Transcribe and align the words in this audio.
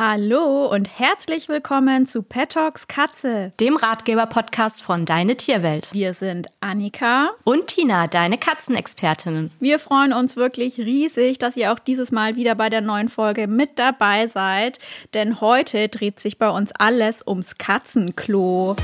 Hallo 0.00 0.66
und 0.66 0.84
herzlich 1.00 1.48
willkommen 1.48 2.06
zu 2.06 2.22
Pet 2.22 2.50
Talks 2.50 2.86
Katze, 2.86 3.52
dem 3.58 3.76
Ratgeber-Podcast 3.76 4.80
von 4.80 5.04
Deine 5.06 5.36
Tierwelt. 5.36 5.88
Wir 5.92 6.14
sind 6.14 6.46
Annika 6.60 7.30
und 7.42 7.66
Tina, 7.66 8.06
deine 8.06 8.38
Katzenexpertinnen. 8.38 9.50
Wir 9.58 9.80
freuen 9.80 10.12
uns 10.12 10.36
wirklich 10.36 10.78
riesig, 10.78 11.38
dass 11.40 11.56
ihr 11.56 11.72
auch 11.72 11.80
dieses 11.80 12.12
Mal 12.12 12.36
wieder 12.36 12.54
bei 12.54 12.70
der 12.70 12.80
neuen 12.80 13.08
Folge 13.08 13.48
mit 13.48 13.80
dabei 13.80 14.28
seid, 14.28 14.78
denn 15.14 15.40
heute 15.40 15.88
dreht 15.88 16.20
sich 16.20 16.38
bei 16.38 16.48
uns 16.48 16.70
alles 16.78 17.26
ums 17.26 17.58
Katzenklo. 17.58 18.76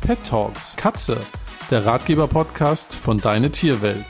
Pet 0.00 0.24
Talks 0.26 0.74
Katze, 0.76 1.18
der 1.70 1.84
Ratgeber-Podcast 1.84 2.94
von 2.94 3.18
Deine 3.18 3.50
Tierwelt. 3.50 4.06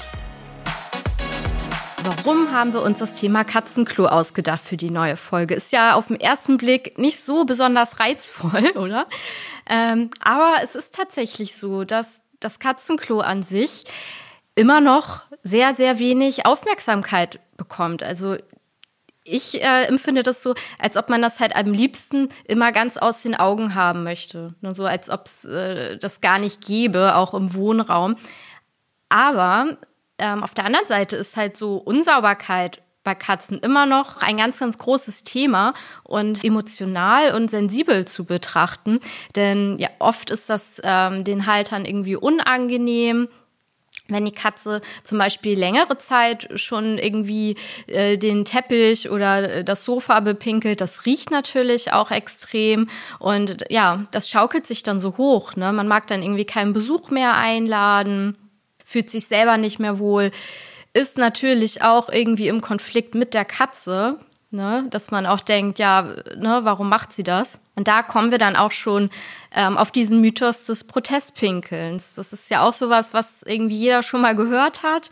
Warum 2.04 2.50
haben 2.50 2.72
wir 2.72 2.82
uns 2.82 2.98
das 2.98 3.14
Thema 3.14 3.44
Katzenklo 3.44 4.06
ausgedacht 4.06 4.60
für 4.60 4.76
die 4.76 4.90
neue 4.90 5.16
Folge? 5.16 5.54
Ist 5.54 5.70
ja 5.70 5.94
auf 5.94 6.08
den 6.08 6.18
ersten 6.18 6.56
Blick 6.56 6.98
nicht 6.98 7.20
so 7.20 7.44
besonders 7.44 8.00
reizvoll, 8.00 8.70
oder? 8.76 9.06
Ähm, 9.66 10.10
aber 10.20 10.56
es 10.64 10.74
ist 10.74 10.94
tatsächlich 10.94 11.54
so, 11.54 11.84
dass 11.84 12.22
das 12.40 12.58
Katzenklo 12.58 13.20
an 13.20 13.44
sich 13.44 13.84
immer 14.56 14.80
noch 14.80 15.22
sehr, 15.44 15.76
sehr 15.76 16.00
wenig 16.00 16.44
Aufmerksamkeit 16.44 17.38
bekommt. 17.56 18.02
Also 18.02 18.36
ich 19.22 19.62
äh, 19.62 19.84
empfinde 19.84 20.24
das 20.24 20.42
so, 20.42 20.54
als 20.80 20.96
ob 20.96 21.08
man 21.08 21.22
das 21.22 21.38
halt 21.38 21.54
am 21.54 21.72
liebsten 21.72 22.30
immer 22.44 22.72
ganz 22.72 22.96
aus 22.96 23.22
den 23.22 23.36
Augen 23.36 23.76
haben 23.76 24.02
möchte. 24.02 24.56
Nur 24.60 24.74
so, 24.74 24.86
als 24.86 25.08
ob 25.08 25.26
es 25.26 25.44
äh, 25.44 25.98
das 25.98 26.20
gar 26.20 26.40
nicht 26.40 26.66
gäbe, 26.66 27.14
auch 27.14 27.32
im 27.32 27.54
Wohnraum. 27.54 28.16
Aber 29.08 29.76
ähm, 30.22 30.44
auf 30.44 30.54
der 30.54 30.64
anderen 30.64 30.86
Seite 30.86 31.16
ist 31.16 31.36
halt 31.36 31.56
so 31.56 31.76
Unsauberkeit 31.76 32.80
bei 33.04 33.16
Katzen 33.16 33.58
immer 33.58 33.84
noch 33.84 34.22
ein 34.22 34.36
ganz, 34.36 34.60
ganz 34.60 34.78
großes 34.78 35.24
Thema 35.24 35.74
und 36.04 36.44
emotional 36.44 37.34
und 37.34 37.50
sensibel 37.50 38.04
zu 38.04 38.24
betrachten. 38.24 39.00
Denn 39.34 39.76
ja, 39.78 39.88
oft 39.98 40.30
ist 40.30 40.48
das 40.48 40.80
ähm, 40.84 41.24
den 41.24 41.46
Haltern 41.46 41.84
irgendwie 41.84 42.14
unangenehm. 42.14 43.28
Wenn 44.08 44.24
die 44.24 44.32
Katze 44.32 44.82
zum 45.04 45.18
Beispiel 45.18 45.58
längere 45.58 45.98
Zeit 45.98 46.48
schon 46.56 46.98
irgendwie 46.98 47.56
äh, 47.86 48.18
den 48.18 48.44
Teppich 48.44 49.10
oder 49.10 49.64
das 49.64 49.84
Sofa 49.84 50.20
bepinkelt, 50.20 50.80
das 50.80 51.06
riecht 51.06 51.30
natürlich 51.30 51.92
auch 51.92 52.10
extrem 52.10 52.88
und 53.18 53.64
ja, 53.70 54.06
das 54.12 54.28
schaukelt 54.28 54.66
sich 54.66 54.82
dann 54.82 55.00
so 55.00 55.16
hoch. 55.16 55.56
Ne? 55.56 55.72
Man 55.72 55.88
mag 55.88 56.06
dann 56.08 56.22
irgendwie 56.22 56.44
keinen 56.44 56.72
Besuch 56.72 57.10
mehr 57.10 57.34
einladen 57.36 58.36
fühlt 58.92 59.10
sich 59.10 59.26
selber 59.26 59.56
nicht 59.56 59.78
mehr 59.78 59.98
wohl, 59.98 60.30
ist 60.92 61.18
natürlich 61.18 61.82
auch 61.82 62.08
irgendwie 62.08 62.48
im 62.48 62.60
Konflikt 62.60 63.14
mit 63.14 63.34
der 63.34 63.44
Katze, 63.44 64.18
ne, 64.50 64.86
dass 64.90 65.10
man 65.10 65.26
auch 65.26 65.40
denkt, 65.40 65.78
ja, 65.78 66.02
ne, 66.36 66.60
warum 66.62 66.88
macht 66.88 67.12
sie 67.12 67.22
das? 67.22 67.60
Und 67.74 67.88
da 67.88 68.02
kommen 68.02 68.30
wir 68.30 68.38
dann 68.38 68.54
auch 68.54 68.70
schon 68.70 69.08
ähm, 69.54 69.78
auf 69.78 69.90
diesen 69.90 70.20
Mythos 70.20 70.64
des 70.64 70.84
Protestpinkelns. 70.84 72.14
Das 72.14 72.32
ist 72.34 72.50
ja 72.50 72.62
auch 72.62 72.74
sowas, 72.74 73.14
was 73.14 73.42
irgendwie 73.44 73.76
jeder 73.76 74.02
schon 74.02 74.20
mal 74.20 74.36
gehört 74.36 74.82
hat, 74.82 75.10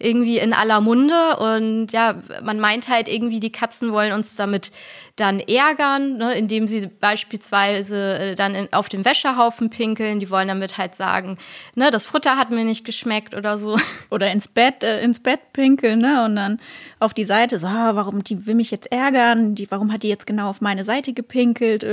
irgendwie 0.00 0.38
in 0.38 0.52
aller 0.52 0.80
Munde. 0.80 1.36
Und 1.36 1.92
ja, 1.92 2.16
man 2.42 2.58
meint 2.58 2.88
halt 2.88 3.08
irgendwie, 3.08 3.38
die 3.38 3.52
Katzen 3.52 3.92
wollen 3.92 4.12
uns 4.12 4.34
damit 4.34 4.72
dann 5.16 5.38
ärgern, 5.38 6.16
ne, 6.16 6.34
indem 6.34 6.66
sie 6.66 6.86
beispielsweise 6.86 8.18
äh, 8.18 8.34
dann 8.34 8.54
in, 8.54 8.72
auf 8.72 8.88
dem 8.88 9.04
Wäschehaufen 9.04 9.70
pinkeln. 9.70 10.18
Die 10.18 10.30
wollen 10.30 10.48
damit 10.48 10.78
halt 10.78 10.96
sagen, 10.96 11.38
ne, 11.74 11.90
das 11.90 12.06
Futter 12.06 12.36
hat 12.36 12.50
mir 12.50 12.64
nicht 12.64 12.84
geschmeckt 12.84 13.34
oder 13.34 13.58
so. 13.58 13.78
Oder 14.10 14.32
ins 14.32 14.48
Bett, 14.48 14.82
äh, 14.82 15.02
ins 15.02 15.20
Bett 15.20 15.52
pinkeln, 15.52 16.00
ne? 16.00 16.24
Und 16.24 16.34
dann 16.34 16.60
auf 16.98 17.14
die 17.14 17.24
Seite 17.24 17.58
so, 17.58 17.66
ah, 17.68 17.94
warum 17.94 18.24
die 18.24 18.46
will 18.46 18.54
mich 18.54 18.70
jetzt 18.70 18.90
ärgern? 18.90 19.54
Die, 19.54 19.70
warum 19.70 19.92
hat 19.92 20.02
die 20.02 20.08
jetzt 20.08 20.26
genau 20.26 20.48
auf 20.48 20.60
meine 20.60 20.84
Seite 20.84 21.12
gepinkelt? 21.12 21.84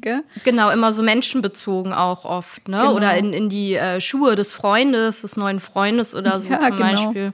Gell? 0.00 0.22
Genau, 0.44 0.70
immer 0.70 0.92
so 0.92 1.02
menschenbezogen 1.02 1.92
auch 1.92 2.24
oft, 2.24 2.68
ne? 2.68 2.78
Genau. 2.78 2.94
Oder 2.94 3.16
in, 3.16 3.32
in 3.32 3.48
die 3.48 3.74
äh, 3.74 4.00
Schuhe 4.00 4.36
des 4.36 4.52
Freundes, 4.52 5.22
des 5.22 5.36
neuen 5.36 5.60
Freundes 5.60 6.14
oder 6.14 6.40
so 6.40 6.48
ja, 6.52 6.60
zum 6.60 6.76
genau. 6.76 7.04
Beispiel 7.04 7.32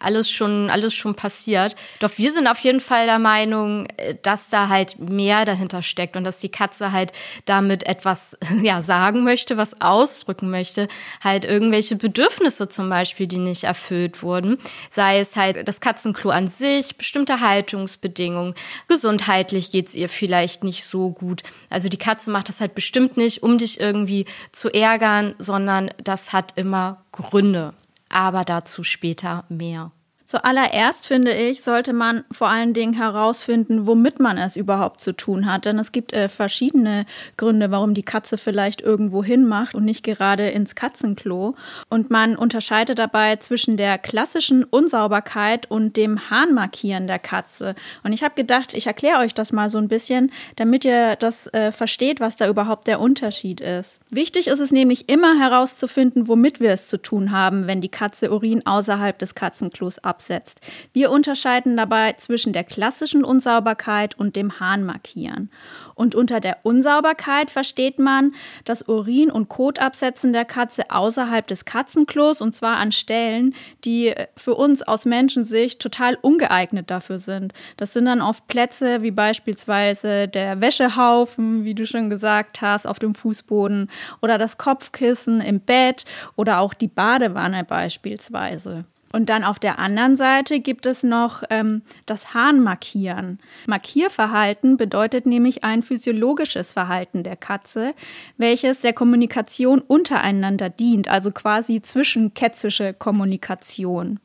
alles 0.00 0.30
schon, 0.30 0.70
alles 0.70 0.94
schon 0.94 1.14
passiert. 1.14 1.76
Doch 2.00 2.10
wir 2.16 2.32
sind 2.32 2.48
auf 2.48 2.58
jeden 2.60 2.80
Fall 2.80 3.06
der 3.06 3.18
Meinung, 3.18 3.86
äh, 3.96 4.16
dass 4.22 4.48
da 4.48 4.68
halt 4.68 4.98
mehr 4.98 5.44
dahinter 5.44 5.82
steckt 5.82 6.16
und 6.16 6.24
dass 6.24 6.38
die 6.38 6.48
Katze 6.48 6.92
halt 6.92 7.12
damit 7.44 7.86
etwas, 7.86 8.36
ja, 8.62 8.82
sagen 8.82 9.22
möchte, 9.22 9.56
was 9.56 9.80
ausdrücken 9.80 10.50
möchte. 10.50 10.88
Halt 11.22 11.44
irgendwelche 11.44 11.96
Bedürfnisse 11.96 12.68
zum 12.68 12.88
Beispiel, 12.88 13.26
die 13.26 13.38
nicht 13.38 13.64
erfüllt 13.64 14.22
wurden. 14.22 14.58
Sei 14.90 15.20
es 15.20 15.36
halt 15.36 15.68
das 15.68 15.80
Katzenklo 15.80 16.30
an 16.30 16.48
sich, 16.48 16.96
bestimmte 16.96 17.40
Haltungsbedingungen. 17.40 18.54
Gesundheitlich 18.88 19.70
geht's 19.70 19.94
ihr 19.94 20.08
vielleicht 20.08 20.64
nicht 20.64 20.84
so 20.84 21.10
gut. 21.10 21.42
Also 21.68 21.88
die 21.88 21.98
Katze 21.98 22.30
macht 22.30 22.48
das 22.48 22.60
halt 22.60 22.74
bestimmt 22.74 23.16
nicht, 23.16 23.42
um 23.42 23.58
dich 23.58 23.80
irgendwie 23.80 24.24
zu 24.52 24.70
ärgern, 24.70 25.34
sondern 25.38 25.90
das 26.02 26.32
hat 26.32 26.52
immer 26.56 27.04
Gründe 27.12 27.74
aber 28.10 28.44
dazu 28.44 28.84
später 28.84 29.44
mehr. 29.48 29.92
Zuallererst 30.30 31.08
finde 31.08 31.32
ich, 31.32 31.64
sollte 31.64 31.92
man 31.92 32.22
vor 32.30 32.48
allen 32.48 32.72
Dingen 32.72 32.92
herausfinden, 32.92 33.88
womit 33.88 34.20
man 34.20 34.38
es 34.38 34.54
überhaupt 34.54 35.00
zu 35.00 35.10
tun 35.12 35.52
hat. 35.52 35.64
Denn 35.64 35.76
es 35.76 35.90
gibt 35.90 36.12
äh, 36.12 36.28
verschiedene 36.28 37.04
Gründe, 37.36 37.72
warum 37.72 37.94
die 37.94 38.04
Katze 38.04 38.38
vielleicht 38.38 38.80
irgendwo 38.80 39.24
hinmacht 39.24 39.74
und 39.74 39.84
nicht 39.84 40.04
gerade 40.04 40.48
ins 40.50 40.76
Katzenklo. 40.76 41.56
Und 41.88 42.10
man 42.10 42.36
unterscheidet 42.36 43.00
dabei 43.00 43.34
zwischen 43.38 43.76
der 43.76 43.98
klassischen 43.98 44.62
Unsauberkeit 44.62 45.68
und 45.68 45.96
dem 45.96 46.30
Hahnmarkieren 46.30 47.08
der 47.08 47.18
Katze. 47.18 47.74
Und 48.04 48.12
ich 48.12 48.22
habe 48.22 48.36
gedacht, 48.36 48.74
ich 48.74 48.86
erkläre 48.86 49.18
euch 49.18 49.34
das 49.34 49.50
mal 49.50 49.68
so 49.68 49.78
ein 49.78 49.88
bisschen, 49.88 50.30
damit 50.54 50.84
ihr 50.84 51.16
das 51.16 51.48
äh, 51.48 51.72
versteht, 51.72 52.20
was 52.20 52.36
da 52.36 52.48
überhaupt 52.48 52.86
der 52.86 53.00
Unterschied 53.00 53.60
ist. 53.60 53.98
Wichtig 54.10 54.46
ist 54.46 54.60
es 54.60 54.70
nämlich 54.70 55.08
immer 55.08 55.40
herauszufinden, 55.40 56.28
womit 56.28 56.60
wir 56.60 56.70
es 56.70 56.86
zu 56.86 57.02
tun 57.02 57.32
haben, 57.32 57.66
wenn 57.66 57.80
die 57.80 57.88
Katze 57.88 58.30
Urin 58.30 58.64
außerhalb 58.64 59.18
des 59.18 59.34
Katzenklos 59.34 59.98
ab 59.98 60.19
absetzt. 60.20 60.60
Wir 60.92 61.10
unterscheiden 61.10 61.78
dabei 61.78 62.12
zwischen 62.12 62.52
der 62.52 62.64
klassischen 62.64 63.24
Unsauberkeit 63.24 64.18
und 64.18 64.36
dem 64.36 64.60
Harnmarkieren. 64.60 65.50
Und 65.94 66.14
unter 66.14 66.40
der 66.40 66.58
Unsauberkeit 66.62 67.50
versteht 67.50 67.98
man 67.98 68.34
das 68.66 68.86
Urin- 68.86 69.30
und 69.30 69.48
Kotabsetzen 69.48 70.34
der 70.34 70.44
Katze 70.44 70.90
außerhalb 70.90 71.46
des 71.46 71.64
Katzenklos 71.64 72.42
und 72.42 72.54
zwar 72.54 72.76
an 72.76 72.92
Stellen, 72.92 73.54
die 73.84 74.14
für 74.36 74.54
uns 74.54 74.82
aus 74.82 75.06
Menschensicht 75.06 75.80
total 75.80 76.18
ungeeignet 76.20 76.90
dafür 76.90 77.18
sind. 77.18 77.54
Das 77.78 77.94
sind 77.94 78.04
dann 78.04 78.20
oft 78.20 78.46
Plätze 78.46 79.00
wie 79.00 79.10
beispielsweise 79.10 80.28
der 80.28 80.60
Wäschehaufen, 80.60 81.64
wie 81.64 81.74
du 81.74 81.86
schon 81.86 82.10
gesagt 82.10 82.60
hast, 82.60 82.86
auf 82.86 82.98
dem 82.98 83.14
Fußboden 83.14 83.90
oder 84.20 84.36
das 84.36 84.58
Kopfkissen 84.58 85.40
im 85.40 85.60
Bett 85.60 86.04
oder 86.36 86.60
auch 86.60 86.74
die 86.74 86.88
Badewanne 86.88 87.64
beispielsweise. 87.64 88.84
Und 89.12 89.28
dann 89.28 89.42
auf 89.42 89.58
der 89.58 89.78
anderen 89.78 90.16
Seite 90.16 90.60
gibt 90.60 90.86
es 90.86 91.02
noch 91.02 91.42
ähm, 91.50 91.82
das 92.06 92.32
Harnmarkieren. 92.32 93.40
Markierverhalten 93.66 94.76
bedeutet 94.76 95.26
nämlich 95.26 95.64
ein 95.64 95.82
physiologisches 95.82 96.72
Verhalten 96.72 97.24
der 97.24 97.36
Katze, 97.36 97.94
welches 98.36 98.82
der 98.82 98.92
Kommunikation 98.92 99.80
untereinander 99.80 100.70
dient, 100.70 101.08
also 101.08 101.32
quasi 101.32 101.82
zwischenkätzische 101.82 102.94
Kommunikation. 102.94 104.20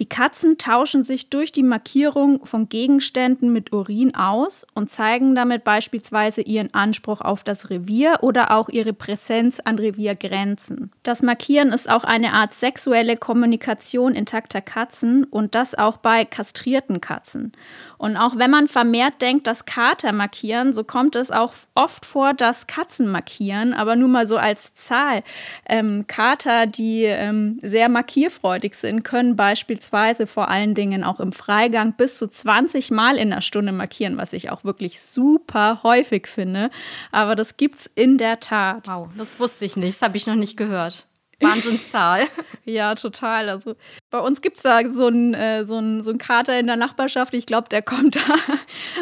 Die 0.00 0.08
Katzen 0.08 0.58
tauschen 0.58 1.04
sich 1.04 1.30
durch 1.30 1.52
die 1.52 1.62
Markierung 1.62 2.44
von 2.44 2.68
Gegenständen 2.68 3.52
mit 3.52 3.72
Urin 3.72 4.14
aus 4.16 4.66
und 4.74 4.90
zeigen 4.90 5.36
damit 5.36 5.62
beispielsweise 5.62 6.40
ihren 6.40 6.74
Anspruch 6.74 7.20
auf 7.20 7.44
das 7.44 7.70
Revier 7.70 8.18
oder 8.22 8.50
auch 8.56 8.68
ihre 8.68 8.92
Präsenz 8.92 9.60
an 9.60 9.78
Reviergrenzen. 9.78 10.90
Das 11.04 11.22
Markieren 11.22 11.68
ist 11.68 11.88
auch 11.88 12.02
eine 12.02 12.32
Art 12.32 12.54
sexuelle 12.54 13.16
Kommunikation 13.16 14.14
intakter 14.14 14.60
Katzen 14.60 15.24
und 15.24 15.54
das 15.54 15.76
auch 15.76 15.98
bei 15.98 16.24
kastrierten 16.24 17.00
Katzen. 17.00 17.52
Und 17.96 18.16
auch 18.16 18.36
wenn 18.36 18.50
man 18.50 18.66
vermehrt 18.66 19.22
denkt, 19.22 19.46
dass 19.46 19.64
Kater 19.64 20.12
markieren, 20.12 20.74
so 20.74 20.82
kommt 20.82 21.14
es 21.14 21.30
auch 21.30 21.54
oft 21.76 22.04
vor, 22.04 22.34
dass 22.34 22.66
Katzen 22.66 23.06
markieren, 23.06 23.72
aber 23.72 23.94
nur 23.94 24.08
mal 24.08 24.26
so 24.26 24.38
als 24.38 24.74
Zahl. 24.74 25.22
Ähm, 25.68 26.06
Kater, 26.08 26.66
die 26.66 27.04
ähm, 27.04 27.58
sehr 27.62 27.88
markierfreudig 27.88 28.74
sind, 28.74 29.04
können 29.04 29.36
beispielsweise 29.36 29.83
beispielsweise 29.90 30.26
vor 30.26 30.48
allen 30.48 30.74
Dingen 30.74 31.04
auch 31.04 31.20
im 31.20 31.32
Freigang 31.32 31.94
bis 31.94 32.18
zu 32.18 32.26
20 32.26 32.90
Mal 32.90 33.16
in 33.16 33.30
der 33.30 33.40
Stunde 33.40 33.72
markieren, 33.72 34.16
was 34.16 34.32
ich 34.32 34.50
auch 34.50 34.64
wirklich 34.64 35.00
super 35.00 35.80
häufig 35.82 36.26
finde. 36.26 36.70
Aber 37.12 37.34
das 37.36 37.56
gibt's 37.56 37.90
in 37.94 38.18
der 38.18 38.40
Tat. 38.40 38.88
Wow, 38.88 39.08
das 39.16 39.38
wusste 39.40 39.64
ich 39.64 39.76
nicht, 39.76 39.96
das 39.96 40.02
habe 40.02 40.16
ich 40.16 40.26
noch 40.26 40.34
nicht 40.34 40.56
gehört. 40.56 41.06
Wahnsinnszahl. 41.40 42.24
ja, 42.64 42.94
total. 42.94 43.48
Also 43.48 43.74
bei 44.10 44.20
uns 44.20 44.40
gibt 44.40 44.56
es 44.56 44.62
da 44.62 44.80
so 44.86 45.06
einen 45.08 45.34
äh, 45.34 45.66
so 45.66 46.02
so 46.02 46.10
ein 46.10 46.18
Kater 46.18 46.58
in 46.58 46.66
der 46.66 46.76
Nachbarschaft. 46.76 47.34
Ich 47.34 47.46
glaube, 47.46 47.68
der 47.68 47.82
kommt 47.82 48.16
da 48.28 48.34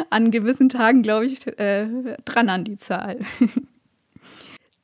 an 0.09 0.31
gewissen 0.31 0.69
Tagen, 0.69 1.03
glaube 1.03 1.25
ich, 1.25 1.47
äh, 1.59 1.87
dran 2.25 2.49
an 2.49 2.65
die 2.65 2.77
Zahl. 2.77 3.19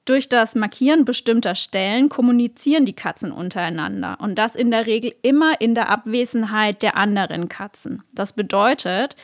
Durch 0.10 0.28
das 0.28 0.56
Markieren 0.56 1.06
bestimmter 1.06 1.54
Stellen 1.54 2.10
kommunizieren 2.10 2.84
die 2.84 2.96
Katzen 2.96 3.32
untereinander 3.32 4.18
und 4.20 4.40
das 4.40 4.56
in 4.56 4.72
der 4.72 4.88
Regel 4.88 5.14
immer 5.22 5.62
in 5.62 5.76
der 5.76 5.90
Abwesenheit 5.90 6.82
der 6.82 6.98
anderen 6.98 7.48
Katzen. 7.48 8.02
Das 8.12 8.34
bedeutet, 8.34 9.16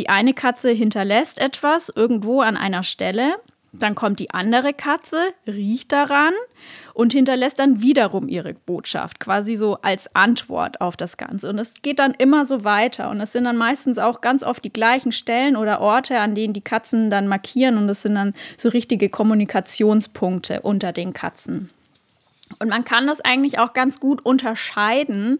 die 0.00 0.08
eine 0.08 0.34
Katze 0.34 0.70
hinterlässt 0.70 1.40
etwas 1.40 1.92
irgendwo 1.94 2.40
an 2.40 2.56
einer 2.56 2.82
Stelle, 2.82 3.36
dann 3.70 3.94
kommt 3.94 4.18
die 4.18 4.32
andere 4.32 4.74
Katze, 4.74 5.32
riecht 5.46 5.92
daran 5.92 6.34
und 6.94 7.12
hinterlässt 7.12 7.58
dann 7.58 7.80
wiederum 7.82 8.28
ihre 8.28 8.54
Botschaft, 8.54 9.20
quasi 9.20 9.56
so 9.56 9.78
als 9.82 10.14
Antwort 10.14 10.80
auf 10.80 10.96
das 10.96 11.16
Ganze. 11.16 11.48
Und 11.48 11.58
es 11.58 11.82
geht 11.82 11.98
dann 11.98 12.12
immer 12.12 12.44
so 12.44 12.64
weiter. 12.64 13.10
Und 13.10 13.20
es 13.20 13.32
sind 13.32 13.44
dann 13.44 13.56
meistens 13.56 13.98
auch 13.98 14.20
ganz 14.20 14.42
oft 14.42 14.64
die 14.64 14.72
gleichen 14.72 15.12
Stellen 15.12 15.56
oder 15.56 15.80
Orte, 15.80 16.18
an 16.18 16.34
denen 16.34 16.54
die 16.54 16.60
Katzen 16.60 17.10
dann 17.10 17.28
markieren. 17.28 17.78
Und 17.78 17.88
es 17.88 18.02
sind 18.02 18.14
dann 18.14 18.34
so 18.56 18.68
richtige 18.68 19.08
Kommunikationspunkte 19.08 20.60
unter 20.62 20.92
den 20.92 21.12
Katzen. 21.12 21.70
Und 22.58 22.68
man 22.68 22.84
kann 22.84 23.06
das 23.06 23.20
eigentlich 23.20 23.58
auch 23.58 23.72
ganz 23.72 24.00
gut 24.00 24.24
unterscheiden, 24.24 25.38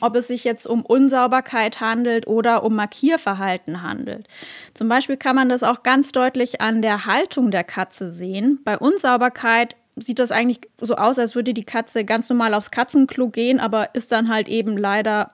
ob 0.00 0.16
es 0.16 0.28
sich 0.28 0.44
jetzt 0.44 0.66
um 0.66 0.82
Unsauberkeit 0.82 1.80
handelt 1.80 2.26
oder 2.26 2.62
um 2.62 2.74
Markierverhalten 2.74 3.82
handelt. 3.82 4.26
Zum 4.72 4.88
Beispiel 4.88 5.16
kann 5.16 5.36
man 5.36 5.48
das 5.48 5.62
auch 5.62 5.82
ganz 5.82 6.12
deutlich 6.12 6.60
an 6.60 6.82
der 6.82 7.06
Haltung 7.06 7.50
der 7.50 7.64
Katze 7.64 8.10
sehen. 8.10 8.60
Bei 8.64 8.78
Unsauberkeit 8.78 9.76
sieht 9.96 10.18
das 10.18 10.32
eigentlich 10.32 10.60
so 10.80 10.96
aus, 10.96 11.18
als 11.18 11.34
würde 11.34 11.54
die 11.54 11.64
Katze 11.64 12.04
ganz 12.04 12.28
normal 12.28 12.54
aufs 12.54 12.70
Katzenklo 12.70 13.28
gehen, 13.28 13.60
aber 13.60 13.94
ist 13.94 14.12
dann 14.12 14.28
halt 14.28 14.48
eben 14.48 14.76
leider 14.76 15.28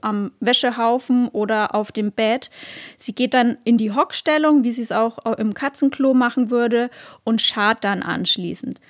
am 0.00 0.32
Wäschehaufen 0.40 1.28
oder 1.28 1.74
auf 1.74 1.92
dem 1.92 2.10
Bett. 2.12 2.50
Sie 2.96 3.14
geht 3.14 3.34
dann 3.34 3.58
in 3.64 3.76
die 3.76 3.92
Hockstellung, 3.92 4.64
wie 4.64 4.72
sie 4.72 4.82
es 4.82 4.92
auch 4.92 5.18
im 5.36 5.52
Katzenklo 5.52 6.14
machen 6.14 6.50
würde, 6.50 6.88
und 7.24 7.42
schart 7.42 7.84
dann 7.84 8.02
anschließend. 8.02 8.80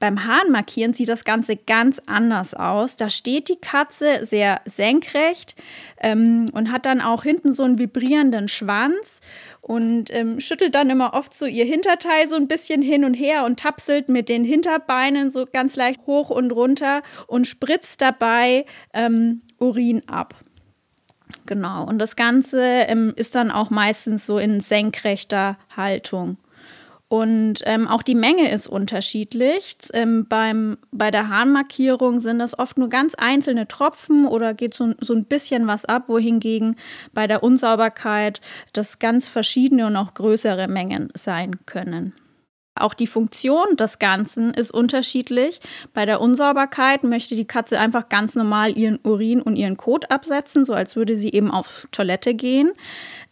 Beim 0.00 0.26
Hahnmarkieren 0.26 0.94
sieht 0.94 1.10
das 1.10 1.24
Ganze 1.24 1.56
ganz 1.56 2.00
anders 2.06 2.54
aus. 2.54 2.96
Da 2.96 3.10
steht 3.10 3.50
die 3.50 3.60
Katze 3.60 4.24
sehr 4.24 4.62
senkrecht 4.64 5.54
ähm, 6.00 6.46
und 6.54 6.72
hat 6.72 6.86
dann 6.86 7.02
auch 7.02 7.22
hinten 7.22 7.52
so 7.52 7.64
einen 7.64 7.78
vibrierenden 7.78 8.48
Schwanz 8.48 9.20
und 9.60 10.12
ähm, 10.12 10.40
schüttelt 10.40 10.74
dann 10.74 10.88
immer 10.88 11.12
oft 11.12 11.34
so 11.34 11.44
ihr 11.44 11.66
Hinterteil 11.66 12.26
so 12.26 12.36
ein 12.36 12.48
bisschen 12.48 12.80
hin 12.80 13.04
und 13.04 13.12
her 13.12 13.44
und 13.44 13.60
tapselt 13.60 14.08
mit 14.08 14.30
den 14.30 14.42
Hinterbeinen 14.42 15.30
so 15.30 15.44
ganz 15.44 15.76
leicht 15.76 16.00
hoch 16.06 16.30
und 16.30 16.50
runter 16.50 17.02
und 17.26 17.46
spritzt 17.46 18.00
dabei 18.00 18.64
ähm, 18.94 19.42
Urin 19.58 20.02
ab. 20.08 20.34
Genau, 21.44 21.84
und 21.84 21.98
das 21.98 22.16
Ganze 22.16 22.62
ähm, 22.62 23.12
ist 23.16 23.34
dann 23.34 23.50
auch 23.50 23.68
meistens 23.68 24.24
so 24.24 24.38
in 24.38 24.60
senkrechter 24.60 25.58
Haltung. 25.76 26.38
Und 27.10 27.62
ähm, 27.64 27.88
auch 27.88 28.04
die 28.04 28.14
Menge 28.14 28.52
ist 28.52 28.68
unterschiedlich. 28.68 29.78
Ähm, 29.92 30.26
beim, 30.28 30.78
bei 30.92 31.10
der 31.10 31.28
Harnmarkierung 31.28 32.20
sind 32.20 32.38
das 32.38 32.56
oft 32.56 32.78
nur 32.78 32.88
ganz 32.88 33.16
einzelne 33.16 33.66
Tropfen 33.66 34.28
oder 34.28 34.54
geht 34.54 34.74
so, 34.74 34.94
so 35.00 35.14
ein 35.14 35.24
bisschen 35.24 35.66
was 35.66 35.84
ab, 35.84 36.04
wohingegen 36.06 36.76
bei 37.12 37.26
der 37.26 37.42
Unsauberkeit 37.42 38.40
das 38.72 39.00
ganz 39.00 39.28
verschiedene 39.28 39.88
und 39.88 39.96
auch 39.96 40.14
größere 40.14 40.68
Mengen 40.68 41.08
sein 41.14 41.66
können. 41.66 42.14
Auch 42.76 42.94
die 42.94 43.08
Funktion 43.08 43.76
des 43.76 43.98
Ganzen 43.98 44.54
ist 44.54 44.70
unterschiedlich. 44.70 45.60
Bei 45.92 46.06
der 46.06 46.20
Unsauberkeit 46.20 47.02
möchte 47.02 47.34
die 47.34 47.44
Katze 47.44 47.80
einfach 47.80 48.08
ganz 48.08 48.36
normal 48.36 48.78
ihren 48.78 49.00
Urin 49.02 49.42
und 49.42 49.56
ihren 49.56 49.76
Kot 49.76 50.10
absetzen, 50.10 50.64
so 50.64 50.72
als 50.72 50.94
würde 50.94 51.16
sie 51.16 51.30
eben 51.30 51.50
auf 51.50 51.88
Toilette 51.90 52.32
gehen. 52.32 52.70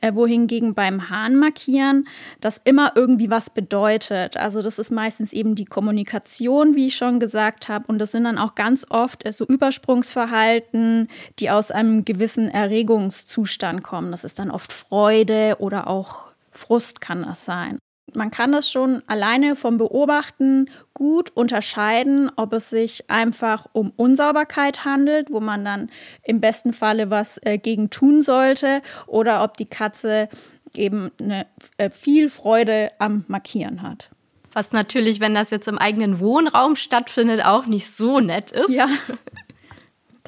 Äh, 0.00 0.14
wohingegen 0.14 0.74
beim 0.74 1.08
Hahnmarkieren 1.08 2.08
das 2.40 2.60
immer 2.64 2.92
irgendwie 2.96 3.30
was 3.30 3.50
bedeutet. 3.50 4.36
Also 4.36 4.60
das 4.60 4.78
ist 4.78 4.90
meistens 4.90 5.32
eben 5.32 5.54
die 5.54 5.64
Kommunikation, 5.64 6.74
wie 6.74 6.88
ich 6.88 6.96
schon 6.96 7.20
gesagt 7.20 7.68
habe. 7.68 7.86
Und 7.86 8.00
das 8.00 8.12
sind 8.12 8.24
dann 8.24 8.38
auch 8.38 8.56
ganz 8.56 8.86
oft 8.90 9.24
äh, 9.24 9.32
so 9.32 9.46
Übersprungsverhalten, 9.46 11.08
die 11.38 11.50
aus 11.50 11.70
einem 11.70 12.04
gewissen 12.04 12.48
Erregungszustand 12.48 13.84
kommen. 13.84 14.10
Das 14.10 14.24
ist 14.24 14.40
dann 14.40 14.50
oft 14.50 14.72
Freude 14.72 15.56
oder 15.60 15.86
auch 15.86 16.28
Frust 16.50 17.00
kann 17.00 17.22
das 17.22 17.44
sein. 17.44 17.78
Man 18.14 18.30
kann 18.30 18.52
das 18.52 18.70
schon 18.70 19.02
alleine 19.06 19.56
vom 19.56 19.76
Beobachten 19.76 20.70
gut 20.94 21.30
unterscheiden, 21.30 22.30
ob 22.36 22.52
es 22.52 22.70
sich 22.70 23.10
einfach 23.10 23.66
um 23.72 23.92
Unsauberkeit 23.96 24.84
handelt, 24.84 25.30
wo 25.30 25.40
man 25.40 25.64
dann 25.64 25.90
im 26.24 26.40
besten 26.40 26.72
Falle 26.72 27.10
was 27.10 27.38
äh, 27.44 27.58
gegen 27.58 27.90
tun 27.90 28.22
sollte, 28.22 28.82
oder 29.06 29.44
ob 29.44 29.56
die 29.56 29.66
Katze 29.66 30.28
eben 30.74 31.10
eine, 31.20 31.46
äh, 31.76 31.90
viel 31.90 32.28
Freude 32.28 32.90
am 32.98 33.24
Markieren 33.28 33.82
hat. 33.82 34.10
Was 34.52 34.72
natürlich, 34.72 35.20
wenn 35.20 35.34
das 35.34 35.50
jetzt 35.50 35.68
im 35.68 35.78
eigenen 35.78 36.20
Wohnraum 36.20 36.74
stattfindet, 36.74 37.44
auch 37.44 37.66
nicht 37.66 37.92
so 37.92 38.20
nett 38.20 38.50
ist. 38.50 38.70
Ja. 38.70 38.88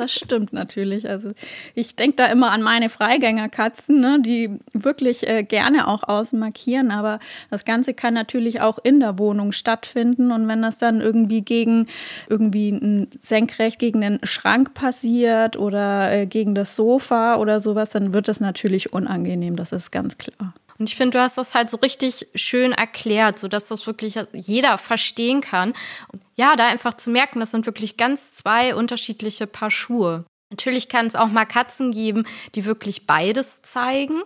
das 0.00 0.12
stimmt 0.12 0.52
natürlich. 0.52 1.08
Also 1.08 1.32
ich 1.75 1.94
denke 1.94 2.17
da 2.17 2.26
immer 2.26 2.52
an 2.52 2.62
meine 2.62 2.88
Freigängerkatzen, 2.88 4.00
ne, 4.00 4.19
die 4.20 4.58
wirklich 4.73 5.29
äh, 5.29 5.43
gerne 5.43 5.87
auch 5.87 6.08
außen 6.08 6.38
markieren, 6.38 6.91
aber 6.91 7.19
das 7.50 7.64
Ganze 7.64 7.93
kann 7.93 8.14
natürlich 8.14 8.61
auch 8.61 8.79
in 8.82 9.00
der 9.00 9.19
Wohnung 9.19 9.52
stattfinden 9.52 10.32
und 10.32 10.49
wenn 10.49 10.62
das 10.62 10.79
dann 10.79 11.00
irgendwie 11.00 11.43
gegen 11.43 11.87
irgendwie 12.29 12.70
ein 12.70 13.08
senkrecht 13.20 13.79
gegen 13.79 14.00
den 14.00 14.20
Schrank 14.23 14.75
passiert 14.75 15.56
oder 15.56 16.11
äh, 16.12 16.26
gegen 16.26 16.55
das 16.55 16.76
Sofa 16.76 17.37
oder 17.37 17.61
sowas, 17.61 17.91
dann 17.91 18.14
wird 18.14 18.29
das 18.29 18.41
natürlich 18.41 18.93
unangenehm, 18.93 19.56
das 19.56 19.73
ist 19.73 19.91
ganz 19.91 20.17
klar. 20.17 20.55
Und 20.81 20.88
ich 20.88 20.97
finde, 20.97 21.19
du 21.19 21.23
hast 21.23 21.37
das 21.37 21.55
halt 21.55 21.69
so 21.69 21.77
richtig 21.77 22.29
schön 22.35 22.73
erklärt, 22.73 23.38
so 23.38 23.49
dass 23.49 23.69
das 23.69 23.87
wirklich 23.87 24.19
jeder 24.32 24.79
verstehen 24.79 25.43
kann. 25.43 25.75
Und 26.11 26.23
ja, 26.37 26.56
da 26.56 26.69
einfach 26.69 26.94
zu 26.94 27.11
merken, 27.11 27.38
das 27.38 27.50
sind 27.50 27.67
wirklich 27.67 27.99
ganz 27.99 28.32
zwei 28.32 28.75
unterschiedliche 28.75 29.47
Paar 29.47 29.71
Schuhe. 29.71 30.25
Natürlich 30.49 30.88
kann 30.88 31.06
es 31.06 31.17
auch 31.17 31.29
mal 31.29 31.44
Katzen 31.44 31.93
geben, 31.93 32.25
die 32.55 32.65
wirklich 32.65 33.06
beides 33.06 33.61
zeigen. 33.61 34.23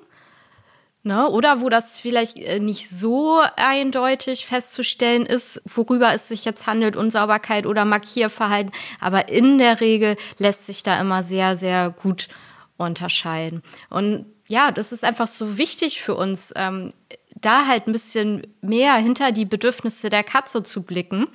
Ne? 1.03 1.29
Oder 1.29 1.61
wo 1.61 1.69
das 1.69 1.99
vielleicht 1.99 2.39
äh, 2.39 2.61
nicht 2.61 2.89
so 2.89 3.43
eindeutig 3.57 4.47
festzustellen 4.47 5.27
ist, 5.27 5.61
worüber 5.67 6.15
es 6.15 6.29
sich 6.29 6.45
jetzt 6.45 6.69
handelt, 6.69 6.95
Unsauberkeit 6.95 7.67
oder 7.67 7.85
Markierverhalten. 7.85 8.73
Aber 9.01 9.29
in 9.29 9.59
der 9.59 9.81
Regel 9.81 10.17
lässt 10.39 10.67
sich 10.67 10.85
da 10.85 11.01
immer 11.01 11.25
sehr, 11.25 11.57
sehr 11.57 11.91
gut 11.91 12.29
unterscheiden. 12.77 13.65
Und 13.91 14.27
ja, 14.55 14.71
das 14.71 14.93
ist 14.93 15.03
einfach 15.03 15.27
so 15.27 15.59
wichtig 15.59 16.01
für 16.01 16.15
uns, 16.15 16.53
ähm, 16.55 16.93
da 17.35 17.67
halt 17.67 17.89
ein 17.89 17.93
bisschen 17.93 18.47
mehr 18.61 18.95
hinter 18.95 19.33
die 19.33 19.45
Bedürfnisse 19.45 20.11
der 20.11 20.23
Katze 20.23 20.63
zu 20.63 20.85
blicken 20.85 21.27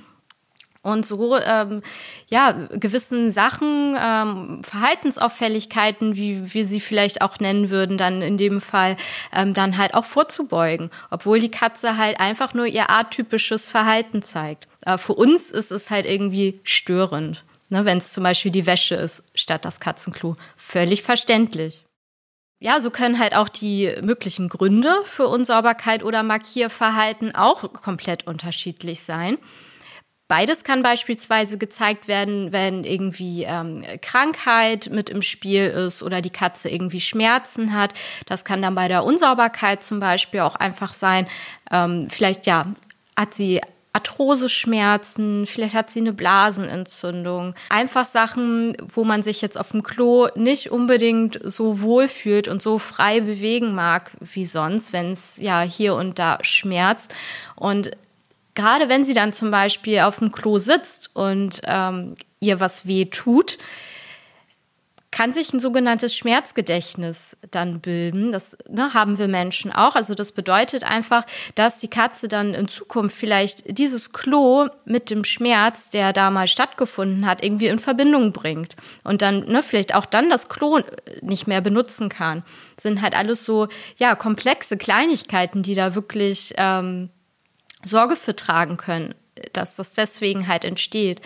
und 0.83 1.05
so 1.05 1.37
ähm, 1.37 1.83
ja 2.29 2.51
gewissen 2.51 3.29
Sachen 3.29 3.97
ähm, 4.01 4.61
Verhaltensauffälligkeiten 4.63 6.15
wie 6.15 6.53
wir 6.53 6.65
sie 6.65 6.79
vielleicht 6.79 7.21
auch 7.21 7.37
nennen 7.41 7.69
würden 7.69 7.97
dann 7.97 8.21
in 8.21 8.37
dem 8.37 8.61
Fall 8.61 8.95
ähm, 9.33 9.53
dann 9.53 9.77
halt 9.77 9.93
auch 9.93 10.05
vorzubeugen 10.05 10.89
obwohl 11.09 11.41
die 11.41 11.51
Katze 11.51 11.97
halt 11.97 12.21
einfach 12.21 12.53
nur 12.53 12.65
ihr 12.65 12.89
atypisches 12.89 13.69
Verhalten 13.69 14.23
zeigt. 14.23 14.69
Äh, 14.85 14.97
für 14.97 15.15
uns 15.15 15.51
ist 15.51 15.71
es 15.71 15.91
halt 15.91 16.05
irgendwie 16.05 16.61
störend 16.63 17.43
ne, 17.67 17.83
wenn 17.83 17.97
es 17.97 18.13
zum 18.13 18.23
Beispiel 18.23 18.51
die 18.51 18.65
Wäsche 18.65 18.95
ist 18.95 19.25
statt 19.35 19.65
das 19.65 19.81
Katzenklo. 19.81 20.37
Völlig 20.55 21.03
verständlich 21.03 21.83
ja, 22.59 22.79
so 22.81 22.91
können 22.91 23.19
halt 23.19 23.35
auch 23.35 23.49
die 23.49 23.95
möglichen 24.01 24.49
Gründe 24.49 24.93
für 25.05 25.27
Unsauberkeit 25.27 26.03
oder 26.03 26.23
Markierverhalten 26.23 27.33
auch 27.33 27.71
komplett 27.73 28.27
unterschiedlich 28.27 29.01
sein. 29.01 29.37
Beides 30.27 30.63
kann 30.63 30.83
beispielsweise 30.83 31.57
gezeigt 31.57 32.07
werden, 32.07 32.51
wenn 32.51 32.83
irgendwie 32.83 33.45
ähm, 33.45 33.83
Krankheit 34.01 34.89
mit 34.91 35.09
im 35.09 35.23
Spiel 35.23 35.65
ist 35.65 36.03
oder 36.03 36.21
die 36.21 36.29
Katze 36.29 36.69
irgendwie 36.69 37.01
Schmerzen 37.01 37.73
hat. 37.73 37.95
Das 38.27 38.45
kann 38.45 38.61
dann 38.61 38.75
bei 38.75 38.87
der 38.87 39.05
Unsauberkeit 39.05 39.81
zum 39.81 39.99
Beispiel 39.99 40.41
auch 40.41 40.55
einfach 40.55 40.93
sein. 40.93 41.27
Ähm, 41.71 42.09
vielleicht 42.11 42.45
ja 42.45 42.67
hat 43.17 43.33
sie 43.33 43.59
Arthroseschmerzen, 43.91 45.47
vielleicht 45.47 45.73
hat 45.73 45.89
sie 45.89 45.99
eine 45.99 46.13
Blasenentzündung. 46.13 47.55
Einfach 47.69 48.05
Sachen, 48.05 48.77
wo 48.93 49.03
man 49.03 49.23
sich 49.23 49.41
jetzt 49.41 49.59
auf 49.59 49.71
dem 49.71 49.81
Klo 49.81 50.27
nicht 50.35 50.71
unbedingt 50.71 51.39
so 51.43 51.81
wohl 51.81 52.07
fühlt 52.07 52.47
und 52.47 52.61
so 52.61 52.77
frei 52.77 53.19
bewegen 53.19 53.73
mag 53.73 54.11
wie 54.19 54.45
sonst, 54.45 54.93
wenn 54.93 55.11
es 55.13 55.37
ja 55.37 55.61
hier 55.61 55.95
und 55.95 56.19
da 56.19 56.37
schmerzt. 56.41 57.15
Und 57.55 57.91
gerade 58.53 58.89
wenn 58.89 59.05
sie 59.05 59.15
dann 59.15 59.33
zum 59.33 59.49
Beispiel 59.49 60.01
auf 60.01 60.19
dem 60.19 60.31
Klo 60.31 60.59
sitzt 60.59 61.09
und 61.15 61.61
ähm, 61.63 62.13
ihr 62.39 62.59
was 62.59 62.85
weh 62.85 63.05
tut, 63.05 63.57
kann 65.11 65.33
sich 65.33 65.53
ein 65.53 65.59
sogenanntes 65.59 66.15
Schmerzgedächtnis 66.15 67.37
dann 67.51 67.79
bilden. 67.79 68.31
Das 68.31 68.57
ne, 68.69 68.93
haben 68.93 69.17
wir 69.17 69.27
Menschen 69.27 69.71
auch. 69.71 69.95
Also 69.95 70.13
das 70.13 70.31
bedeutet 70.31 70.83
einfach, 70.83 71.25
dass 71.55 71.79
die 71.79 71.87
Katze 71.87 72.27
dann 72.27 72.53
in 72.53 72.67
Zukunft 72.67 73.15
vielleicht 73.15 73.77
dieses 73.77 74.13
Klo 74.13 74.67
mit 74.85 75.09
dem 75.09 75.23
Schmerz, 75.23 75.89
der 75.89 76.13
da 76.13 76.29
mal 76.29 76.47
stattgefunden 76.47 77.25
hat, 77.25 77.43
irgendwie 77.43 77.67
in 77.67 77.79
Verbindung 77.79 78.33
bringt 78.33 78.75
und 79.03 79.21
dann 79.21 79.45
ne, 79.45 79.63
vielleicht 79.63 79.95
auch 79.95 80.05
dann 80.05 80.29
das 80.29 80.49
Klo 80.49 80.79
nicht 81.21 81.47
mehr 81.47 81.61
benutzen 81.61 82.09
kann. 82.09 82.43
Das 82.75 82.83
sind 82.83 83.01
halt 83.01 83.15
alles 83.15 83.43
so 83.45 83.67
ja 83.97 84.15
komplexe 84.15 84.77
Kleinigkeiten, 84.77 85.63
die 85.63 85.75
da 85.75 85.95
wirklich 85.95 86.53
ähm, 86.57 87.09
Sorge 87.83 88.15
für 88.15 88.35
tragen 88.35 88.77
können 88.77 89.15
dass 89.53 89.75
das 89.75 89.93
deswegen 89.93 90.47
halt 90.47 90.63
entsteht. 90.63 91.21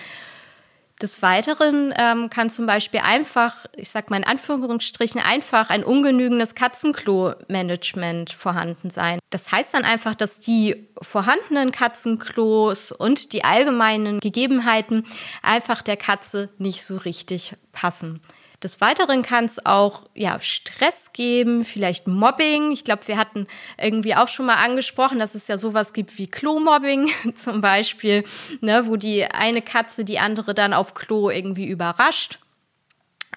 Des 1.03 1.21
Weiteren 1.21 1.93
ähm, 1.97 2.29
kann 2.29 2.49
zum 2.49 2.65
Beispiel 2.65 3.01
einfach, 3.01 3.65
ich 3.75 3.89
sag 3.89 4.09
mal 4.09 4.15
in 4.15 4.23
Anführungsstrichen, 4.23 5.19
einfach 5.19 5.69
ein 5.69 5.83
ungenügendes 5.83 6.55
Katzenklo-Management 6.55 8.31
vorhanden 8.31 8.89
sein. 8.89 9.19
Das 9.29 9.51
heißt 9.51 9.73
dann 9.73 9.83
einfach, 9.83 10.15
dass 10.15 10.39
die 10.39 10.87
vorhandenen 11.01 11.73
Katzenklos 11.73 12.93
und 12.93 13.33
die 13.33 13.43
allgemeinen 13.43 14.21
Gegebenheiten 14.21 15.05
einfach 15.41 15.81
der 15.81 15.97
Katze 15.97 16.47
nicht 16.57 16.85
so 16.85 16.95
richtig 16.95 17.57
passen. 17.73 18.21
Des 18.63 18.79
Weiteren 18.79 19.23
kann 19.23 19.45
es 19.45 19.65
auch 19.65 20.03
ja, 20.13 20.39
Stress 20.39 21.11
geben, 21.11 21.65
vielleicht 21.65 22.07
Mobbing. 22.07 22.71
Ich 22.71 22.83
glaube, 22.83 23.07
wir 23.07 23.17
hatten 23.17 23.47
irgendwie 23.77 24.15
auch 24.15 24.29
schon 24.29 24.45
mal 24.45 24.55
angesprochen, 24.55 25.19
dass 25.19 25.35
es 25.35 25.47
ja 25.47 25.57
sowas 25.57 25.91
gibt 25.91 26.17
wie 26.17 26.27
Klo-Mobbing 26.27 27.09
zum 27.35 27.59
Beispiel, 27.59 28.23
ne, 28.61 28.87
wo 28.87 28.95
die 28.95 29.25
eine 29.25 29.61
Katze 29.61 30.05
die 30.05 30.19
andere 30.19 30.53
dann 30.53 30.73
auf 30.73 30.93
Klo 30.93 31.29
irgendwie 31.29 31.67
überrascht 31.67 32.39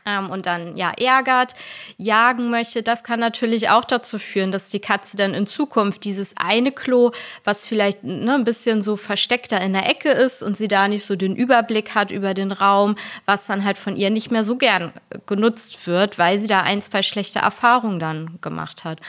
ähm, 0.06 0.30
und 0.30 0.46
dann 0.46 0.76
ja 0.76 0.92
ärgert, 0.96 1.54
jagen 1.98 2.48
möchte, 2.48 2.82
das 2.82 3.04
kann 3.04 3.20
natürlich 3.20 3.68
auch 3.68 3.84
dazu 3.84 4.18
führen, 4.18 4.52
dass 4.52 4.68
die 4.68 4.80
Katze 4.80 5.16
dann 5.16 5.34
in 5.34 5.46
Zukunft 5.46 6.04
dieses 6.04 6.36
eine 6.36 6.72
Klo, 6.72 7.10
was 7.44 7.66
vielleicht 7.66 8.04
ne, 8.04 8.34
ein 8.34 8.44
bisschen 8.44 8.82
so 8.82 8.96
versteckter 8.96 9.60
in 9.60 9.72
der 9.72 9.88
Ecke 9.90 10.10
ist 10.10 10.42
und 10.42 10.56
sie 10.56 10.68
da 10.68 10.88
nicht 10.88 11.04
so 11.04 11.16
den 11.16 11.36
Überblick 11.36 11.94
hat 11.94 12.10
über 12.10 12.32
den 12.32 12.52
Raum, 12.52 12.96
was 13.26 13.46
dann 13.46 13.64
halt 13.64 13.76
von 13.76 13.96
ihr 13.96 14.10
nicht 14.10 14.30
mehr 14.30 14.44
so 14.44 14.56
gern 14.56 14.92
genutzt 15.26 15.86
wird, 15.86 16.18
weil 16.18 16.40
sie 16.40 16.46
da 16.46 16.60
ein, 16.60 16.80
zwei 16.82 17.02
schlechte 17.02 17.40
Erfahrungen 17.40 17.98
dann 17.98 18.38
gemacht 18.40 18.84
hat. 18.84 19.00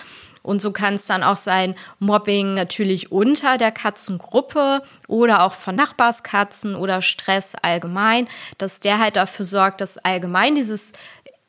Und 0.48 0.62
so 0.62 0.72
kann 0.72 0.94
es 0.94 1.06
dann 1.06 1.24
auch 1.24 1.36
sein, 1.36 1.76
Mobbing 2.00 2.54
natürlich 2.54 3.12
unter 3.12 3.58
der 3.58 3.74
Katzengruppe 3.74 4.82
oder 5.10 5.44
auch 5.44 5.52
von 5.52 5.76
Nachbarskatzen 5.76 6.74
oder 6.74 7.02
Stress 7.02 7.54
allgemein, 7.62 8.30
dass 8.58 8.80
der 8.80 8.98
halt 8.98 9.18
dafür 9.18 9.44
sorgt, 9.44 9.82
dass 9.82 9.98
allgemein 9.98 10.56
dieses 10.56 10.94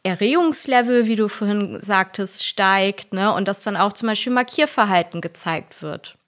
Erregungslevel, 0.02 1.06
wie 1.06 1.14
du 1.14 1.28
vorhin 1.28 1.78
sagtest, 1.80 2.44
steigt, 2.44 3.12
ne? 3.12 3.32
Und 3.32 3.46
dass 3.46 3.62
dann 3.62 3.76
auch 3.76 3.92
zum 3.92 4.08
Beispiel 4.08 4.32
Markierverhalten 4.32 5.20
gezeigt 5.20 5.80
wird. 5.80 6.18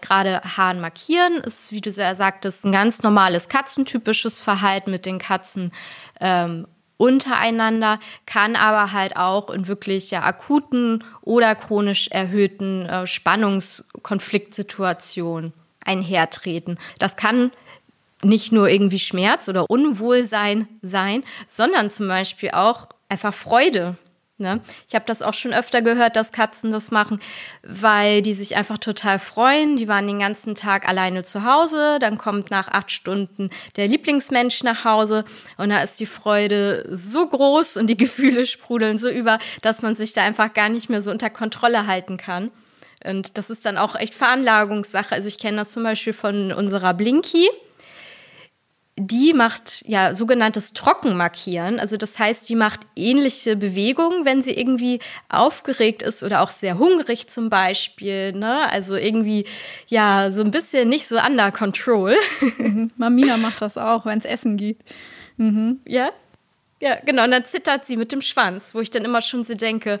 Gerade 0.00 0.42
Haaren 0.42 0.80
markieren 0.80 1.38
ist, 1.38 1.72
wie 1.72 1.80
du 1.80 1.90
sehr 1.90 2.14
sagtest, 2.14 2.64
ein 2.64 2.72
ganz 2.72 3.02
normales 3.02 3.48
katzentypisches 3.48 4.38
Verhalten 4.38 4.92
mit 4.92 5.06
den 5.06 5.18
Katzen 5.18 5.72
ähm, 6.20 6.68
untereinander, 7.00 7.98
kann 8.26 8.54
aber 8.56 8.92
halt 8.92 9.16
auch 9.16 9.48
in 9.48 9.68
wirklich 9.68 10.10
ja, 10.10 10.22
akuten 10.22 11.02
oder 11.22 11.54
chronisch 11.54 12.08
erhöhten 12.08 12.84
äh, 12.84 13.06
Spannungskonfliktsituationen 13.06 15.54
einhertreten. 15.82 16.78
Das 16.98 17.16
kann 17.16 17.52
nicht 18.22 18.52
nur 18.52 18.68
irgendwie 18.68 18.98
Schmerz 18.98 19.48
oder 19.48 19.64
Unwohlsein 19.70 20.68
sein, 20.82 21.24
sondern 21.48 21.90
zum 21.90 22.06
Beispiel 22.06 22.50
auch 22.50 22.88
einfach 23.08 23.32
Freude. 23.32 23.96
Ne? 24.40 24.60
Ich 24.88 24.94
habe 24.94 25.04
das 25.06 25.22
auch 25.22 25.34
schon 25.34 25.52
öfter 25.52 25.82
gehört, 25.82 26.16
dass 26.16 26.32
Katzen 26.32 26.72
das 26.72 26.90
machen, 26.90 27.20
weil 27.62 28.22
die 28.22 28.32
sich 28.32 28.56
einfach 28.56 28.78
total 28.78 29.18
freuen. 29.18 29.76
Die 29.76 29.86
waren 29.86 30.06
den 30.06 30.18
ganzen 30.18 30.54
Tag 30.54 30.88
alleine 30.88 31.22
zu 31.22 31.44
Hause, 31.44 31.98
dann 32.00 32.18
kommt 32.18 32.50
nach 32.50 32.68
acht 32.68 32.90
Stunden 32.90 33.50
der 33.76 33.86
Lieblingsmensch 33.86 34.62
nach 34.62 34.84
Hause 34.84 35.24
und 35.58 35.70
da 35.70 35.82
ist 35.82 36.00
die 36.00 36.06
Freude 36.06 36.86
so 36.90 37.26
groß 37.26 37.76
und 37.76 37.88
die 37.88 37.96
Gefühle 37.96 38.46
sprudeln 38.46 38.98
so 38.98 39.08
über, 39.08 39.38
dass 39.62 39.82
man 39.82 39.94
sich 39.94 40.12
da 40.14 40.22
einfach 40.22 40.54
gar 40.54 40.70
nicht 40.70 40.88
mehr 40.88 41.02
so 41.02 41.10
unter 41.10 41.30
Kontrolle 41.30 41.86
halten 41.86 42.16
kann. 42.16 42.50
Und 43.04 43.38
das 43.38 43.50
ist 43.50 43.64
dann 43.64 43.78
auch 43.78 43.94
echt 43.94 44.14
Veranlagungssache. 44.14 45.14
Also 45.14 45.28
ich 45.28 45.38
kenne 45.38 45.58
das 45.58 45.72
zum 45.72 45.82
Beispiel 45.82 46.12
von 46.12 46.52
unserer 46.52 46.94
Blinky 46.94 47.48
die 49.00 49.32
macht 49.32 49.82
ja 49.86 50.14
sogenanntes 50.14 50.72
Trockenmarkieren. 50.72 51.80
Also 51.80 51.96
das 51.96 52.18
heißt, 52.18 52.48
die 52.48 52.54
macht 52.54 52.80
ähnliche 52.94 53.56
Bewegungen, 53.56 54.24
wenn 54.24 54.42
sie 54.42 54.52
irgendwie 54.52 55.00
aufgeregt 55.28 56.02
ist 56.02 56.22
oder 56.22 56.42
auch 56.42 56.50
sehr 56.50 56.78
hungrig 56.78 57.28
zum 57.28 57.50
Beispiel. 57.50 58.32
Ne? 58.32 58.70
Also 58.70 58.96
irgendwie 58.96 59.46
ja 59.88 60.30
so 60.30 60.42
ein 60.42 60.50
bisschen 60.50 60.88
nicht 60.88 61.06
so 61.06 61.18
under 61.18 61.50
control. 61.52 62.16
Mhm. 62.58 62.90
Mamina 62.96 63.36
macht 63.36 63.62
das 63.62 63.78
auch, 63.78 64.04
wenn 64.04 64.18
es 64.18 64.24
Essen 64.24 64.56
gibt. 64.56 64.82
Mhm. 65.36 65.80
Ja, 65.86 66.10
ja, 66.80 66.96
genau. 66.96 67.24
Und 67.24 67.30
dann 67.30 67.44
zittert 67.44 67.86
sie 67.86 67.96
mit 67.96 68.12
dem 68.12 68.22
Schwanz, 68.22 68.74
wo 68.74 68.80
ich 68.80 68.90
dann 68.90 69.04
immer 69.04 69.22
schon 69.22 69.44
so 69.44 69.54
denke, 69.54 70.00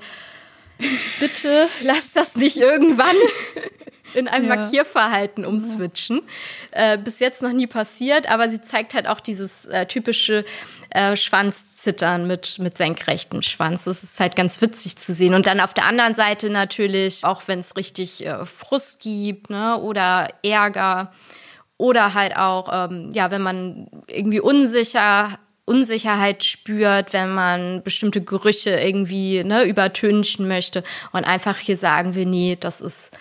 bitte 1.20 1.68
lass 1.82 2.12
das 2.12 2.34
nicht 2.36 2.56
irgendwann 2.56 3.16
in 4.14 4.28
einem 4.28 4.48
ja. 4.48 4.56
Markierverhalten 4.56 5.44
umswitchen. 5.44 6.22
Äh, 6.70 6.98
bis 6.98 7.18
jetzt 7.18 7.42
noch 7.42 7.52
nie 7.52 7.66
passiert, 7.66 8.30
aber 8.30 8.48
sie 8.48 8.62
zeigt 8.62 8.94
halt 8.94 9.06
auch 9.06 9.20
dieses 9.20 9.66
äh, 9.66 9.86
typische 9.86 10.44
äh, 10.90 11.16
Schwanzzittern 11.16 12.26
mit, 12.26 12.58
mit 12.58 12.76
senkrechtem 12.76 13.42
Schwanz. 13.42 13.84
Das 13.84 14.02
ist 14.02 14.18
halt 14.20 14.36
ganz 14.36 14.60
witzig 14.60 14.96
zu 14.98 15.14
sehen. 15.14 15.34
Und 15.34 15.46
dann 15.46 15.60
auf 15.60 15.74
der 15.74 15.84
anderen 15.84 16.14
Seite 16.14 16.50
natürlich, 16.50 17.24
auch 17.24 17.42
wenn 17.46 17.60
es 17.60 17.76
richtig 17.76 18.26
äh, 18.26 18.44
Frust 18.44 19.00
gibt 19.00 19.50
ne, 19.50 19.78
oder 19.78 20.28
Ärger 20.42 21.12
oder 21.76 22.14
halt 22.14 22.36
auch, 22.36 22.68
ähm, 22.72 23.10
ja, 23.12 23.30
wenn 23.30 23.42
man 23.42 23.88
irgendwie 24.06 24.40
unsicher 24.40 25.38
Unsicherheit 25.70 26.42
spürt, 26.42 27.12
wenn 27.12 27.32
man 27.32 27.84
bestimmte 27.84 28.20
Gerüche 28.20 28.70
irgendwie 28.70 29.44
ne, 29.44 29.62
übertünchen 29.62 30.48
möchte 30.48 30.82
und 31.12 31.24
einfach 31.24 31.58
hier 31.58 31.76
sagen 31.76 32.16
wir, 32.16 32.26
nee, 32.26 32.56
das 32.58 32.80
ist 32.80 33.12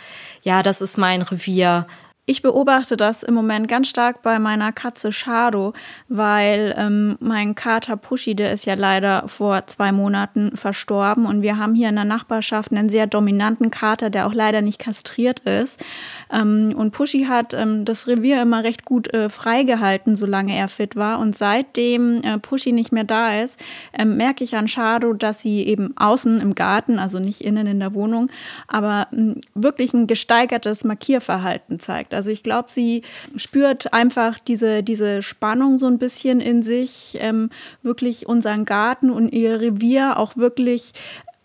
ja, 0.50 0.64
das 0.64 0.82
ist 0.82 0.98
mein 0.98 1.22
Revier. 1.22 1.86
Ich 2.30 2.44
beobachte 2.44 2.96
das 2.96 3.24
im 3.24 3.34
Moment 3.34 3.68
ganz 3.68 3.88
stark 3.88 4.22
bei 4.22 4.38
meiner 4.38 4.72
Katze 4.72 5.12
Shado, 5.12 5.74
weil 6.10 6.76
ähm, 6.78 7.18
mein 7.20 7.56
Kater 7.56 7.98
Pushy, 7.98 8.36
der 8.36 8.54
ist 8.54 8.68
ja 8.68 8.76
leider 8.76 9.28
vor 9.28 9.66
zwei 9.66 9.92
Monaten 9.92 10.56
verstorben 10.56 11.26
und 11.26 11.42
wir 11.42 11.58
haben 11.58 11.74
hier 11.74 11.90
in 11.90 11.96
der 11.96 12.06
Nachbarschaft 12.06 12.72
einen 12.72 12.88
sehr 12.88 13.08
dominanten 13.08 13.72
Kater, 13.72 14.12
der 14.12 14.28
auch 14.28 14.34
leider 14.36 14.62
nicht 14.62 14.78
kastriert 14.78 15.40
ist. 15.40 15.84
Ähm, 16.32 16.76
und 16.78 16.92
Pushy 16.92 17.24
hat 17.24 17.56
ähm, 17.56 17.84
das 17.84 18.06
Revier 18.06 18.44
immer 18.44 18.64
recht 18.64 18.86
gut 18.86 19.12
äh, 19.12 19.30
freigehalten, 19.30 20.16
solange 20.16 20.56
er 20.56 20.68
fit 20.68 20.96
war. 20.96 21.18
Und 21.18 21.36
seitdem 21.36 22.22
äh, 22.22 22.38
Pushy 22.38 22.74
nicht 22.74 22.92
mehr 22.92 23.06
da 23.06 23.42
ist, 23.42 23.58
äh, 23.92 24.06
merke 24.06 24.44
ich 24.44 24.56
an 24.56 24.68
Shado, 24.68 25.14
dass 25.14 25.42
sie 25.42 25.66
eben 25.66 25.98
außen 25.98 26.40
im 26.42 26.54
Garten, 26.54 27.00
also 27.00 27.18
nicht 27.18 27.42
innen 27.42 27.66
in 27.66 27.80
der 27.80 27.96
Wohnung, 27.96 28.30
aber 28.68 29.08
wirklich 29.56 29.96
ein 29.96 30.06
gesteigertes 30.06 30.84
Markierverhalten 30.84 31.80
zeigt. 31.80 32.14
Also 32.20 32.32
ich 32.32 32.44
glaube, 32.44 32.70
sie 32.70 33.04
spürt 33.38 33.94
einfach 33.94 34.40
diese, 34.40 34.84
diese 34.84 35.22
Spannung 35.22 35.80
so 35.80 35.88
ein 35.88 36.00
bisschen 36.00 36.42
in 36.42 36.62
sich, 36.62 37.18
ähm, 37.22 37.50
wirklich 37.82 38.28
unseren 38.28 38.66
Garten 38.66 39.10
und 39.10 39.30
ihr 39.30 39.62
Revier 39.62 40.18
auch 40.18 40.36
wirklich 40.36 40.92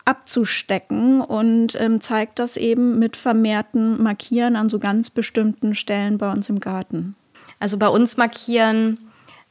abzustecken 0.04 1.20
und 1.20 1.80
ähm, 1.80 2.00
zeigt 2.00 2.40
das 2.40 2.56
eben 2.56 2.98
mit 2.98 3.16
vermehrten 3.16 4.02
Markieren 4.02 4.56
an 4.56 4.68
so 4.68 4.80
ganz 4.80 5.10
bestimmten 5.10 5.76
Stellen 5.76 6.18
bei 6.18 6.28
uns 6.32 6.48
im 6.48 6.58
Garten. 6.58 7.14
Also 7.60 7.78
bei 7.78 7.86
uns 7.86 8.16
markieren 8.16 8.98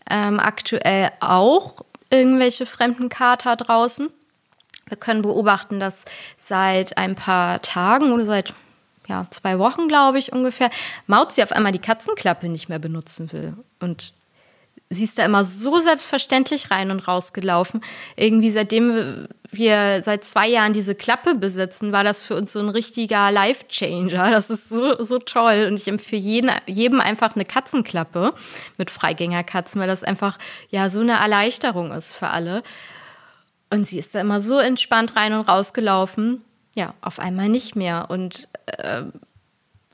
ähm, 0.09 0.41
aktuell 0.41 1.09
auch 1.21 1.85
irgendwelche 2.09 2.65
fremden 2.65 3.07
Kater 3.07 3.55
draußen. 3.55 4.09
Wir 4.89 4.97
können 4.97 5.21
beobachten, 5.21 5.79
dass 5.79 6.03
seit 6.37 6.97
ein 6.97 7.15
paar 7.15 7.61
Tagen 7.61 8.11
oder 8.11 8.25
seit 8.25 8.53
ja, 9.07 9.27
zwei 9.29 9.59
Wochen, 9.59 9.87
glaube 9.87 10.17
ich, 10.17 10.31
ungefähr, 10.31 10.69
Mauzi 11.07 11.43
auf 11.43 11.51
einmal 11.51 11.71
die 11.71 11.79
Katzenklappe 11.79 12.47
nicht 12.47 12.69
mehr 12.69 12.79
benutzen 12.79 13.31
will. 13.31 13.53
Und 13.79 14.13
sie 14.89 15.03
ist 15.03 15.17
da 15.17 15.25
immer 15.25 15.43
so 15.43 15.79
selbstverständlich 15.79 16.71
rein 16.71 16.91
und 16.91 17.07
rausgelaufen. 17.07 17.81
Irgendwie 18.15 18.51
seitdem 18.51 19.27
wir 19.51 20.01
seit 20.03 20.23
zwei 20.23 20.47
Jahren 20.47 20.73
diese 20.73 20.95
Klappe 20.95 21.35
besitzen, 21.35 21.91
war 21.91 22.03
das 22.03 22.21
für 22.21 22.35
uns 22.35 22.53
so 22.53 22.59
ein 22.59 22.69
richtiger 22.69 23.31
Life-Changer. 23.31 24.31
Das 24.31 24.49
ist 24.49 24.69
so, 24.69 25.01
so 25.03 25.19
toll. 25.19 25.67
Und 25.67 25.75
ich 25.75 25.87
empfehle 25.87 26.21
jeden, 26.21 26.51
jedem 26.65 27.01
einfach 27.01 27.35
eine 27.35 27.45
Katzenklappe 27.45 28.33
mit 28.77 28.89
Freigängerkatzen, 28.89 29.79
weil 29.79 29.87
das 29.87 30.03
einfach 30.03 30.37
ja 30.69 30.89
so 30.89 31.01
eine 31.01 31.13
Erleichterung 31.13 31.91
ist 31.91 32.13
für 32.13 32.29
alle. 32.29 32.63
Und 33.69 33.87
sie 33.87 33.99
ist 33.99 34.15
da 34.15 34.21
immer 34.21 34.39
so 34.39 34.59
entspannt 34.59 35.15
rein 35.15 35.33
und 35.33 35.47
rausgelaufen 35.47 36.41
ja, 36.75 36.93
auf 37.01 37.19
einmal 37.19 37.49
nicht 37.49 37.75
mehr. 37.75 38.09
Und 38.09 38.47
äh, 38.65 39.03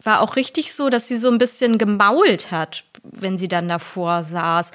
war 0.04 0.22
auch 0.22 0.36
richtig 0.36 0.74
so, 0.74 0.90
dass 0.90 1.08
sie 1.08 1.18
so 1.18 1.30
ein 1.30 1.38
bisschen 1.38 1.78
gemault 1.78 2.52
hat, 2.52 2.84
wenn 3.04 3.38
sie 3.38 3.48
dann 3.48 3.68
davor 3.68 4.24
saß. 4.24 4.72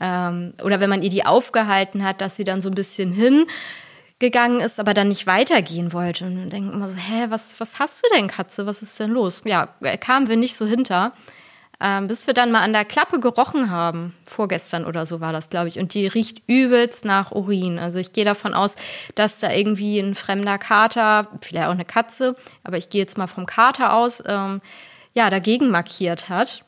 Ähm, 0.00 0.54
oder 0.62 0.80
wenn 0.80 0.90
man 0.90 1.02
ihr 1.02 1.10
die 1.10 1.26
aufgehalten 1.26 2.04
hat, 2.04 2.20
dass 2.20 2.36
sie 2.36 2.44
dann 2.44 2.62
so 2.62 2.68
ein 2.70 2.74
bisschen 2.74 3.12
hingegangen 3.12 4.60
ist, 4.60 4.78
aber 4.78 4.94
dann 4.94 5.08
nicht 5.08 5.26
weitergehen 5.26 5.92
wollte. 5.92 6.26
Und 6.26 6.36
dann 6.36 6.50
denken 6.50 6.72
immer 6.72 6.88
so, 6.88 6.96
hä, 6.96 7.26
was, 7.28 7.58
was 7.58 7.78
hast 7.78 8.04
du 8.04 8.08
denn, 8.16 8.28
Katze? 8.28 8.66
Was 8.66 8.82
ist 8.82 8.98
denn 9.00 9.10
los? 9.10 9.42
Ja, 9.44 9.66
kamen 10.00 10.28
wir 10.28 10.36
nicht 10.36 10.56
so 10.56 10.66
hinter. 10.66 11.12
Ähm, 11.80 12.08
bis 12.08 12.26
wir 12.26 12.34
dann 12.34 12.50
mal 12.50 12.62
an 12.62 12.72
der 12.72 12.84
Klappe 12.84 13.20
gerochen 13.20 13.70
haben. 13.70 14.12
Vorgestern 14.26 14.84
oder 14.84 15.06
so 15.06 15.20
war 15.20 15.32
das, 15.32 15.48
glaube 15.48 15.68
ich. 15.68 15.78
Und 15.78 15.94
die 15.94 16.08
riecht 16.08 16.42
übelst 16.48 17.04
nach 17.04 17.30
Urin. 17.30 17.78
Also 17.78 18.00
ich 18.00 18.12
gehe 18.12 18.24
davon 18.24 18.52
aus, 18.52 18.74
dass 19.14 19.38
da 19.38 19.52
irgendwie 19.52 20.00
ein 20.00 20.16
fremder 20.16 20.58
Kater, 20.58 21.28
vielleicht 21.40 21.68
auch 21.68 21.72
eine 21.72 21.84
Katze, 21.84 22.34
aber 22.64 22.78
ich 22.78 22.90
gehe 22.90 23.00
jetzt 23.00 23.16
mal 23.16 23.28
vom 23.28 23.46
Kater 23.46 23.94
aus, 23.94 24.20
ähm, 24.26 24.60
ja, 25.14 25.30
dagegen 25.30 25.70
markiert 25.70 26.28
hat. 26.28 26.64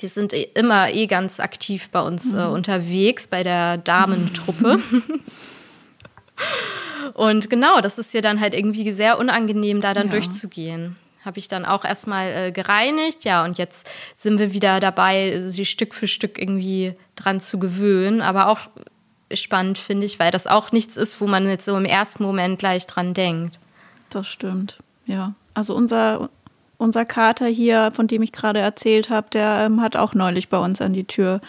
Die 0.00 0.06
sind 0.06 0.32
eh 0.32 0.48
immer 0.54 0.90
eh 0.90 1.08
ganz 1.08 1.40
aktiv 1.40 1.88
bei 1.90 2.00
uns 2.00 2.32
äh, 2.32 2.44
unterwegs, 2.44 3.26
bei 3.26 3.42
der 3.42 3.76
Damentruppe. 3.76 4.80
Und 7.14 7.50
genau, 7.50 7.80
das 7.80 7.98
ist 7.98 8.14
ja 8.14 8.20
dann 8.20 8.40
halt 8.40 8.54
irgendwie 8.54 8.92
sehr 8.92 9.18
unangenehm, 9.18 9.80
da 9.80 9.94
dann 9.94 10.06
Ja. 10.06 10.12
durchzugehen. 10.12 10.96
Habe 11.24 11.38
ich 11.38 11.48
dann 11.48 11.64
auch 11.64 11.84
erstmal 11.84 12.28
äh, 12.28 12.52
gereinigt, 12.52 13.24
ja, 13.24 13.44
und 13.44 13.58
jetzt 13.58 13.88
sind 14.16 14.38
wir 14.38 14.52
wieder 14.52 14.80
dabei, 14.80 15.40
sie 15.40 15.66
Stück 15.66 15.94
für 15.94 16.08
Stück 16.08 16.38
irgendwie 16.38 16.94
dran 17.16 17.40
zu 17.40 17.58
gewöhnen. 17.58 18.22
Aber 18.22 18.48
auch 18.48 18.58
spannend, 19.32 19.78
finde 19.78 20.06
ich, 20.06 20.18
weil 20.18 20.30
das 20.30 20.46
auch 20.46 20.72
nichts 20.72 20.96
ist, 20.96 21.20
wo 21.20 21.26
man 21.26 21.48
jetzt 21.48 21.64
so 21.64 21.76
im 21.76 21.84
ersten 21.84 22.22
Moment 22.22 22.58
gleich 22.58 22.86
dran 22.86 23.14
denkt. 23.14 23.58
Das 24.10 24.26
stimmt, 24.26 24.78
ja. 25.06 25.34
Also 25.54 25.74
unser, 25.74 26.28
unser 26.78 27.04
Kater 27.04 27.46
hier, 27.46 27.92
von 27.92 28.06
dem 28.06 28.22
ich 28.22 28.32
gerade 28.32 28.60
erzählt 28.60 29.10
habe, 29.10 29.28
der 29.32 29.66
ähm, 29.66 29.80
hat 29.80 29.96
auch 29.96 30.14
neulich 30.14 30.48
bei 30.48 30.58
uns 30.58 30.80
an 30.80 30.92
die 30.92 31.04
Tür 31.04 31.40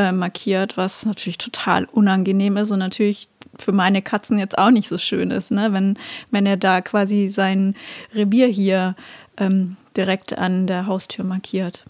äh, 0.00 0.12
markiert, 0.12 0.78
was 0.78 1.04
natürlich 1.04 1.36
total 1.36 1.84
unangenehm 1.84 2.56
ist 2.56 2.70
und 2.70 2.78
natürlich 2.78 3.28
für 3.58 3.72
meine 3.72 4.00
Katzen 4.00 4.38
jetzt 4.38 4.56
auch 4.56 4.70
nicht 4.70 4.88
so 4.88 4.96
schön 4.96 5.30
ist, 5.30 5.50
ne? 5.50 5.72
wenn, 5.72 5.98
wenn 6.30 6.46
er 6.46 6.56
da 6.56 6.80
quasi 6.80 7.28
sein 7.28 7.74
Revier 8.14 8.46
hier 8.46 8.94
ähm, 9.36 9.76
direkt 9.94 10.38
an 10.38 10.66
der 10.66 10.86
Haustür 10.86 11.24
markiert. 11.24 11.84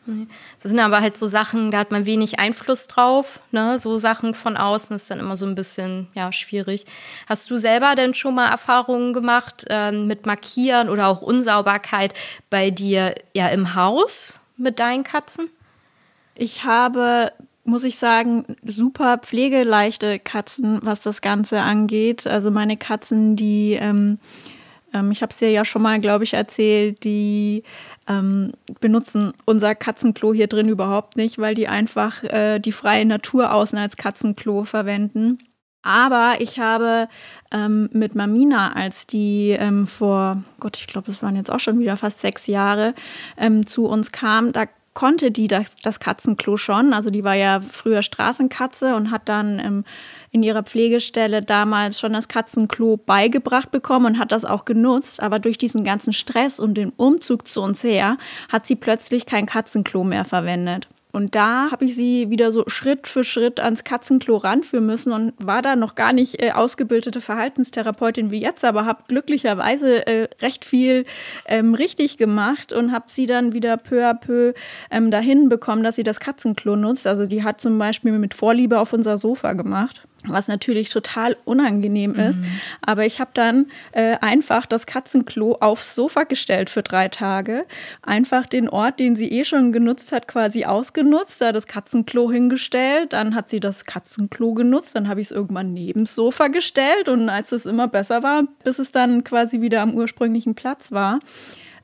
Das 0.61 0.71
sind 0.71 0.81
aber 0.81 1.01
halt 1.01 1.17
so 1.17 1.29
Sachen, 1.29 1.71
da 1.71 1.79
hat 1.79 1.93
man 1.93 2.07
wenig 2.07 2.41
Einfluss 2.41 2.89
drauf. 2.89 3.39
Ne? 3.53 3.79
So 3.79 3.99
Sachen 3.99 4.35
von 4.35 4.57
außen 4.57 4.97
ist 4.97 5.11
dann 5.11 5.21
immer 5.21 5.37
so 5.37 5.47
ein 5.47 5.55
bisschen 5.55 6.09
ja 6.15 6.33
schwierig. 6.33 6.87
Hast 7.29 7.49
du 7.51 7.59
selber 7.59 7.95
denn 7.95 8.15
schon 8.15 8.35
mal 8.35 8.49
Erfahrungen 8.49 9.13
gemacht 9.13 9.67
ähm, 9.69 10.07
mit 10.07 10.27
Markieren 10.27 10.89
oder 10.89 11.07
auch 11.07 11.23
Unsauberkeit 11.23 12.15
bei 12.49 12.71
dir 12.71 13.15
ja 13.35 13.49
im 13.49 13.75
Haus 13.75 14.41
mit 14.57 14.81
deinen 14.81 15.05
Katzen? 15.05 15.49
Ich 16.35 16.65
habe, 16.65 17.33
muss 17.71 17.85
ich 17.85 17.97
sagen, 17.97 18.45
super 18.65 19.19
pflegeleichte 19.19 20.19
Katzen, 20.19 20.81
was 20.83 21.01
das 21.01 21.23
Ganze 21.23 21.61
angeht. 21.61 22.27
Also 22.27 22.51
meine 22.51 22.77
Katzen, 22.77 23.37
die, 23.37 23.79
ähm, 23.81 24.19
ähm, 24.93 25.13
ich 25.13 25.23
habe 25.23 25.31
es 25.31 25.39
dir 25.39 25.51
ja 25.51 25.65
schon 25.65 25.83
mal, 25.83 26.01
glaube 26.01 26.25
ich, 26.25 26.35
erzählt, 26.35 27.05
die 27.05 27.63
ähm, 28.09 28.53
benutzen 28.81 29.33
unser 29.45 29.77
Katzenklo 29.77 30.35
hier 30.35 30.49
drin 30.49 30.69
überhaupt 30.69 31.17
nicht, 31.17 31.39
weil 31.39 31.55
die 31.55 31.69
einfach 31.69 32.25
äh, 32.25 32.59
die 32.59 32.73
freie 32.73 33.07
Natur 33.07 33.55
außen 33.55 33.79
als 33.79 33.97
Katzenklo 33.97 34.65
verwenden. 34.65 35.39
Aber 35.83 36.35
ich 36.41 36.59
habe 36.59 37.09
ähm, 37.53 37.89
mit 37.93 38.15
Mamina, 38.15 38.73
als 38.73 39.07
die 39.07 39.51
ähm, 39.59 39.87
vor, 39.87 40.43
Gott, 40.59 40.77
ich 40.77 40.89
glaube, 40.89 41.11
es 41.11 41.23
waren 41.23 41.37
jetzt 41.37 41.51
auch 41.51 41.61
schon 41.61 41.79
wieder 41.79 41.97
fast 41.97 42.19
sechs 42.19 42.49
Jahre, 42.49 42.95
ähm, 43.39 43.67
zu 43.67 43.87
uns 43.87 44.13
kam, 44.13 44.53
da 44.53 44.67
konnte 45.01 45.31
die 45.31 45.49
das, 45.49 45.77
das 45.77 45.99
Katzenklo 45.99 46.59
schon. 46.59 46.93
Also 46.93 47.09
die 47.09 47.25
war 47.25 47.33
ja 47.33 47.63
früher 47.63 48.03
Straßenkatze 48.03 48.95
und 48.97 49.11
hat 49.11 49.31
dann 49.31 49.59
ähm, 49.59 49.85
in 50.31 50.43
ihrer 50.43 50.63
Pflegestelle 50.63 51.41
damals 51.41 51.99
schon 51.99 52.13
das 52.13 52.29
Katzenklo 52.29 52.99
beigebracht 52.99 53.71
bekommen 53.71 54.05
und 54.05 54.19
hat 54.19 54.31
das 54.31 54.45
auch 54.45 54.67
genutzt. 54.67 55.23
Aber 55.23 55.39
durch 55.39 55.57
diesen 55.57 55.85
ganzen 55.85 56.13
Stress 56.13 56.61
und 56.61 56.75
den 56.75 56.91
Umzug 56.91 57.49
zu 57.49 57.63
uns 57.63 57.83
her 57.83 58.19
hat 58.53 58.67
sie 58.67 58.77
plötzlich 58.77 59.25
kein 59.25 59.47
Katzenklo 59.47 60.05
mehr 60.05 60.27
verwendet. 60.27 60.87
Und 61.13 61.35
da 61.35 61.71
habe 61.71 61.85
ich 61.85 61.95
sie 61.95 62.31
wieder 62.31 62.53
so 62.53 62.65
Schritt 62.69 63.07
für 63.07 63.25
Schritt 63.25 63.61
ans 63.61 63.85
Katzenklo 63.85 64.37
ranführen 64.37 64.87
müssen 64.87 65.13
und 65.13 65.33
war 65.39 65.63
da 65.63 65.77
noch 65.77 65.95
gar 65.95 66.13
nicht 66.13 66.43
äh, 66.43 66.53
ausgebildete 66.53 67.21
Verhaltenstherapeutin 67.21 68.31
wie 68.31 68.41
jetzt, 68.41 68.65
aber 68.65 68.85
habe 68.85 69.05
glücklicherweise 69.09 70.07
äh, 70.07 70.29
recht 70.41 70.65
viel 70.65 71.05
ähm, 71.47 71.75
richtig 71.75 72.17
gemacht 72.17 72.73
und 72.73 72.93
habe 72.93 73.07
sie 73.09 73.27
dann 73.27 73.53
wieder 73.53 73.77
peu 73.77 74.09
à 74.09 74.15
peu 74.15 74.55
ähm, 74.91 75.11
dahin 75.11 75.49
bekommen, 75.49 75.83
dass 75.83 75.97
sie 75.97 76.03
das 76.03 76.21
Katzenklo 76.21 76.77
nutzt. 76.77 77.07
Also 77.07 77.27
die 77.27 77.43
hat 77.43 77.61
zum 77.61 77.79
Beispiel 77.79 78.13
mit 78.13 78.35
Vorliebe 78.35 78.79
auf 78.79 78.93
unser 78.93 79.19
Sofa 79.19 79.53
gemacht 79.55 80.07
was 80.27 80.49
natürlich 80.49 80.91
total 80.91 81.37
unangenehm 81.45 82.15
ist. 82.15 82.41
Aber 82.83 83.07
ich 83.07 83.21
habe 83.21 83.31
dann 83.35 83.67
äh, 83.93 84.17
einfach 84.21 84.67
das 84.67 84.87
Katzenklo 84.87 85.57
aufs 85.61 85.95
Sofa 85.95 86.25
gestellt 86.25 86.71
für 86.71 86.83
drei 86.83 87.09
Tage. 87.09 87.65
Einfach 88.03 88.47
den 88.47 88.69
Ort, 88.69 89.01
den 89.01 89.17
sie 89.17 89.31
eh 89.31 89.45
schon 89.45 89.73
genutzt 89.73 90.13
hat, 90.13 90.29
quasi 90.29 90.65
ausgenutzt, 90.65 91.41
da 91.41 91.53
das 91.53 91.67
Katzenklo 91.67 92.31
hingestellt. 92.31 93.13
Dann 93.13 93.35
hat 93.35 93.49
sie 93.49 93.61
das 93.61 93.85
Katzenklo 93.85 94.55
genutzt. 94.55 94.95
Dann 94.95 95.09
habe 95.09 95.21
ich 95.21 95.29
es 95.29 95.31
irgendwann 95.31 95.73
neben 95.73 96.05
das 96.05 96.15
Sofa 96.15 96.49
gestellt. 96.49 97.09
Und 97.09 97.29
als 97.29 97.53
es 97.53 97.67
immer 97.67 97.89
besser 97.89 98.23
war, 98.23 98.45
bis 98.65 98.79
es 98.79 98.93
dann 98.93 99.25
quasi 99.25 99.61
wieder 99.61 99.83
am 99.83 99.95
ursprünglichen 99.95 100.55
Platz 100.55 100.93
war. 100.93 101.21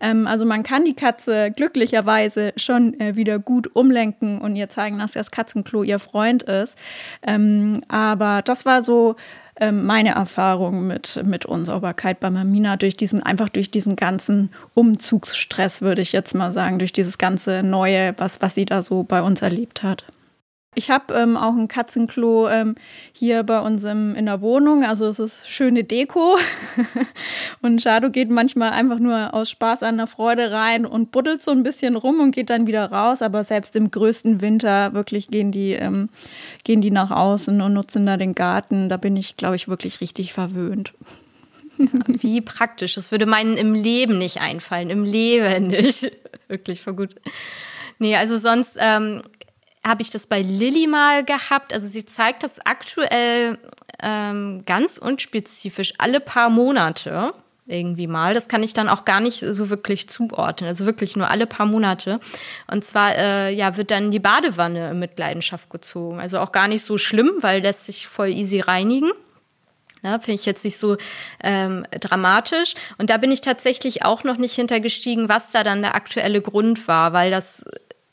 Ähm, 0.01 0.27
also 0.27 0.45
man 0.45 0.63
kann 0.63 0.85
die 0.85 0.95
Katze 0.95 1.51
glücklicherweise 1.51 2.53
schon 2.57 2.99
äh, 3.01 3.17
wieder 3.17 3.39
gut 3.39 3.75
umlenken 3.75 4.41
und 4.41 4.57
ihr 4.57 4.69
zeigen, 4.69 4.99
dass 4.99 5.13
das 5.13 5.31
Katzenklo 5.31 5.83
ihr 5.83 5.99
Freund 5.99 6.43
ist. 6.43 6.77
Ähm, 7.23 7.83
aber 7.89 8.43
das 8.43 8.67
war 8.67 8.83
so 8.83 9.17
ähm, 9.59 9.87
meine 9.87 10.11
Erfahrung 10.11 10.87
mit, 10.87 11.23
mit 11.25 11.47
Unsauberkeit 11.47 12.21
bei 12.21 12.31
Mamina 12.31 12.77
durch 12.77 12.97
diesen, 12.97 13.23
einfach 13.23 13.49
durch 13.49 13.71
diesen 13.71 13.97
ganzen 13.97 14.51
Umzugsstress, 14.75 15.81
würde 15.81 16.03
ich 16.03 16.13
jetzt 16.13 16.35
mal 16.35 16.53
sagen, 16.53 16.79
durch 16.79 16.93
dieses 16.93 17.17
ganze 17.17 17.63
Neue, 17.63 18.15
was, 18.19 18.43
was 18.43 18.55
sie 18.55 18.67
da 18.67 18.83
so 18.83 19.03
bei 19.03 19.23
uns 19.23 19.41
erlebt 19.41 19.83
hat. 19.83 20.05
Ich 20.77 20.91
habe 20.91 21.15
ähm, 21.15 21.39
auch 21.39 21.55
ein 21.57 21.69
Katzenklo 21.69 22.49
ähm, 22.49 22.75
hier 23.13 23.43
bei 23.45 23.61
uns 23.61 23.83
im, 23.85 24.15
in 24.15 24.27
der 24.27 24.43
Wohnung. 24.43 24.85
Also 24.85 25.07
es 25.07 25.19
ist 25.19 25.49
schöne 25.49 25.85
Deko. 25.85 26.37
und 27.63 27.81
Shadow 27.81 28.11
geht 28.11 28.31
manchmal 28.31 28.73
einfach 28.73 28.99
nur 28.99 29.33
aus 29.33 29.49
Spaß 29.49 29.83
an 29.83 29.97
der 29.97 30.07
Freude 30.07 30.51
rein 30.53 30.85
und 30.85 31.13
buddelt 31.13 31.43
so 31.43 31.51
ein 31.51 31.63
bisschen 31.63 31.97
rum 31.97 32.21
und 32.21 32.33
geht 32.33 32.51
dann 32.51 32.67
wieder 32.67 32.93
raus. 32.93 33.23
Aber 33.23 33.43
selbst 33.43 33.75
im 33.75 33.91
größten 33.91 34.43
Winter 34.43 34.93
wirklich 34.93 35.29
gehen 35.29 35.51
die, 35.51 35.73
ähm, 35.73 36.11
gehen 36.63 36.83
die 36.83 36.91
nach 36.91 37.11
außen 37.11 37.59
und 37.63 37.73
nutzen 37.73 38.05
da 38.05 38.19
den 38.19 38.35
Garten. 38.35 38.91
Da 38.91 38.99
bin 38.99 39.17
ich, 39.17 39.39
glaube 39.39 39.57
ich, 39.57 39.69
wirklich 39.69 40.03
richtig 40.03 40.35
verwöhnt. 40.35 40.93
Wie 42.07 42.43
praktisch. 42.43 42.97
Das 42.97 43.11
würde 43.11 43.25
meinen 43.25 43.57
im 43.57 43.73
Leben 43.73 44.19
nicht 44.19 44.43
einfallen. 44.43 44.91
Im 44.91 45.05
Leben 45.05 45.65
nicht. 45.65 46.13
Wirklich 46.49 46.83
voll 46.83 46.95
gut. 46.95 47.15
Nee, 47.99 48.17
also 48.17 48.37
sonst 48.37 48.77
ähm, 48.79 49.23
habe 49.87 50.03
ich 50.03 50.11
das 50.11 50.27
bei 50.27 50.43
Lilly 50.43 50.87
mal 50.87 51.25
gehabt. 51.25 51.73
Also 51.73 51.89
sie 51.89 52.05
zeigt 52.05 52.43
das 52.43 52.65
aktuell 52.65 53.59
ähm, 54.03 54.65
ganz 54.67 54.99
unspezifisch 54.99 55.95
alle 55.99 56.21
paar 56.21 56.51
Monate 56.51 57.33
irgendwie 57.67 58.07
mal. 58.07 58.35
Das 58.35 58.49
kann 58.49 58.63
ich 58.63 58.73
dann 58.73 58.89
auch 58.89 59.05
gar 59.05 59.21
nicht 59.21 59.41
so 59.41 59.71
wirklich 59.71 60.09
zuordnen. 60.09 60.69
Also 60.69 60.87
wirklich 60.87 61.17
nur 61.17 61.31
alle 61.31 61.47
paar 61.47 61.67
Monate. 61.67 62.19
Und 62.71 62.85
zwar 62.85 63.17
äh, 63.17 63.53
ja 63.53 63.77
wird 63.77 63.91
dann 63.91 64.11
die 64.11 64.19
Badewanne 64.19 64.91
in 64.91 64.99
Mitleidenschaft 64.99 65.71
gezogen. 65.71 66.21
Also 66.21 66.39
auch 66.39 66.53
gar 66.53 66.69
nicht 66.69 66.85
so 66.85 66.99
schlimm, 66.99 67.33
weil 67.41 67.63
lässt 67.63 67.87
sich 67.87 68.07
voll 68.07 68.29
easy 68.29 68.61
reinigen. 68.61 69.11
Ja, 70.03 70.21
Finde 70.21 70.41
ich 70.41 70.47
jetzt 70.47 70.65
nicht 70.65 70.79
so 70.79 70.97
ähm, 71.43 71.85
dramatisch. 71.91 72.75
Und 72.99 73.11
da 73.11 73.17
bin 73.17 73.33
ich 73.33 73.41
tatsächlich 73.41 74.05
auch 74.05 74.23
noch 74.23 74.37
nicht 74.37 74.55
hintergestiegen, 74.55 75.29
was 75.29 75.51
da 75.51 75.65
dann 75.65 75.83
der 75.83 75.97
aktuelle 75.97 76.41
Grund 76.41 76.87
war, 76.87 77.13
weil 77.13 77.31
das 77.31 77.65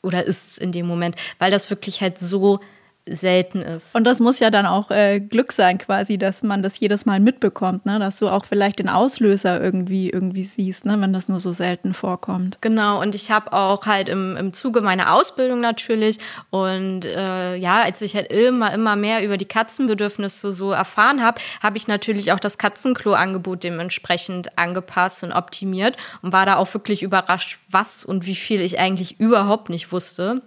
oder 0.04 0.24
ist 0.24 0.58
in 0.60 0.72
dem 0.72 0.86
Moment, 0.86 1.16
weil 1.40 1.50
das 1.50 1.70
wirklich 1.70 2.02
halt 2.02 2.20
so 2.20 2.60
selten 3.06 3.62
ist. 3.62 3.96
Und 3.96 4.06
das 4.06 4.20
muss 4.20 4.40
ja 4.40 4.50
dann 4.50 4.66
auch 4.66 4.90
äh, 4.90 5.20
Glück 5.20 5.52
sein, 5.52 5.78
quasi, 5.78 6.18
dass 6.18 6.42
man 6.42 6.64
das 6.64 6.80
jedes 6.80 7.06
Mal 7.06 7.20
mitbekommt, 7.20 7.86
ne? 7.86 8.00
Dass 8.00 8.18
du 8.18 8.30
auch 8.30 8.46
vielleicht 8.46 8.80
den 8.80 8.88
Auslöser 8.88 9.62
irgendwie 9.62 10.10
irgendwie 10.10 10.46
siehst, 10.46 10.86
ne? 10.86 10.96
wenn 11.00 11.12
das 11.12 11.28
nur 11.28 11.42
so 11.42 11.52
selten 11.52 11.94
vorkommt. 11.94 12.58
Genau, 12.62 13.02
und 13.02 13.14
ich 13.14 13.30
habe 13.30 13.52
auch 13.52 13.86
halt 13.86 14.08
im, 14.08 14.38
im 14.38 14.54
Zuge 14.54 14.82
meiner 14.82 15.14
Ausbildung 15.14 15.60
natürlich 15.60 16.18
und 16.50 17.06
äh, 17.06 17.56
ja, 17.56 17.84
als 17.84 18.02
ich 18.02 18.16
halt 18.16 18.32
immer, 18.32 18.74
immer 18.74 18.96
mehr 18.96 19.24
über 19.24 19.38
die 19.38 19.46
Katzenbedürfnisse 19.46 20.54
so 20.54 20.72
erfahren 20.72 21.22
habe, 21.22 21.42
habe 21.62 21.78
ich 21.78 21.88
natürlich 21.88 22.32
auch 22.32 22.40
das 22.40 22.58
Katzenklo-Angebot 22.58 23.64
dementsprechend 23.64 24.58
angepasst 24.58 25.24
und 25.24 25.34
optimiert 25.34 25.98
und 26.22 26.32
war 26.32 26.46
da 26.46 26.56
auch 26.56 26.74
wirklich 26.74 27.04
überrascht, 27.04 27.58
was 27.70 28.06
und 28.06 28.26
wie 28.26 28.36
viel 28.36 28.62
ich 28.62 28.80
eigentlich 28.80 29.20
überhaupt 29.20 29.70
nicht 29.70 29.92
wusste 29.92 30.42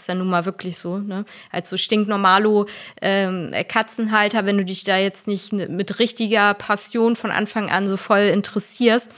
ist 0.00 0.08
ja 0.08 0.14
nun 0.14 0.28
mal 0.28 0.44
wirklich 0.44 0.78
so, 0.78 0.98
ne? 0.98 1.24
Als 1.50 1.70
so 1.70 1.76
stinknormalo 1.76 2.66
ähm, 3.02 3.52
Katzenhalter, 3.68 4.46
wenn 4.46 4.58
du 4.58 4.64
dich 4.64 4.84
da 4.84 4.96
jetzt 4.96 5.26
nicht 5.26 5.52
mit 5.52 5.98
richtiger 5.98 6.54
Passion 6.54 7.16
von 7.16 7.30
Anfang 7.30 7.70
an 7.70 7.88
so 7.88 7.96
voll 7.96 8.30
interessierst, 8.32 9.10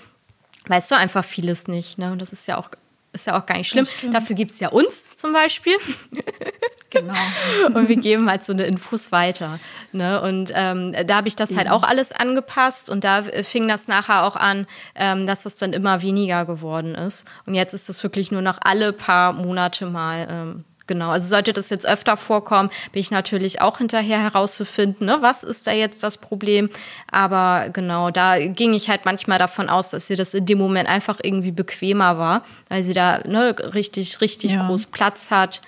weißt 0.66 0.90
du 0.90 0.96
einfach 0.96 1.24
vieles 1.24 1.68
nicht, 1.68 1.98
ne? 1.98 2.12
Und 2.12 2.20
das 2.20 2.32
ist 2.32 2.48
ja 2.48 2.56
auch 2.58 2.70
ist 3.12 3.26
ja 3.26 3.40
auch 3.40 3.46
gar 3.46 3.56
nicht 3.56 3.68
schlimm. 3.68 3.86
Dafür 4.12 4.36
gibt's 4.36 4.60
ja 4.60 4.68
uns 4.68 5.16
zum 5.16 5.32
Beispiel. 5.32 5.74
Genau. 6.90 7.14
und 7.74 7.88
wir 7.88 7.96
geben 7.96 8.30
halt 8.30 8.44
so 8.44 8.52
eine 8.52 8.64
Infos 8.64 9.12
weiter. 9.12 9.58
Ne? 9.92 10.20
Und 10.20 10.52
ähm, 10.54 10.94
da 11.06 11.16
habe 11.16 11.28
ich 11.28 11.36
das 11.36 11.56
halt 11.56 11.70
auch 11.70 11.82
alles 11.82 12.12
angepasst 12.12 12.88
und 12.88 13.04
da 13.04 13.22
fing 13.22 13.68
das 13.68 13.88
nachher 13.88 14.24
auch 14.24 14.36
an, 14.36 14.66
ähm, 14.94 15.26
dass 15.26 15.42
das 15.42 15.56
dann 15.56 15.72
immer 15.72 16.02
weniger 16.02 16.46
geworden 16.46 16.94
ist. 16.94 17.26
Und 17.46 17.54
jetzt 17.54 17.74
ist 17.74 17.88
das 17.88 18.02
wirklich 18.02 18.30
nur 18.30 18.42
noch 18.42 18.58
alle 18.62 18.92
paar 18.92 19.32
Monate 19.32 19.86
mal. 19.86 20.28
Ähm, 20.30 20.64
Genau, 20.88 21.10
also 21.10 21.28
sollte 21.28 21.52
das 21.52 21.68
jetzt 21.68 21.86
öfter 21.86 22.16
vorkommen, 22.16 22.70
bin 22.92 23.00
ich 23.00 23.10
natürlich 23.10 23.60
auch 23.60 23.76
hinterher 23.76 24.20
herauszufinden, 24.20 25.06
ne, 25.06 25.18
was 25.20 25.44
ist 25.44 25.66
da 25.66 25.72
jetzt 25.72 26.02
das 26.02 26.16
Problem. 26.16 26.70
Aber 27.12 27.68
genau, 27.70 28.10
da 28.10 28.38
ging 28.38 28.72
ich 28.72 28.88
halt 28.88 29.04
manchmal 29.04 29.38
davon 29.38 29.68
aus, 29.68 29.90
dass 29.90 30.06
sie 30.06 30.16
das 30.16 30.32
in 30.32 30.46
dem 30.46 30.56
Moment 30.56 30.88
einfach 30.88 31.18
irgendwie 31.22 31.52
bequemer 31.52 32.16
war, 32.18 32.42
weil 32.70 32.82
sie 32.82 32.94
da 32.94 33.18
ne, 33.26 33.54
richtig, 33.74 34.22
richtig 34.22 34.52
Ja. 34.52 34.66
groß 34.66 34.86
Platz 34.86 35.30
hat 35.30 35.60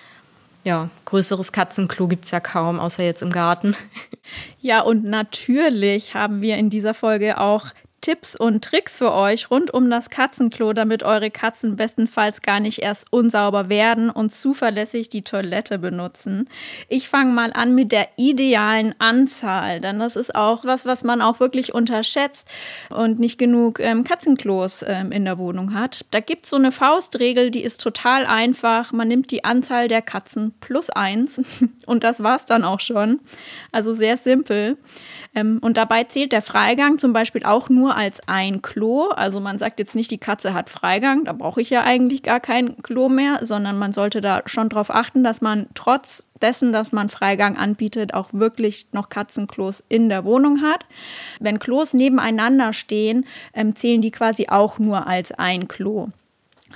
ja, 0.65 0.91
größeres 1.05 1.53
Katzenklo 1.53 2.09
gibt's 2.09 2.31
ja 2.31 2.41
kaum, 2.41 2.79
außer 2.79 3.05
jetzt 3.05 3.23
im 3.23 3.31
Garten. 3.31 3.77
Ja, 4.61 4.83
und 4.83 5.05
natürlich 5.05 6.15
haben 6.15 6.43
wir 6.43 6.57
in 6.57 6.71
dieser 6.71 6.95
Folge 6.95 7.39
auch 7.39 7.69
Tipps 8.01 8.35
und 8.35 8.65
Tricks 8.65 8.99
für 8.99 9.13
euch 9.13 9.51
rund 9.51 9.73
um 9.73 9.91
das 9.91 10.11
Katzenklo, 10.11 10.73
damit 10.73 11.03
eure 11.03 11.31
Katzen 11.31 11.77
bestenfalls 11.77 12.43
gar 12.43 12.61
nicht 12.61 12.81
erst 12.81 13.13
unsauber 13.13 13.69
werden 13.69 14.11
und 14.11 14.33
zuverlässig 14.33 15.09
die 15.09 15.23
Toilette 15.23 15.79
benutzen. 15.79 16.49
Ich 16.89 17.09
fange 17.09 17.33
mal 17.33 17.53
an 17.53 17.75
mit 17.75 17.93
der 17.93 18.09
idealen 18.17 18.95
Anzahl, 18.99 19.81
denn 19.81 19.99
das 19.99 20.17
ist 20.17 20.35
auch 20.35 20.65
was, 20.65 20.87
was 20.87 21.05
man 21.05 21.21
auch 21.21 21.41
wirklich 21.41 21.75
unterschätzt 21.75 22.49
und 22.89 23.19
nicht 23.19 23.39
genug 23.39 23.81
ähm, 23.81 24.05
Katzenklos 24.05 24.85
ähm, 24.87 25.13
in 25.13 25.25
der 25.25 25.39
Wohnung 25.39 25.75
hat. 25.75 26.07
Da 26.11 26.21
gibt 26.21 26.45
es 26.45 26.51
so 26.51 26.57
eine 26.57 26.73
Faustregel, 26.73 27.51
die 27.51 27.63
ist 27.63 27.81
total 27.81 28.27
einfach. 28.27 28.93
Man 28.93 29.09
nimmt 29.09 29.31
die 29.31 29.45
Anzahl 29.45 29.89
der 29.89 30.03
Katzen 30.03 30.55
plus 30.61 30.91
eins 30.91 31.41
und 31.87 32.05
das 32.05 32.23
war's 32.23 32.47
dann 32.47 32.65
auch 32.65 32.81
schon. 32.81 33.21
Also 33.73 33.93
sehr 33.93 34.17
simpel. 34.17 34.79
Ähm, 35.35 35.59
und 35.61 35.77
dabei 35.77 36.05
zählt 36.05 36.33
der 36.33 36.43
Freigang 36.43 36.99
zum 36.99 37.13
Beispiel 37.13 37.45
auch 37.45 37.69
nur 37.69 37.97
als 37.97 38.21
ein 38.29 38.63
Klo. 38.63 39.09
Also 39.09 39.41
man 39.41 39.59
sagt 39.59 39.79
jetzt 39.79 39.95
nicht, 39.95 40.11
die 40.11 40.19
Katze 40.19 40.55
hat 40.55 40.69
Freigang, 40.69 41.25
da 41.25 41.33
brauche 41.33 41.61
ich 41.61 41.71
ja 41.71 41.83
eigentlich 41.83 42.23
gar 42.23 42.41
kein 42.41 42.83
Klo 42.83 43.09
mehr, 43.09 43.39
sondern 43.43 43.79
man 43.79 43.93
sollte 43.93 44.21
da 44.21 44.43
schon 44.47 44.69
darauf 44.69 44.91
achten, 44.91 45.23
dass 45.23 45.41
man 45.41 45.67
trotz 45.75 46.29
dessen, 46.43 46.73
dass 46.73 46.93
man 46.93 47.09
Freigang 47.09 47.57
anbietet, 47.57 48.15
auch 48.15 48.31
wirklich 48.33 48.89
noch 48.93 49.09
Katzenklos 49.09 49.85
in 49.89 50.09
der 50.09 50.25
Wohnung 50.25 50.63
hat. 50.63 50.87
Wenn 51.39 51.59
Klos 51.59 51.95
nebeneinander 51.95 52.73
stehen, 52.73 53.27
ähm, 53.55 53.77
zählen 53.77 54.01
die 54.01 54.11
quasi 54.11 54.49
auch 54.49 54.79
nur 54.79 55.07
als 55.07 55.33
ein 55.33 55.69
Klo. 55.69 56.09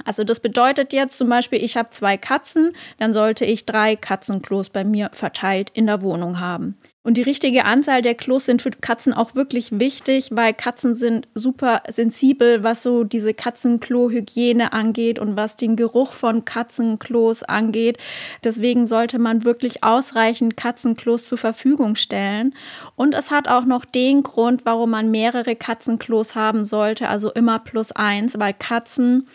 Also 0.05 0.25
das 0.25 0.41
bedeutet 0.41 0.93
jetzt 0.93 1.17
zum 1.17 1.29
Beispiel, 1.29 1.63
ich 1.63 1.77
habe 1.77 1.91
zwei 1.91 2.17
Katzen, 2.17 2.73
dann 2.99 3.13
sollte 3.13 3.45
ich 3.45 3.65
drei 3.65 3.95
Katzenklos 3.95 4.69
bei 4.69 4.85
mir 4.85 5.11
verteilt 5.13 5.71
in 5.73 5.87
der 5.87 6.03
Wohnung 6.03 6.41
haben. 6.41 6.77
Und 7.07 7.19
die 7.19 7.23
richtige 7.23 7.67
Anzahl 7.67 8.01
der 8.01 8.15
Klos 8.15 8.47
sind 8.47 8.63
für 8.63 8.71
Katzen 8.71 9.13
auch 9.13 9.35
wirklich 9.35 9.79
wichtig, 9.79 10.31
weil 10.33 10.55
Katzen 10.55 10.95
sind 10.95 11.29
super 11.35 11.83
sensibel, 11.87 12.63
was 12.63 12.83
so 12.83 13.05
diese 13.05 13.35
Katzenklo-Hygiene 13.35 14.73
angeht 14.73 15.19
und 15.19 15.37
was 15.37 15.57
den 15.57 15.77
Geruch 15.77 16.15
von 16.15 16.47
Katzenklos 16.47 17.43
angeht. 17.43 17.99
Deswegen 18.43 18.87
sollte 18.87 19.19
man 19.19 19.45
wirklich 19.45 19.85
ausreichend 19.85 20.57
Katzenklos 20.57 21.27
zur 21.27 21.37
Verfügung 21.37 21.95
stellen. 21.95 22.55
Und 22.97 23.15
es 23.15 23.31
hat 23.31 23.49
auch 23.49 23.67
noch 23.67 23.85
den 23.85 24.23
Grund, 24.23 24.65
warum 24.65 24.89
man 24.89 25.11
mehrere 25.11 25.57
Katzenklos 25.57 26.35
haben 26.35 26.65
sollte, 26.65 27.11
also 27.11 27.31
immer 27.31 27.59
plus 27.59 27.93
eins, 27.93 28.39
weil 28.39 28.55
Katzen 28.55 29.29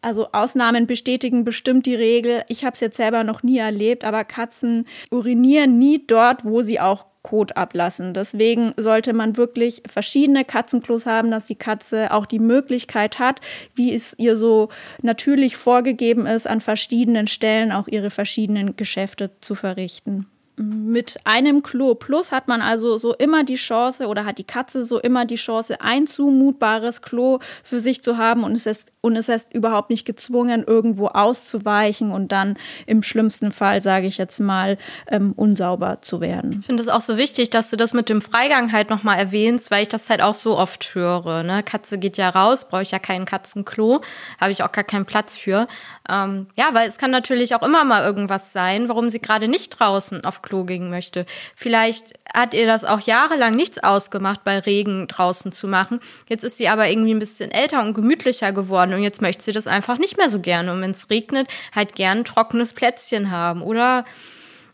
also 0.00 0.28
Ausnahmen 0.32 0.86
bestätigen 0.86 1.44
bestimmt 1.44 1.86
die 1.86 1.94
Regel. 1.94 2.42
Ich 2.48 2.64
habe 2.64 2.74
es 2.74 2.80
jetzt 2.80 2.96
selber 2.96 3.24
noch 3.24 3.42
nie 3.42 3.58
erlebt, 3.58 4.04
aber 4.04 4.24
Katzen 4.24 4.86
urinieren 5.10 5.78
nie 5.78 6.04
dort, 6.06 6.44
wo 6.44 6.62
sie 6.62 6.80
auch 6.80 7.06
Kot 7.22 7.56
ablassen. 7.56 8.14
Deswegen 8.14 8.72
sollte 8.76 9.12
man 9.12 9.36
wirklich 9.36 9.82
verschiedene 9.86 10.44
Katzenklos 10.44 11.04
haben, 11.04 11.30
dass 11.30 11.46
die 11.46 11.56
Katze 11.56 12.12
auch 12.12 12.26
die 12.26 12.38
Möglichkeit 12.38 13.18
hat, 13.18 13.40
wie 13.74 13.92
es 13.92 14.14
ihr 14.18 14.36
so 14.36 14.68
natürlich 15.02 15.56
vorgegeben 15.56 16.26
ist, 16.26 16.46
an 16.46 16.60
verschiedenen 16.60 17.26
Stellen 17.26 17.72
auch 17.72 17.88
ihre 17.88 18.10
verschiedenen 18.10 18.76
Geschäfte 18.76 19.32
zu 19.40 19.54
verrichten 19.54 20.26
mit 20.58 21.18
einem 21.24 21.62
Klo 21.62 21.94
plus 21.94 22.32
hat 22.32 22.48
man 22.48 22.60
also 22.60 22.96
so 22.96 23.14
immer 23.14 23.44
die 23.44 23.56
Chance 23.56 24.06
oder 24.06 24.24
hat 24.24 24.38
die 24.38 24.44
Katze 24.44 24.84
so 24.84 24.98
immer 24.98 25.24
die 25.24 25.36
Chance, 25.36 25.80
ein 25.80 26.06
zumutbares 26.06 27.02
Klo 27.02 27.38
für 27.62 27.80
sich 27.80 28.02
zu 28.02 28.18
haben 28.18 28.44
und 28.44 28.54
es 28.54 28.66
ist, 28.66 28.88
und 29.00 29.16
es 29.16 29.28
ist 29.28 29.54
überhaupt 29.54 29.90
nicht 29.90 30.04
gezwungen, 30.04 30.64
irgendwo 30.66 31.06
auszuweichen 31.06 32.10
und 32.10 32.32
dann 32.32 32.56
im 32.86 33.02
schlimmsten 33.02 33.52
Fall, 33.52 33.80
sage 33.80 34.06
ich 34.06 34.18
jetzt 34.18 34.40
mal, 34.40 34.76
ähm, 35.06 35.32
unsauber 35.36 36.02
zu 36.02 36.20
werden. 36.20 36.58
Ich 36.60 36.66
finde 36.66 36.82
es 36.82 36.88
auch 36.88 37.00
so 37.00 37.16
wichtig, 37.16 37.50
dass 37.50 37.70
du 37.70 37.76
das 37.76 37.92
mit 37.92 38.08
dem 38.08 38.20
Freigang 38.20 38.72
halt 38.72 38.90
nochmal 38.90 39.18
erwähnst, 39.18 39.70
weil 39.70 39.82
ich 39.82 39.88
das 39.88 40.10
halt 40.10 40.20
auch 40.20 40.34
so 40.34 40.58
oft 40.58 40.94
höre. 40.94 41.42
Ne? 41.42 41.62
Katze 41.62 41.98
geht 41.98 42.18
ja 42.18 42.28
raus, 42.28 42.68
brauche 42.68 42.82
ich 42.82 42.90
ja 42.90 42.98
kein 42.98 43.24
Katzenklo, 43.24 44.00
habe 44.40 44.50
ich 44.50 44.62
auch 44.62 44.72
gar 44.72 44.84
keinen 44.84 45.06
Platz 45.06 45.36
für. 45.36 45.68
Ähm, 46.08 46.46
ja, 46.56 46.70
weil 46.72 46.88
es 46.88 46.98
kann 46.98 47.10
natürlich 47.10 47.54
auch 47.54 47.62
immer 47.62 47.84
mal 47.84 48.04
irgendwas 48.04 48.52
sein, 48.52 48.88
warum 48.88 49.08
sie 49.08 49.20
gerade 49.20 49.48
nicht 49.48 49.78
draußen 49.78 50.24
auf 50.24 50.42
gehen 50.64 50.90
möchte. 50.90 51.26
Vielleicht 51.54 52.14
hat 52.32 52.54
ihr 52.54 52.66
das 52.66 52.84
auch 52.84 53.00
jahrelang 53.00 53.54
nichts 53.54 53.78
ausgemacht, 53.78 54.44
bei 54.44 54.58
Regen 54.58 55.08
draußen 55.08 55.52
zu 55.52 55.68
machen. 55.68 56.00
Jetzt 56.28 56.44
ist 56.44 56.58
sie 56.58 56.68
aber 56.68 56.88
irgendwie 56.88 57.14
ein 57.14 57.18
bisschen 57.18 57.50
älter 57.50 57.80
und 57.82 57.94
gemütlicher 57.94 58.52
geworden 58.52 58.94
und 58.94 59.02
jetzt 59.02 59.22
möchte 59.22 59.42
sie 59.42 59.52
das 59.52 59.66
einfach 59.66 59.98
nicht 59.98 60.16
mehr 60.16 60.30
so 60.30 60.40
gerne. 60.40 60.72
Und 60.72 60.80
wenn 60.82 60.92
es 60.92 61.10
regnet, 61.10 61.48
halt 61.74 61.94
gern 61.94 62.18
ein 62.18 62.24
trockenes 62.24 62.72
Plätzchen 62.72 63.30
haben 63.30 63.62
oder 63.62 64.04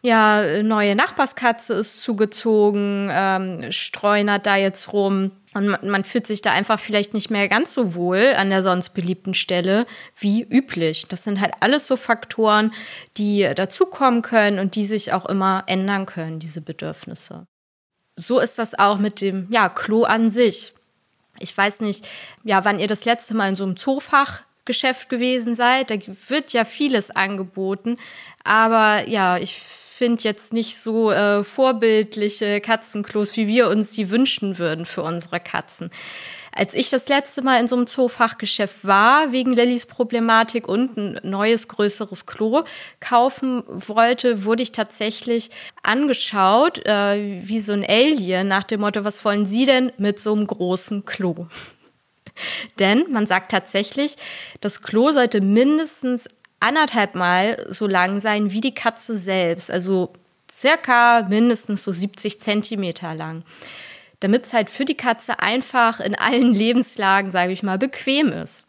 ja, 0.04 0.62
neue 0.62 0.94
Nachbarskatze 0.94 1.72
ist 1.72 2.02
zugezogen, 2.02 3.08
ähm, 3.10 3.72
streunert 3.72 4.44
da 4.44 4.54
jetzt 4.56 4.92
rum 4.92 5.30
und 5.54 5.82
man, 5.82 6.04
fühlt 6.04 6.26
sich 6.26 6.42
da 6.42 6.52
einfach 6.52 6.78
vielleicht 6.78 7.14
nicht 7.14 7.30
mehr 7.30 7.48
ganz 7.48 7.72
so 7.72 7.94
wohl 7.94 8.34
an 8.36 8.50
der 8.50 8.62
sonst 8.62 8.90
beliebten 8.90 9.32
Stelle 9.32 9.86
wie 10.18 10.42
üblich. 10.42 11.06
Das 11.08 11.24
sind 11.24 11.40
halt 11.40 11.54
alles 11.60 11.86
so 11.86 11.96
Faktoren, 11.96 12.74
die 13.16 13.48
dazukommen 13.56 14.20
können 14.20 14.58
und 14.58 14.74
die 14.74 14.84
sich 14.84 15.14
auch 15.14 15.24
immer 15.24 15.64
ändern 15.68 16.04
können, 16.04 16.38
diese 16.38 16.60
Bedürfnisse. 16.60 17.46
So 18.14 18.40
ist 18.40 18.58
das 18.58 18.78
auch 18.78 18.98
mit 18.98 19.22
dem, 19.22 19.46
ja, 19.50 19.70
Klo 19.70 20.02
an 20.02 20.30
sich. 20.30 20.74
Ich 21.38 21.56
weiß 21.56 21.80
nicht, 21.80 22.06
ja, 22.42 22.62
wann 22.66 22.78
ihr 22.78 22.88
das 22.88 23.06
letzte 23.06 23.34
Mal 23.34 23.48
in 23.48 23.56
so 23.56 23.64
einem 23.64 23.78
Zoofachgeschäft 23.78 25.08
gewesen 25.08 25.54
seid. 25.54 25.90
Da 25.90 25.94
wird 26.28 26.52
ja 26.52 26.66
vieles 26.66 27.10
angeboten. 27.10 27.96
Aber 28.44 29.08
ja, 29.08 29.38
ich 29.38 29.62
finde 30.04 30.22
jetzt 30.22 30.52
nicht 30.52 30.76
so 30.76 31.10
äh, 31.10 31.42
vorbildliche 31.44 32.60
Katzenklos, 32.60 33.38
wie 33.38 33.46
wir 33.46 33.68
uns 33.68 33.92
die 33.92 34.10
wünschen 34.10 34.58
würden 34.58 34.84
für 34.84 35.02
unsere 35.02 35.40
Katzen. 35.40 35.90
Als 36.52 36.74
ich 36.74 36.90
das 36.90 37.08
letzte 37.08 37.40
Mal 37.40 37.58
in 37.58 37.68
so 37.68 37.74
einem 37.74 37.86
Zoofachgeschäft 37.86 38.84
war, 38.84 39.32
wegen 39.32 39.54
Lillys 39.54 39.86
Problematik 39.86 40.68
und 40.68 40.98
ein 40.98 41.20
neues, 41.22 41.68
größeres 41.68 42.26
Klo 42.26 42.64
kaufen 43.00 43.62
wollte, 43.66 44.44
wurde 44.44 44.62
ich 44.62 44.72
tatsächlich 44.72 45.48
angeschaut, 45.82 46.84
äh, 46.84 47.40
wie 47.42 47.60
so 47.60 47.72
ein 47.72 47.84
Alien 47.88 48.46
nach 48.46 48.64
dem 48.64 48.82
Motto, 48.82 49.04
was 49.04 49.24
wollen 49.24 49.46
Sie 49.46 49.64
denn 49.64 49.90
mit 49.96 50.20
so 50.20 50.34
einem 50.34 50.46
großen 50.46 51.06
Klo? 51.06 51.46
Denn 52.78 53.06
man 53.10 53.26
sagt 53.26 53.50
tatsächlich, 53.52 54.16
das 54.60 54.82
Klo 54.82 55.12
sollte 55.12 55.40
mindestens 55.40 56.28
anderthalb 56.60 57.14
Mal 57.14 57.66
so 57.68 57.86
lang 57.86 58.20
sein 58.20 58.50
wie 58.50 58.60
die 58.60 58.74
Katze 58.74 59.16
selbst, 59.16 59.70
also 59.70 60.12
circa 60.50 61.26
mindestens 61.28 61.84
so 61.84 61.92
70 61.92 62.40
Zentimeter 62.40 63.14
lang. 63.14 63.44
Damit 64.20 64.46
es 64.46 64.52
halt 64.52 64.70
für 64.70 64.84
die 64.84 64.96
Katze 64.96 65.40
einfach 65.40 66.00
in 66.00 66.14
allen 66.14 66.54
Lebenslagen, 66.54 67.30
sage 67.30 67.52
ich 67.52 67.62
mal, 67.62 67.78
bequem 67.78 68.32
ist. 68.32 68.66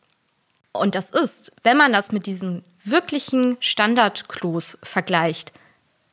Und 0.74 0.96
das 0.96 1.10
ist, 1.10 1.54
wenn 1.64 1.78
man 1.78 1.94
das 1.94 2.12
mit 2.12 2.26
diesen 2.26 2.64
wirklichen 2.84 3.58
Standardklos 3.60 4.78
vergleicht, 4.84 5.54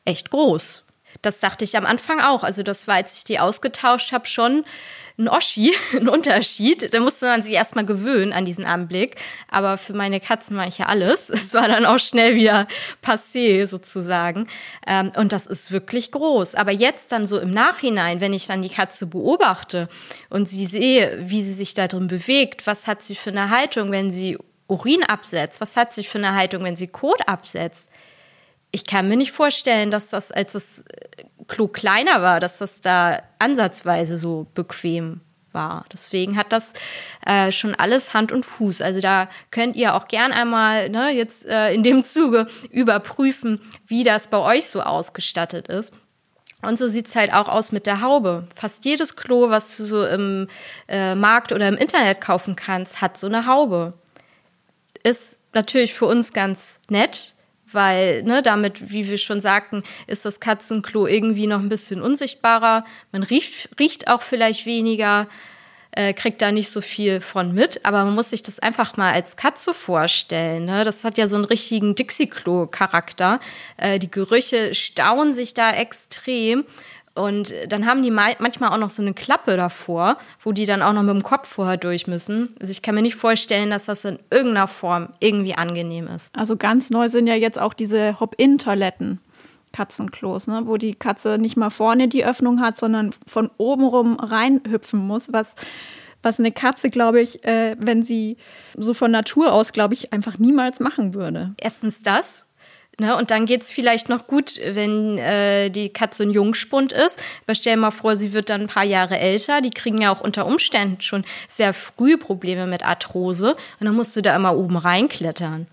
echt 0.05 0.31
groß. 0.31 0.82
Das 1.23 1.39
dachte 1.39 1.65
ich 1.65 1.77
am 1.77 1.87
Anfang 1.87 2.21
auch. 2.21 2.43
Also 2.43 2.63
das 2.63 2.89
war, 2.89 2.97
als 2.97 3.17
ich 3.17 3.25
die 3.25 3.39
ausgetauscht 3.39 4.13
habe, 4.13 4.27
schon 4.27 4.65
ein 5.19 5.29
Oschi, 5.29 5.73
ein 5.97 6.09
Unterschied. 6.09 6.93
Da 6.93 7.01
musste 7.01 7.27
man 7.27 7.43
sich 7.43 7.55
erstmal 7.55 7.87
gewöhnen 7.87 8.33
an 8.33 8.45
diesen 8.45 8.65
Anblick. 8.65 9.17
Aber 9.49 9.79
für 9.79 9.93
meine 9.93 10.21
Katzen 10.21 10.57
war 10.57 10.67
ich 10.67 10.79
ja 10.79 10.87
alles. 10.87 11.31
Es 11.31 11.55
war 11.55 11.69
dann 11.69 11.87
auch 11.87 11.99
schnell 11.99 12.35
wieder 12.35 12.67
passé 13.05 13.67
sozusagen. 13.67 14.49
Ähm, 14.87 15.13
und 15.17 15.33
das 15.33 15.47
ist 15.47 15.71
wirklich 15.71 16.11
groß. 16.11 16.57
Aber 16.57 16.73
jetzt 16.73 17.13
dann 17.13 17.27
so 17.27 17.39
im 17.39 17.51
Nachhinein, 17.51 18.21
wenn 18.21 18.33
ich 18.33 18.47
dann 18.47 18.63
die 18.63 18.69
Katze 18.69 19.07
beobachte 19.07 19.89
und 20.29 20.49
sie 20.49 20.67
sehe, 20.67 21.19
wie 21.21 21.43
sie 21.43 21.55
sich 21.55 21.75
da 21.75 21.87
drin 21.89 22.09
bewegt, 22.09 22.67
was 22.67 22.87
hat 22.87 23.03
sie 23.03 23.15
für 23.15 23.31
eine 23.31 23.51
Haltung, 23.51 23.93
wenn 23.93 24.11
sie 24.11 24.39
Urin 24.73 25.05
absetzt, 25.05 25.61
was 25.61 25.77
hat 25.77 25.93
sie 25.93 26.03
für 26.03 26.19
eine 26.19 26.35
Haltung, 26.35 26.65
wenn 26.65 26.77
sie 26.77 26.89
Kot 26.89 27.29
absetzt, 27.29 27.91
ich 28.73 28.87
kann 28.87 29.09
mir 29.09 29.17
nicht 29.17 29.33
vorstellen, 29.33 29.91
dass 29.91 30.09
das, 30.09 30.33
als 30.33 30.53
das 30.53 30.85
Klo 31.47 31.69
kleiner 31.69 32.23
war, 32.23 32.41
dass 32.41 32.59
das 32.59 32.81
da 32.81 33.23
ansatzweise 33.39 34.17
so 34.17 34.47
bequem 34.55 35.21
war. 35.53 35.85
Deswegen 35.93 36.37
hat 36.37 36.53
das 36.53 36.73
äh, 37.27 37.53
schon 37.53 37.75
alles 37.75 38.15
Hand 38.15 38.33
und 38.33 38.47
Fuß. 38.47 38.81
Also 38.81 39.01
da 39.01 39.29
könnt 39.51 39.77
ihr 39.77 39.95
auch 39.95 40.09
gern 40.09 40.33
einmal 40.33 40.89
ne, 40.89 41.11
jetzt 41.11 41.47
äh, 41.47 41.75
in 41.75 41.83
dem 41.83 42.05
Zuge 42.05 42.47
überprüfen, 42.71 43.61
wie 43.87 44.05
das 44.05 44.29
bei 44.29 44.39
euch 44.39 44.67
so 44.69 44.81
ausgestattet 44.81 45.69
ist. 45.69 45.93
Und 46.63 46.79
so 46.79 46.87
sieht's 46.87 47.17
halt 47.17 47.35
auch 47.35 47.49
aus 47.49 47.73
mit 47.73 47.87
der 47.87 48.01
Haube. 48.01 48.49
Fast 48.55 48.85
jedes 48.85 49.17
Klo, 49.17 49.51
was 49.51 49.77
du 49.77 49.85
so 49.85 50.07
im 50.07 50.49
äh, 50.89 51.15
Markt 51.15 51.53
oder 51.53 51.69
im 51.69 51.77
Internet 51.77 52.21
kaufen 52.21 52.57
kannst, 52.57 53.01
hat 53.01 53.19
so 53.19 53.27
eine 53.27 53.47
Haube. 53.47 53.95
Ist 55.03 55.39
natürlich 55.53 55.93
für 55.93 56.07
uns 56.07 56.33
ganz 56.33 56.79
nett, 56.89 57.35
weil 57.75 58.23
ne, 58.23 58.43
damit, 58.43 58.91
wie 58.91 59.09
wir 59.09 59.19
schon 59.19 59.41
sagten, 59.41 59.83
ist 60.07 60.25
das 60.25 60.41
Katzenklo 60.41 61.07
irgendwie 61.07 61.47
noch 61.47 61.61
ein 61.61 61.69
bisschen 61.69 62.03
unsichtbarer. 62.03 62.85
Man 63.13 63.23
riecht, 63.23 63.69
riecht 63.79 64.09
auch 64.09 64.23
vielleicht 64.23 64.67
weniger. 64.67 65.29
äh, 65.95 66.15
kriegt 66.15 66.41
da 66.41 66.53
nicht 66.53 66.71
so 66.71 66.81
viel 66.81 67.21
von 67.21 67.53
mit. 67.55 67.85
Aber 67.85 68.05
man 68.05 68.15
muss 68.15 68.31
sich 68.31 68.43
das 68.43 68.59
einfach 68.59 68.97
mal 68.97 69.13
als 69.13 69.37
Katze 69.37 69.75
vorstellen. 69.75 70.65
Ne? 70.65 70.85
Das 70.85 71.05
hat 71.05 71.19
ja 71.19 71.29
so 71.29 71.37
einen 71.37 71.45
richtigen 71.45 71.95
Dixie-Klo-Charakter. 71.95 73.41
Äh, 73.77 73.99
die 73.99 74.11
Gerüche 74.11 74.75
stauen 74.75 75.33
sich 75.35 75.55
da 75.55 75.71
extrem. 75.71 76.65
Und 77.15 77.55
dann 77.69 77.87
haben 77.87 78.03
die 78.03 78.11
manchmal 78.11 78.71
auch 78.71 78.79
noch 78.79 78.89
so 78.89 79.03
eine 79.03 79.13
Klappe 79.13 79.57
davor, 79.57 80.17
wo 80.43 80.53
die 80.53 80.65
dann 80.65 80.81
auch 80.81 80.95
noch 80.95 81.03
mit 81.03 81.15
dem 81.15 81.23
Kopf 81.23 81.47
vorher 81.47 81.77
durch 81.77 82.07
müssen. 82.07 82.55
Also 82.59 82.71
ich 82.71 82.81
kann 82.81 82.95
mir 82.95 83.03
nicht 83.03 83.17
vorstellen, 83.17 83.71
dass 83.71 83.85
das 83.85 84.05
in 84.05 84.19
irgendeiner 84.31 84.67
Form 84.67 85.11
irgendwie 85.21 85.55
angenehm 85.55 86.07
ist. 86.07 86.31
Also 86.37 86.57
ganz 86.57 86.89
neu 86.89 87.09
sind 87.11 87.27
ja 87.27 87.35
jetzt 87.35 87.61
auch 87.61 87.75
diese 87.75 88.19
Hop-In-Toiletten. 88.19 89.21
Katzenklos, 89.73 90.47
ne? 90.47 90.63
wo 90.67 90.77
die 90.77 90.95
Katze 90.95 91.39
nicht 91.39 91.57
mal 91.57 91.71
vorne 91.71 92.07
die 92.07 92.25
Öffnung 92.25 92.61
hat, 92.61 92.79
sondern 92.79 93.15
von 93.27 93.51
oben 93.57 93.87
rum 93.87 94.21
reinhüpfen 94.21 95.01
muss, 95.01 95.33
was, 95.33 95.55
was 96.23 96.39
eine 96.39 96.53
Katze, 96.53 96.91
glaube 96.91 97.23
ich, 97.23 97.43
äh, 97.45 97.75
wenn 97.79 98.03
sie 98.03 98.37
so 98.77 98.93
von 98.93 99.11
Natur 99.11 99.53
aus, 99.53 99.73
glaube 99.73 99.95
ich, 99.95 100.13
einfach 100.13 100.39
niemals 100.39 100.79
machen 100.79 101.15
würde. 101.15 101.55
Erstens 101.59 102.03
das 102.03 102.47
Ne, 102.99 103.17
und 103.17 103.31
dann 103.31 103.47
geht's 103.47 103.71
vielleicht 103.71 104.11
noch 104.11 104.27
gut, 104.27 104.61
wenn 104.63 105.17
äh, 105.17 105.71
die 105.71 105.89
Katze 105.89 106.25
ein 106.25 106.31
Jungspund 106.31 106.93
ist. 106.93 107.19
Aber 107.47 107.55
stell 107.55 107.75
dir 107.75 107.81
mal 107.81 107.91
vor, 107.91 108.17
sie 108.17 108.35
wird 108.35 108.51
dann 108.51 108.63
ein 108.63 108.67
paar 108.67 108.85
Jahre 108.85 109.19
älter. 109.19 109.63
Die 109.63 109.71
kriegen 109.71 110.01
ja 110.01 110.13
auch 110.13 110.21
unter 110.21 110.47
Umständen 110.47 111.01
schon 111.01 111.25
sehr 111.49 111.73
früh 111.73 112.19
Probleme 112.19 112.67
mit 112.67 112.85
Arthrose. 112.85 113.57
Und 113.81 113.87
dann 113.87 113.95
musst 113.95 114.15
du 114.15 114.21
da 114.21 114.37
immer 114.37 114.57
oben 114.57 114.77
reinklettern. 114.77 115.67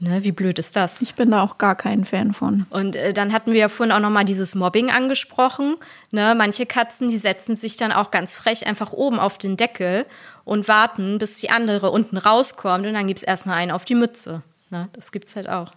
Ne, 0.00 0.22
wie 0.22 0.30
blöd 0.30 0.60
ist 0.60 0.76
das? 0.76 1.02
Ich 1.02 1.16
bin 1.16 1.32
da 1.32 1.42
auch 1.42 1.58
gar 1.58 1.74
kein 1.74 2.04
Fan 2.04 2.32
von. 2.32 2.66
Und 2.70 2.94
äh, 2.94 3.12
dann 3.12 3.32
hatten 3.32 3.52
wir 3.52 3.58
ja 3.58 3.68
vorhin 3.68 3.92
auch 3.92 3.98
nochmal 3.98 4.24
dieses 4.24 4.54
Mobbing 4.54 4.90
angesprochen. 4.90 5.76
Ne, 6.12 6.34
manche 6.36 6.66
Katzen, 6.66 7.10
die 7.10 7.18
setzen 7.18 7.56
sich 7.56 7.76
dann 7.76 7.90
auch 7.90 8.12
ganz 8.12 8.34
frech 8.34 8.66
einfach 8.66 8.92
oben 8.92 9.18
auf 9.18 9.38
den 9.38 9.56
Deckel 9.56 10.06
und 10.44 10.68
warten, 10.68 11.18
bis 11.18 11.38
die 11.38 11.50
andere 11.50 11.90
unten 11.90 12.16
rauskommt. 12.16 12.86
Und 12.86 12.94
dann 12.94 13.08
gibt's 13.08 13.24
erstmal 13.24 13.56
einen 13.56 13.72
auf 13.72 13.84
die 13.84 13.96
Mütze. 13.96 14.42
Ne, 14.70 14.88
das 14.92 15.10
gibt's 15.10 15.34
halt 15.34 15.48
auch. 15.48 15.72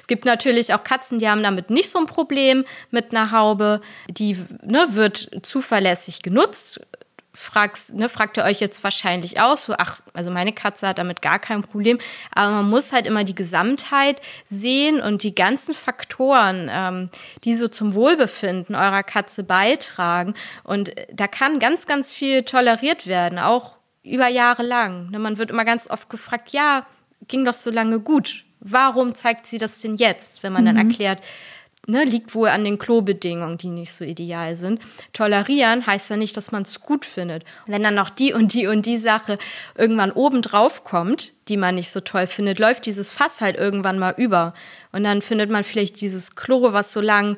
Es 0.00 0.06
gibt 0.06 0.24
natürlich 0.24 0.72
auch 0.74 0.84
Katzen, 0.84 1.18
die 1.18 1.28
haben 1.28 1.42
damit 1.42 1.70
nicht 1.70 1.90
so 1.90 1.98
ein 1.98 2.06
Problem 2.06 2.64
mit 2.90 3.10
einer 3.10 3.30
Haube. 3.32 3.80
Die 4.08 4.36
ne, 4.62 4.88
wird 4.90 5.30
zuverlässig 5.42 6.22
genutzt. 6.22 6.80
Fragst, 7.32 7.94
ne, 7.94 8.08
fragt 8.08 8.36
ihr 8.36 8.44
euch 8.44 8.60
jetzt 8.60 8.82
wahrscheinlich 8.84 9.40
aus, 9.40 9.64
so, 9.64 9.74
ach, 9.78 10.00
also 10.12 10.30
meine 10.30 10.52
Katze 10.52 10.88
hat 10.88 10.98
damit 10.98 11.22
gar 11.22 11.38
kein 11.38 11.62
Problem. 11.62 11.98
Aber 12.34 12.50
man 12.56 12.68
muss 12.68 12.92
halt 12.92 13.06
immer 13.06 13.24
die 13.24 13.34
Gesamtheit 13.34 14.20
sehen 14.48 15.00
und 15.00 15.22
die 15.22 15.34
ganzen 15.34 15.74
Faktoren, 15.74 16.68
ähm, 16.70 17.10
die 17.44 17.54
so 17.54 17.68
zum 17.68 17.94
Wohlbefinden 17.94 18.74
eurer 18.74 19.04
Katze 19.04 19.44
beitragen. 19.44 20.34
Und 20.64 20.92
da 21.12 21.28
kann 21.28 21.60
ganz, 21.60 21.86
ganz 21.86 22.12
viel 22.12 22.42
toleriert 22.42 23.06
werden, 23.06 23.38
auch 23.38 23.76
über 24.02 24.26
Jahre 24.26 24.62
lang. 24.62 25.10
Ne, 25.10 25.18
man 25.18 25.38
wird 25.38 25.50
immer 25.50 25.64
ganz 25.64 25.88
oft 25.88 26.10
gefragt, 26.10 26.50
ja, 26.50 26.86
ging 27.28 27.44
doch 27.44 27.54
so 27.54 27.70
lange 27.70 28.00
gut 28.00 28.44
warum 28.60 29.14
zeigt 29.14 29.46
sie 29.46 29.58
das 29.58 29.80
denn 29.80 29.96
jetzt, 29.96 30.42
wenn 30.42 30.52
man 30.52 30.62
mhm. 30.62 30.66
dann 30.66 30.76
erklärt, 30.76 31.18
ne, 31.86 32.04
liegt 32.04 32.34
wohl 32.34 32.48
an 32.48 32.64
den 32.64 32.78
Klobedingungen, 32.78 33.58
die 33.58 33.68
nicht 33.68 33.92
so 33.92 34.04
ideal 34.04 34.56
sind. 34.56 34.80
Tolerieren 35.12 35.86
heißt 35.86 36.10
ja 36.10 36.16
nicht, 36.16 36.36
dass 36.36 36.52
man 36.52 36.62
es 36.62 36.80
gut 36.80 37.04
findet. 37.04 37.44
Wenn 37.66 37.82
dann 37.82 37.94
noch 37.94 38.10
die 38.10 38.32
und 38.32 38.54
die 38.54 38.66
und 38.66 38.86
die 38.86 38.98
Sache 38.98 39.38
irgendwann 39.76 40.12
oben 40.12 40.42
drauf 40.42 40.84
kommt, 40.84 41.32
die 41.48 41.56
man 41.56 41.74
nicht 41.74 41.90
so 41.90 42.00
toll 42.00 42.26
findet, 42.26 42.58
läuft 42.58 42.86
dieses 42.86 43.10
Fass 43.10 43.40
halt 43.40 43.56
irgendwann 43.56 43.98
mal 43.98 44.14
über. 44.16 44.54
Und 44.92 45.04
dann 45.04 45.22
findet 45.22 45.50
man 45.50 45.64
vielleicht 45.64 46.00
dieses 46.00 46.36
Klo, 46.36 46.72
was 46.72 46.92
so 46.92 47.00
lang 47.00 47.36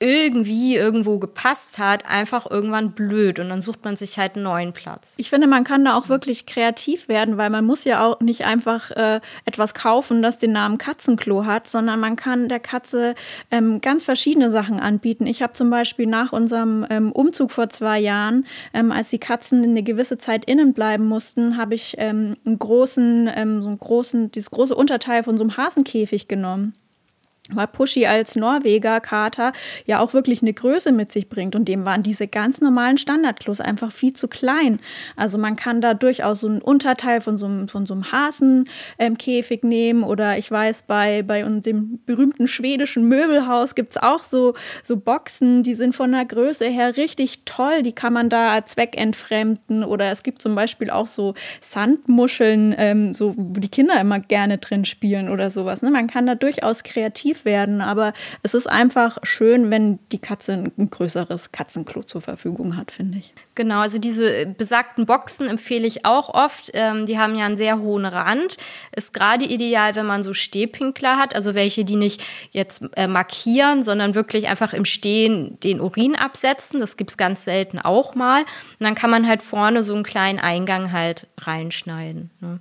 irgendwie 0.00 0.76
irgendwo 0.76 1.18
gepasst 1.18 1.78
hat, 1.78 2.06
einfach 2.06 2.48
irgendwann 2.48 2.92
blöd 2.92 3.40
und 3.40 3.48
dann 3.48 3.60
sucht 3.60 3.84
man 3.84 3.96
sich 3.96 4.16
halt 4.16 4.36
einen 4.36 4.44
neuen 4.44 4.72
Platz. 4.72 5.14
Ich 5.16 5.28
finde, 5.28 5.48
man 5.48 5.64
kann 5.64 5.84
da 5.84 5.96
auch 5.96 6.08
wirklich 6.08 6.46
kreativ 6.46 7.08
werden, 7.08 7.36
weil 7.36 7.50
man 7.50 7.64
muss 7.64 7.82
ja 7.82 8.06
auch 8.06 8.20
nicht 8.20 8.44
einfach 8.44 8.92
äh, 8.92 9.20
etwas 9.44 9.74
kaufen, 9.74 10.22
das 10.22 10.38
den 10.38 10.52
Namen 10.52 10.78
Katzenklo 10.78 11.46
hat, 11.46 11.68
sondern 11.68 11.98
man 11.98 12.14
kann 12.14 12.48
der 12.48 12.60
Katze 12.60 13.16
ähm, 13.50 13.80
ganz 13.80 14.04
verschiedene 14.04 14.52
Sachen 14.52 14.78
anbieten. 14.78 15.26
Ich 15.26 15.42
habe 15.42 15.54
zum 15.54 15.68
Beispiel 15.68 16.06
nach 16.06 16.32
unserem 16.32 16.86
ähm, 16.90 17.10
Umzug 17.10 17.50
vor 17.50 17.68
zwei 17.68 17.98
Jahren, 17.98 18.46
ähm, 18.72 18.92
als 18.92 19.10
die 19.10 19.18
Katzen 19.18 19.64
eine 19.64 19.82
gewisse 19.82 20.16
Zeit 20.16 20.44
innen 20.44 20.74
bleiben 20.74 21.06
mussten, 21.06 21.56
habe 21.56 21.74
ich 21.74 21.96
ähm, 21.98 22.36
einen 22.46 22.60
großen, 22.60 23.28
ähm, 23.34 23.62
so 23.62 23.68
einen 23.68 23.80
großen, 23.80 24.30
dieses 24.30 24.52
große 24.52 24.76
Unterteil 24.76 25.24
von 25.24 25.36
so 25.36 25.42
einem 25.42 25.56
Hasenkäfig 25.56 26.28
genommen 26.28 26.74
weil 27.54 27.66
Pushy 27.66 28.06
als 28.06 28.36
Norweger 28.36 29.00
Kater 29.00 29.52
ja 29.86 30.00
auch 30.00 30.12
wirklich 30.12 30.42
eine 30.42 30.52
Größe 30.52 30.92
mit 30.92 31.12
sich 31.12 31.28
bringt 31.28 31.56
und 31.56 31.66
dem 31.66 31.84
waren 31.84 32.02
diese 32.02 32.28
ganz 32.28 32.60
normalen 32.60 32.98
Standardklos 32.98 33.60
einfach 33.60 33.90
viel 33.90 34.12
zu 34.12 34.28
klein. 34.28 34.80
Also 35.16 35.38
man 35.38 35.56
kann 35.56 35.80
da 35.80 35.94
durchaus 35.94 36.40
so 36.40 36.48
einen 36.48 36.60
Unterteil 36.60 37.20
von 37.20 37.38
so 37.38 37.46
einem, 37.46 37.68
von 37.68 37.86
so 37.86 37.94
einem 37.94 38.12
Hasenkäfig 38.12 39.62
ähm, 39.62 39.68
nehmen 39.68 40.02
oder 40.02 40.36
ich 40.36 40.50
weiß, 40.50 40.82
bei, 40.82 41.22
bei 41.22 41.44
unserem 41.44 42.00
berühmten 42.04 42.48
schwedischen 42.48 43.08
Möbelhaus 43.08 43.74
gibt's 43.74 43.96
auch 43.96 44.22
so, 44.22 44.54
so 44.82 44.96
Boxen, 44.96 45.62
die 45.62 45.74
sind 45.74 45.96
von 45.96 46.12
der 46.12 46.24
Größe 46.24 46.66
her 46.66 46.96
richtig 46.96 47.44
toll, 47.44 47.82
die 47.82 47.92
kann 47.92 48.12
man 48.12 48.28
da 48.28 48.64
zweckentfremden 48.64 49.84
oder 49.84 50.10
es 50.10 50.22
gibt 50.22 50.42
zum 50.42 50.54
Beispiel 50.54 50.90
auch 50.90 51.06
so 51.06 51.34
Sandmuscheln, 51.60 52.74
ähm, 52.76 53.14
so, 53.14 53.34
wo 53.36 53.60
die 53.60 53.68
Kinder 53.68 53.98
immer 54.00 54.20
gerne 54.20 54.58
drin 54.58 54.84
spielen 54.84 55.28
oder 55.30 55.50
sowas. 55.50 55.82
Ne? 55.82 55.90
Man 55.90 56.08
kann 56.08 56.26
da 56.26 56.34
durchaus 56.34 56.82
kreativ 56.82 57.37
aktiv 57.38 57.44
werden. 57.44 57.80
Aber 57.80 58.12
es 58.42 58.54
ist 58.54 58.68
einfach 58.68 59.18
schön, 59.22 59.70
wenn 59.70 59.98
die 60.12 60.18
Katze 60.18 60.52
ein 60.52 60.90
größeres 60.90 61.52
Katzenklo 61.52 62.02
zur 62.02 62.20
Verfügung 62.20 62.76
hat, 62.76 62.90
finde 62.90 63.18
ich. 63.18 63.32
Genau, 63.54 63.80
also 63.80 63.98
diese 63.98 64.46
besagten 64.46 65.06
Boxen 65.06 65.48
empfehle 65.48 65.86
ich 65.86 66.04
auch 66.04 66.28
oft. 66.28 66.70
Ähm, 66.74 67.06
die 67.06 67.18
haben 67.18 67.34
ja 67.34 67.46
einen 67.46 67.56
sehr 67.56 67.78
hohen 67.80 68.04
Rand. 68.04 68.56
Ist 68.94 69.12
gerade 69.12 69.44
ideal, 69.44 69.94
wenn 69.96 70.06
man 70.06 70.22
so 70.22 70.32
Stehpinkler 70.32 71.16
hat, 71.16 71.34
also 71.34 71.54
welche, 71.54 71.84
die 71.84 71.96
nicht 71.96 72.24
jetzt 72.52 72.84
äh, 72.96 73.06
markieren, 73.06 73.82
sondern 73.82 74.14
wirklich 74.14 74.48
einfach 74.48 74.72
im 74.72 74.84
Stehen 74.84 75.58
den 75.60 75.80
Urin 75.80 76.14
absetzen. 76.14 76.80
Das 76.80 76.96
gibt's 76.96 77.16
ganz 77.16 77.44
selten 77.44 77.78
auch 77.78 78.14
mal. 78.14 78.42
Und 78.42 78.86
dann 78.86 78.94
kann 78.94 79.10
man 79.10 79.26
halt 79.26 79.42
vorne 79.42 79.82
so 79.82 79.94
einen 79.94 80.04
kleinen 80.04 80.38
Eingang 80.38 80.92
halt 80.92 81.26
reinschneiden. 81.38 82.30
Ne? 82.40 82.60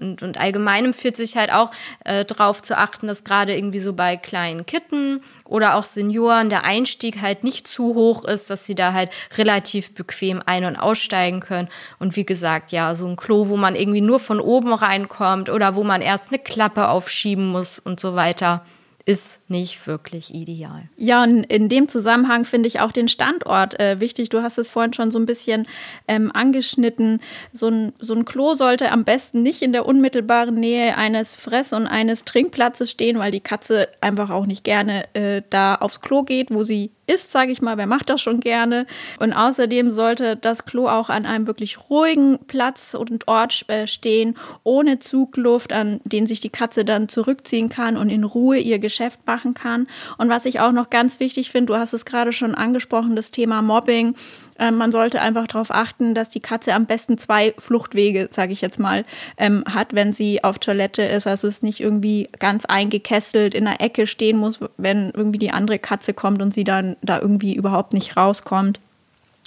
Und, 0.00 0.22
und 0.22 0.38
allgemein 0.38 0.86
empfiehlt 0.86 1.16
sich 1.16 1.36
halt 1.36 1.52
auch 1.52 1.70
äh, 2.04 2.24
darauf 2.24 2.62
zu 2.62 2.76
achten, 2.76 3.06
dass 3.06 3.24
gerade 3.24 3.56
irgendwie 3.56 3.80
so 3.80 3.92
bei 3.92 4.17
kleinen 4.18 4.66
Kitten 4.66 5.22
oder 5.44 5.74
auch 5.74 5.84
Senioren 5.84 6.50
der 6.50 6.64
Einstieg 6.64 7.22
halt 7.22 7.44
nicht 7.44 7.66
zu 7.66 7.94
hoch 7.94 8.24
ist, 8.24 8.50
dass 8.50 8.66
sie 8.66 8.74
da 8.74 8.92
halt 8.92 9.10
relativ 9.36 9.94
bequem 9.94 10.42
ein- 10.44 10.64
und 10.64 10.76
aussteigen 10.76 11.40
können. 11.40 11.68
Und 11.98 12.16
wie 12.16 12.26
gesagt, 12.26 12.72
ja, 12.72 12.94
so 12.94 13.06
ein 13.06 13.16
Klo, 13.16 13.48
wo 13.48 13.56
man 13.56 13.74
irgendwie 13.74 14.00
nur 14.00 14.20
von 14.20 14.40
oben 14.40 14.72
reinkommt 14.72 15.48
oder 15.48 15.74
wo 15.74 15.84
man 15.84 16.02
erst 16.02 16.28
eine 16.28 16.38
Klappe 16.38 16.88
aufschieben 16.88 17.48
muss 17.48 17.78
und 17.78 18.00
so 18.00 18.14
weiter 18.14 18.64
ist 19.08 19.40
nicht 19.48 19.86
wirklich 19.86 20.34
ideal. 20.34 20.82
Ja, 20.98 21.22
und 21.22 21.44
in 21.44 21.70
dem 21.70 21.88
Zusammenhang 21.88 22.44
finde 22.44 22.68
ich 22.68 22.80
auch 22.80 22.92
den 22.92 23.08
Standort 23.08 23.80
äh, 23.80 24.00
wichtig. 24.00 24.28
Du 24.28 24.42
hast 24.42 24.58
es 24.58 24.70
vorhin 24.70 24.92
schon 24.92 25.10
so 25.10 25.18
ein 25.18 25.24
bisschen 25.24 25.66
ähm, 26.06 26.30
angeschnitten. 26.30 27.22
So 27.54 27.68
ein, 27.68 27.94
so 27.98 28.12
ein 28.12 28.26
Klo 28.26 28.52
sollte 28.52 28.92
am 28.92 29.04
besten 29.04 29.40
nicht 29.40 29.62
in 29.62 29.72
der 29.72 29.86
unmittelbaren 29.86 30.56
Nähe 30.56 30.94
eines 30.98 31.34
Fress- 31.34 31.72
und 31.72 31.86
eines 31.86 32.26
Trinkplatzes 32.26 32.90
stehen, 32.90 33.18
weil 33.18 33.30
die 33.30 33.40
Katze 33.40 33.88
einfach 34.02 34.28
auch 34.28 34.44
nicht 34.44 34.62
gerne 34.62 35.06
äh, 35.14 35.40
da 35.48 35.76
aufs 35.76 36.02
Klo 36.02 36.22
geht, 36.22 36.50
wo 36.50 36.62
sie 36.62 36.90
ist, 37.08 37.30
sage 37.30 37.50
ich 37.50 37.60
mal. 37.60 37.76
Wer 37.76 37.86
macht 37.86 38.10
das 38.10 38.20
schon 38.20 38.40
gerne? 38.40 38.86
Und 39.18 39.32
außerdem 39.32 39.90
sollte 39.90 40.36
das 40.36 40.64
Klo 40.64 40.88
auch 40.88 41.08
an 41.08 41.26
einem 41.26 41.46
wirklich 41.46 41.90
ruhigen 41.90 42.38
Platz 42.46 42.94
und 42.94 43.26
Ort 43.26 43.64
äh, 43.68 43.86
stehen, 43.86 44.36
ohne 44.62 44.98
Zugluft, 44.98 45.72
an 45.72 46.00
den 46.04 46.26
sich 46.26 46.40
die 46.40 46.50
Katze 46.50 46.84
dann 46.84 47.08
zurückziehen 47.08 47.68
kann 47.68 47.96
und 47.96 48.10
in 48.10 48.24
Ruhe 48.24 48.58
ihr 48.58 48.78
Geschäft 48.78 49.08
Geschäft 49.08 49.26
machen 49.26 49.54
kann. 49.54 49.86
Und 50.16 50.28
was 50.28 50.44
ich 50.44 50.60
auch 50.60 50.72
noch 50.72 50.90
ganz 50.90 51.20
wichtig 51.20 51.50
finde, 51.50 51.72
du 51.72 51.78
hast 51.78 51.92
es 51.92 52.04
gerade 52.04 52.32
schon 52.32 52.54
angesprochen, 52.54 53.16
das 53.16 53.30
Thema 53.30 53.62
Mobbing. 53.62 54.14
Ähm, 54.58 54.76
man 54.76 54.92
sollte 54.92 55.20
einfach 55.20 55.46
darauf 55.46 55.70
achten, 55.70 56.14
dass 56.14 56.28
die 56.28 56.40
Katze 56.40 56.74
am 56.74 56.86
besten 56.86 57.18
zwei 57.18 57.54
Fluchtwege, 57.58 58.28
sage 58.30 58.52
ich 58.52 58.60
jetzt 58.60 58.78
mal, 58.78 59.04
ähm, 59.36 59.64
hat, 59.72 59.94
wenn 59.94 60.12
sie 60.12 60.42
auf 60.44 60.58
Toilette 60.58 61.02
ist. 61.02 61.26
Also 61.26 61.48
es 61.48 61.62
nicht 61.62 61.80
irgendwie 61.80 62.28
ganz 62.38 62.64
eingekesselt 62.64 63.54
in 63.54 63.64
der 63.64 63.80
Ecke 63.80 64.06
stehen 64.06 64.36
muss, 64.36 64.60
wenn 64.76 65.10
irgendwie 65.10 65.38
die 65.38 65.52
andere 65.52 65.78
Katze 65.78 66.14
kommt 66.14 66.42
und 66.42 66.52
sie 66.52 66.64
dann 66.64 66.96
da 67.02 67.20
irgendwie 67.20 67.54
überhaupt 67.54 67.92
nicht 67.92 68.16
rauskommt. 68.16 68.80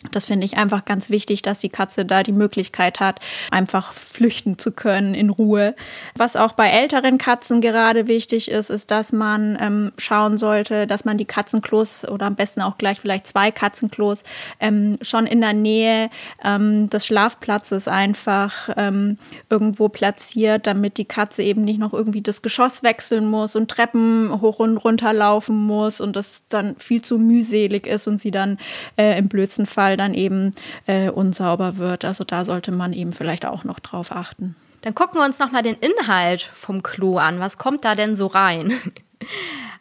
Das 0.09 0.25
finde 0.25 0.45
ich 0.45 0.57
einfach 0.57 0.83
ganz 0.85 1.11
wichtig, 1.11 1.43
dass 1.43 1.59
die 1.59 1.69
Katze 1.69 2.05
da 2.05 2.23
die 2.23 2.31
Möglichkeit 2.31 2.99
hat, 2.99 3.19
einfach 3.51 3.93
flüchten 3.93 4.57
zu 4.57 4.71
können 4.71 5.13
in 5.13 5.29
Ruhe. 5.29 5.75
Was 6.15 6.35
auch 6.35 6.53
bei 6.53 6.69
älteren 6.69 7.19
Katzen 7.19 7.61
gerade 7.61 8.07
wichtig 8.07 8.49
ist, 8.49 8.71
ist, 8.71 8.89
dass 8.89 9.13
man 9.13 9.57
ähm, 9.61 9.91
schauen 9.99 10.39
sollte, 10.39 10.87
dass 10.87 11.05
man 11.05 11.19
die 11.19 11.25
Katzenklos 11.25 12.03
oder 12.07 12.25
am 12.25 12.35
besten 12.35 12.61
auch 12.61 12.79
gleich 12.79 12.99
vielleicht 12.99 13.27
zwei 13.27 13.51
Katzenklos 13.51 14.23
ähm, 14.59 14.97
schon 15.01 15.27
in 15.27 15.39
der 15.39 15.53
Nähe 15.53 16.09
ähm, 16.43 16.89
des 16.89 17.05
Schlafplatzes 17.05 17.87
einfach 17.87 18.69
ähm, 18.77 19.19
irgendwo 19.51 19.87
platziert, 19.87 20.65
damit 20.65 20.97
die 20.97 21.05
Katze 21.05 21.43
eben 21.43 21.63
nicht 21.63 21.79
noch 21.79 21.93
irgendwie 21.93 22.21
das 22.21 22.41
Geschoss 22.41 22.81
wechseln 22.81 23.27
muss 23.27 23.55
und 23.55 23.69
Treppen 23.69 24.41
hoch 24.41 24.59
und 24.59 24.77
runter 24.77 25.13
laufen 25.13 25.55
muss 25.55 26.01
und 26.01 26.15
das 26.15 26.43
dann 26.49 26.75
viel 26.77 27.03
zu 27.03 27.19
mühselig 27.19 27.85
ist 27.85 28.07
und 28.07 28.19
sie 28.19 28.31
dann 28.31 28.57
äh, 28.97 29.17
im 29.19 29.27
blödsten 29.27 29.67
Fall 29.67 29.90
Fall 29.91 29.97
dann 29.97 30.13
eben 30.13 30.53
äh, 30.87 31.09
unsauber 31.09 31.77
wird. 31.77 32.05
Also 32.05 32.23
da 32.23 32.45
sollte 32.45 32.71
man 32.71 32.93
eben 32.93 33.11
vielleicht 33.11 33.45
auch 33.45 33.63
noch 33.65 33.79
drauf 33.79 34.11
achten. 34.11 34.55
Dann 34.81 34.95
gucken 34.95 35.19
wir 35.19 35.25
uns 35.25 35.37
nochmal 35.37 35.63
den 35.63 35.75
Inhalt 35.75 36.49
vom 36.53 36.81
Klo 36.81 37.17
an. 37.17 37.39
Was 37.39 37.57
kommt 37.57 37.83
da 37.83 37.95
denn 37.95 38.15
so 38.15 38.27
rein? 38.27 38.73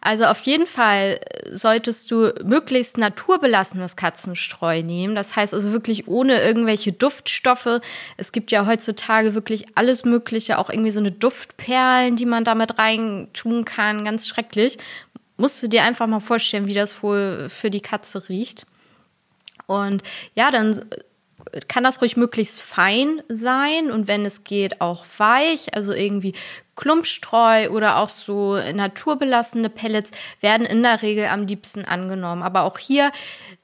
Also 0.03 0.27
auf 0.27 0.41
jeden 0.43 0.67
Fall 0.67 1.19
solltest 1.51 2.11
du 2.11 2.33
möglichst 2.45 2.99
naturbelassenes 2.99 3.97
Katzenstreu 3.97 4.83
nehmen. 4.83 5.15
Das 5.15 5.35
heißt 5.37 5.55
also 5.55 5.73
wirklich 5.73 6.09
ohne 6.09 6.41
irgendwelche 6.41 6.93
Duftstoffe. 6.93 7.81
Es 8.19 8.33
gibt 8.33 8.51
ja 8.51 8.67
heutzutage 8.67 9.35
wirklich 9.35 9.65
alles 9.77 10.05
Mögliche, 10.05 10.59
auch 10.59 10.69
irgendwie 10.69 10.91
so 10.91 11.01
eine 11.01 11.13
Duftperlen, 11.13 12.17
die 12.17 12.27
man 12.27 12.45
damit 12.45 12.79
rein 12.79 13.29
tun 13.33 13.67
kann. 13.67 14.05
Ganz 14.05 14.27
schrecklich. 14.29 14.79
Musst 15.39 15.63
du 15.63 15.69
dir 15.69 15.85
einfach 15.85 16.07
mal 16.07 16.21
vorstellen, 16.21 16.67
wie 16.67 16.75
das 16.75 17.03
wohl 17.03 17.49
für 17.51 17.71
die 17.71 17.81
Katze 17.81 18.29
riecht. 18.29 18.67
Und 19.71 20.03
ja, 20.35 20.51
dann 20.51 20.81
kann 21.69 21.85
das 21.85 22.01
ruhig 22.01 22.17
möglichst 22.17 22.61
fein 22.61 23.23
sein 23.29 23.91
und 23.91 24.09
wenn 24.09 24.25
es 24.25 24.45
geht 24.45 24.81
auch 24.81 25.05
weich, 25.19 25.75
also 25.75 25.93
irgendwie 25.93 26.35
Klumpstreu 26.77 27.71
oder 27.71 27.99
auch 27.99 28.09
so 28.09 28.57
naturbelassene 28.57 29.71
Pellets 29.71 30.11
werden 30.41 30.67
in 30.67 30.83
der 30.83 31.03
Regel 31.03 31.27
am 31.27 31.47
liebsten 31.47 31.85
angenommen. 31.85 32.43
Aber 32.43 32.63
auch 32.63 32.79
hier 32.79 33.13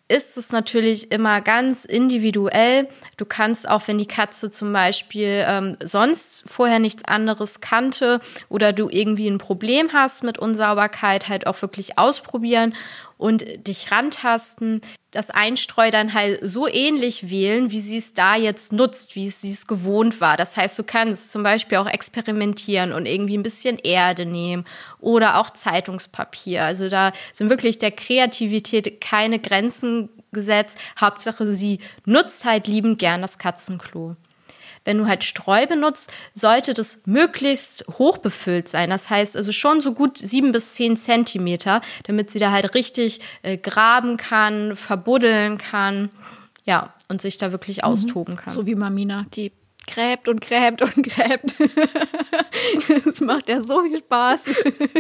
ist 0.09 0.37
es 0.37 0.53
natürlich 0.53 1.11
immer 1.11 1.41
ganz 1.41 1.85
individuell. 1.85 2.89
Du 3.17 3.25
kannst 3.25 3.69
auch, 3.69 3.83
wenn 3.89 3.99
die 3.99 4.07
Katze 4.07 4.53
zum 4.53 4.73
Beispiel 4.73 5.45
ähm, 5.47 5.77
sonst 5.83 6.45
vorher 6.47 6.79
nichts 6.79 7.05
anderes 7.05 7.61
kannte 7.61 8.21
oder 8.49 8.73
du 8.73 8.89
irgendwie 8.89 9.29
ein 9.29 9.39
Problem 9.39 9.93
hast 9.93 10.23
mit 10.23 10.39
Unsauberkeit, 10.39 11.29
halt 11.29 11.49
auch 11.49 11.61
wirklich 11.61 11.99
ausprobieren 11.99 12.75
und 13.19 13.67
dich 13.67 13.91
rantasten, 13.91 14.81
das 15.11 15.31
Einstreu 15.31 15.91
dann 15.91 16.13
halt 16.13 16.41
so 16.43 16.69
ähnlich 16.69 17.31
wählen, 17.31 17.71
wie 17.71 17.81
sie 17.81 17.97
es 17.97 18.13
da 18.13 18.37
jetzt 18.37 18.73
nutzt, 18.73 19.17
wie 19.17 19.29
sie 19.29 19.53
es 19.53 19.67
gewohnt 19.67 20.21
war. 20.21 20.37
Das 20.37 20.57
heißt, 20.57 20.79
du 20.79 20.85
kannst 20.85 21.33
zum 21.33 21.43
Beispiel 21.43 21.79
auch 21.79 21.87
experimentieren 21.87 22.93
und 22.93 23.07
irgendwie 23.07 23.39
ein 23.39 23.43
bisschen 23.43 23.79
Erde 23.79 24.27
nehmen 24.27 24.65
oder 25.01 25.39
auch 25.39 25.51
Zeitungspapier. 25.51 26.65
Also 26.65 26.89
da 26.89 27.13
sind 27.33 27.49
wirklich 27.49 27.79
der 27.79 27.93
Kreativität 27.93 29.01
keine 29.01 29.39
Grenzen 29.39 30.11
gesetzt. 30.33 30.77
Hauptsache, 31.01 31.51
sie 31.53 31.79
nutzt 32.05 32.45
halt 32.45 32.67
liebend 32.67 32.99
gern 32.99 33.23
das 33.23 33.39
Katzenklo 33.39 34.17
wenn 34.87 34.99
du 34.99 35.07
halt 35.07 35.25
Streu 35.25 35.67
benutzt, 35.67 36.13
sollte 36.33 36.75
das 36.75 37.03
möglichst 37.07 37.85
hoch 37.99 38.19
befüllt 38.19 38.69
sein. 38.69 38.91
Das 38.91 39.11
heißt 39.11 39.37
also 39.37 39.53
schon 39.53 39.81
so 39.81 39.93
gut 39.93 40.19
sieben 40.19 40.53
bis 40.53 40.75
zehn 40.75 40.97
Zentimeter, 40.97 41.81
damit 42.05 42.31
sie 42.31 42.39
da 42.39 42.51
halt 42.51 42.75
richtig 42.75 43.21
äh, 43.43 43.57
graben 43.57 44.17
kann, 44.17 44.77
verbuddeln 44.77 45.59
kann, 45.59 46.11
ja, 46.65 46.95
und 47.09 47.21
sich 47.21 47.39
da 47.39 47.53
wirklich 47.53 47.79
mhm. 47.79 47.85
austoben 47.85 48.37
kann. 48.37 48.53
So 48.53 48.67
wie 48.67 48.75
Mamina, 48.75 49.27
die 49.35 49.53
gräbt 49.87 50.29
und 50.29 50.41
gräbt 50.41 50.83
und 50.83 50.95
gräbt. 51.03 51.57
das 53.05 53.21
macht 53.21 53.49
ja 53.49 53.63
so 53.63 53.83
viel 53.83 53.99
Spaß. 53.99 54.43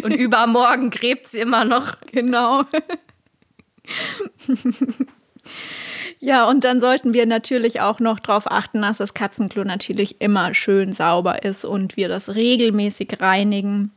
Und 0.02 0.12
übermorgen 0.12 0.90
gräbt 0.90 1.28
sie 1.28 1.40
immer 1.40 1.64
noch. 1.64 1.96
Genau. 2.12 2.62
Ja, 6.20 6.48
und 6.48 6.64
dann 6.64 6.80
sollten 6.80 7.12
wir 7.14 7.26
natürlich 7.26 7.80
auch 7.80 8.00
noch 8.00 8.18
darauf 8.18 8.50
achten, 8.50 8.82
dass 8.82 8.98
das 8.98 9.14
Katzenklo 9.14 9.64
natürlich 9.64 10.20
immer 10.20 10.54
schön 10.54 10.92
sauber 10.92 11.44
ist 11.44 11.64
und 11.64 11.96
wir 11.96 12.08
das 12.08 12.34
regelmäßig 12.34 13.20
reinigen. 13.20 13.92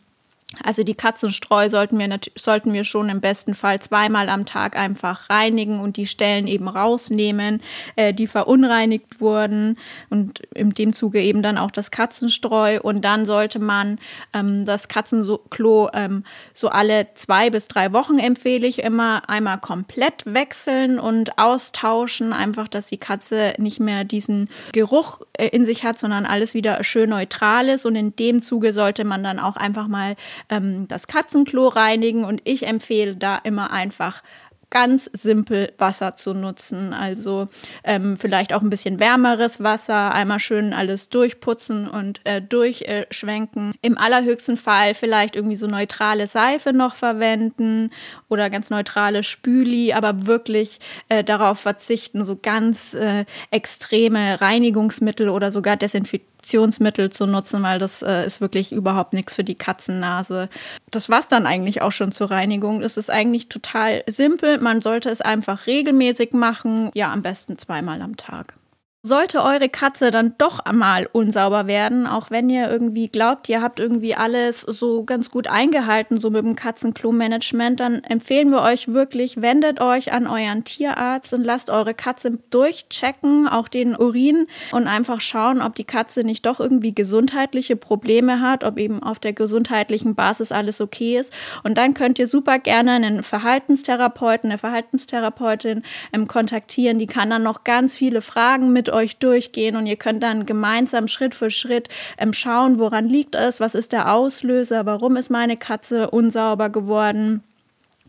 Also 0.63 0.83
die 0.83 0.95
Katzenstreu 0.95 1.69
sollten 1.69 1.99
wir, 1.99 2.19
sollten 2.35 2.73
wir 2.73 2.83
schon 2.83 3.09
im 3.09 3.21
besten 3.21 3.53
Fall 3.53 3.79
zweimal 3.81 4.29
am 4.29 4.47
Tag 4.47 4.75
einfach 4.75 5.29
reinigen 5.29 5.79
und 5.79 5.95
die 5.95 6.07
Stellen 6.07 6.47
eben 6.47 6.67
rausnehmen, 6.67 7.61
äh, 7.95 8.15
die 8.15 8.25
verunreinigt 8.25 9.21
wurden 9.21 9.77
und 10.09 10.39
in 10.55 10.71
dem 10.71 10.91
Zuge 10.91 11.21
eben 11.21 11.43
dann 11.43 11.59
auch 11.59 11.69
das 11.69 11.91
Katzenstreu. 11.91 12.79
Und 12.81 13.05
dann 13.05 13.27
sollte 13.27 13.59
man 13.59 13.99
ähm, 14.33 14.65
das 14.65 14.87
Katzenklo 14.87 15.91
ähm, 15.93 16.23
so 16.55 16.69
alle 16.69 17.13
zwei 17.13 17.51
bis 17.51 17.67
drei 17.67 17.93
Wochen 17.93 18.17
empfehle 18.17 18.65
ich 18.65 18.79
immer 18.79 19.29
einmal 19.29 19.59
komplett 19.59 20.23
wechseln 20.25 20.97
und 20.99 21.37
austauschen, 21.37 22.33
einfach, 22.33 22.67
dass 22.67 22.87
die 22.87 22.97
Katze 22.97 23.53
nicht 23.59 23.79
mehr 23.79 24.03
diesen 24.03 24.49
Geruch 24.71 25.21
äh, 25.33 25.49
in 25.49 25.63
sich 25.65 25.83
hat, 25.83 25.99
sondern 25.99 26.25
alles 26.25 26.55
wieder 26.55 26.83
schön 26.83 27.11
neutral 27.11 27.69
ist 27.69 27.85
und 27.85 27.95
in 27.95 28.15
dem 28.15 28.41
Zuge 28.41 28.73
sollte 28.73 29.03
man 29.03 29.23
dann 29.23 29.37
auch 29.37 29.55
einfach 29.55 29.87
mal 29.87 30.15
ähm, 30.49 30.87
das 30.87 31.07
Katzenklo 31.07 31.67
reinigen 31.67 32.23
und 32.23 32.41
ich 32.43 32.67
empfehle 32.67 33.15
da 33.15 33.37
immer 33.37 33.71
einfach 33.71 34.23
ganz 34.69 35.09
simpel 35.13 35.73
Wasser 35.77 36.15
zu 36.15 36.33
nutzen. 36.33 36.93
Also 36.93 37.47
ähm, 37.83 38.17
vielleicht 38.17 38.53
auch 38.53 38.61
ein 38.61 38.69
bisschen 38.69 38.99
wärmeres 38.99 39.63
Wasser, 39.63 40.13
einmal 40.13 40.39
schön 40.39 40.73
alles 40.73 41.09
durchputzen 41.09 41.87
und 41.87 42.21
äh, 42.25 42.41
durchschwenken. 42.41 43.73
Im 43.81 43.97
allerhöchsten 43.97 44.57
Fall 44.57 44.93
vielleicht 44.93 45.35
irgendwie 45.35 45.55
so 45.55 45.67
neutrale 45.67 46.27
Seife 46.27 46.73
noch 46.73 46.95
verwenden 46.95 47.91
oder 48.27 48.49
ganz 48.49 48.69
neutrale 48.69 49.23
Spüli, 49.23 49.93
aber 49.93 50.27
wirklich 50.27 50.79
äh, 51.09 51.23
darauf 51.23 51.59
verzichten, 51.59 52.23
so 52.23 52.37
ganz 52.39 52.93
äh, 52.93 53.25
extreme 53.51 54.39
Reinigungsmittel 54.39 55.29
oder 55.29 55.51
sogar 55.51 55.77
Desinfektionsmittel 55.77 56.28
Desinfektionsmittel 56.39 57.11
zu 57.11 57.25
nutzen, 57.25 57.63
weil 57.63 57.79
das 57.79 58.01
äh, 58.01 58.25
ist 58.25 58.41
wirklich 58.41 58.71
überhaupt 58.71 59.13
nichts 59.13 59.35
für 59.35 59.43
die 59.43 59.55
Katzennase. 59.55 60.49
Das 60.91 61.09
war's 61.09 61.27
dann 61.27 61.45
eigentlich 61.45 61.81
auch 61.81 61.91
schon 61.91 62.11
zur 62.11 62.31
Reinigung. 62.31 62.81
Es 62.81 62.97
ist 62.97 63.09
eigentlich 63.09 63.49
total 63.49 64.03
simpel. 64.07 64.59
Man 64.59 64.81
sollte 64.81 65.09
es 65.09 65.21
einfach 65.21 65.67
regelmäßig 65.67 66.33
machen. 66.33 66.91
Ja, 66.93 67.11
am 67.11 67.21
besten 67.21 67.57
zweimal 67.57 68.01
am 68.01 68.17
Tag. 68.17 68.53
Sollte 69.01 69.45
eure 69.45 69.69
Katze 69.69 70.11
dann 70.11 70.33
doch 70.37 70.59
einmal 70.59 71.07
unsauber 71.13 71.67
werden, 71.67 72.05
auch 72.05 72.31
wenn 72.31 72.49
ihr 72.49 72.69
irgendwie 72.69 73.07
glaubt, 73.07 73.47
ihr 73.47 73.61
habt 73.61 73.79
irgendwie 73.79 74.13
alles 74.13 74.59
so 74.59 75.05
ganz 75.05 75.31
gut 75.31 75.47
eingehalten, 75.47 76.17
so 76.17 76.29
mit 76.29 76.43
dem 76.43 76.57
Katzenklo-Management, 76.57 77.79
dann 77.79 78.03
empfehlen 78.03 78.49
wir 78.49 78.61
euch 78.61 78.89
wirklich, 78.89 79.41
wendet 79.41 79.79
euch 79.79 80.11
an 80.11 80.27
euren 80.27 80.65
Tierarzt 80.65 81.33
und 81.33 81.45
lasst 81.45 81.69
eure 81.69 81.93
Katze 81.93 82.39
durchchecken, 82.49 83.47
auch 83.47 83.69
den 83.69 83.95
Urin 83.95 84.47
und 84.73 84.87
einfach 84.87 85.21
schauen, 85.21 85.61
ob 85.61 85.75
die 85.75 85.85
Katze 85.85 86.25
nicht 86.25 86.45
doch 86.45 86.59
irgendwie 86.59 86.93
gesundheitliche 86.93 87.77
Probleme 87.77 88.41
hat, 88.41 88.65
ob 88.65 88.77
eben 88.77 89.01
auf 89.01 89.19
der 89.19 89.31
gesundheitlichen 89.31 90.13
Basis 90.13 90.51
alles 90.51 90.81
okay 90.81 91.17
ist. 91.17 91.33
Und 91.63 91.77
dann 91.77 91.93
könnt 91.93 92.19
ihr 92.19 92.27
super 92.27 92.59
gerne 92.59 92.91
einen 92.91 93.23
Verhaltenstherapeuten, 93.23 94.49
eine 94.49 94.57
Verhaltenstherapeutin 94.57 95.83
ähm, 96.11 96.27
kontaktieren, 96.27 96.99
die 96.99 97.07
kann 97.07 97.29
dann 97.29 97.43
noch 97.43 97.63
ganz 97.63 97.95
viele 97.95 98.21
Fragen 98.21 98.73
mit 98.73 98.88
euch 98.91 99.17
durchgehen 99.17 99.75
und 99.75 99.85
ihr 99.85 99.95
könnt 99.95 100.23
dann 100.23 100.45
gemeinsam 100.45 101.07
Schritt 101.07 101.35
für 101.35 101.51
Schritt 101.51 101.89
ähm, 102.17 102.33
schauen, 102.33 102.79
woran 102.79 103.07
liegt 103.07 103.35
es, 103.35 103.59
was 103.59 103.75
ist 103.75 103.91
der 103.91 104.13
Auslöser, 104.13 104.85
warum 104.85 105.15
ist 105.15 105.29
meine 105.29 105.57
Katze 105.57 106.09
unsauber 106.09 106.69
geworden. 106.69 107.43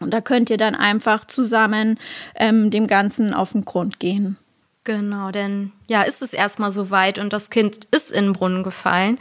Und 0.01 0.14
da 0.14 0.21
könnt 0.21 0.51
ihr 0.51 0.57
dann 0.57 0.75
einfach 0.75 1.25
zusammen 1.27 1.99
ähm, 2.35 2.71
dem 2.71 2.87
Ganzen 2.87 3.35
auf 3.35 3.53
den 3.53 3.64
Grund 3.64 4.01
gehen. 4.01 4.38
Genau, 4.85 5.31
denn 5.31 5.73
ja, 5.88 6.03
ist 6.03 6.23
es 6.23 6.33
erstmal 6.33 6.71
so 6.71 6.90
weit 6.90 7.19
und 7.19 7.33
das 7.33 7.51
Kind 7.51 7.87
ist 7.90 8.11
in 8.11 8.25
den 8.25 8.33
Brunnen 8.33 8.62
gefallen, 8.62 9.19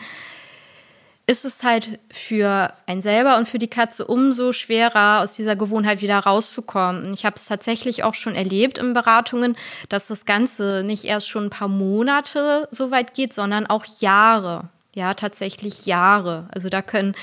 ist 1.30 1.46
es 1.46 1.62
halt 1.62 2.00
für 2.12 2.74
ein 2.88 3.04
selber 3.04 3.38
und 3.38 3.48
für 3.48 3.60
die 3.60 3.68
Katze 3.68 4.08
umso 4.08 4.52
schwerer, 4.52 5.22
aus 5.22 5.36
dieser 5.36 5.56
Gewohnheit 5.56 6.02
wieder 6.02 6.18
rauszukommen. 6.18 7.06
Und 7.06 7.14
ich 7.14 7.24
habe 7.24 7.36
es 7.36 7.46
tatsächlich 7.46 8.04
auch 8.04 8.16
schon 8.16 8.34
erlebt 8.34 8.80
in 8.80 8.94
Beratungen, 8.94 9.56
dass 9.90 10.08
das 10.08 10.26
Ganze 10.26 10.82
nicht 10.84 11.06
erst 11.06 11.30
schon 11.30 11.44
ein 11.44 11.50
paar 11.52 11.68
Monate 11.68 12.68
so 12.72 12.90
weit 12.90 13.14
geht, 13.14 13.32
sondern 13.32 13.68
auch 13.68 13.86
Jahre. 14.00 14.70
Ja, 14.96 15.14
tatsächlich 15.14 15.86
Jahre. 15.86 16.48
Also 16.52 16.68
da 16.68 16.82
können 16.82 17.14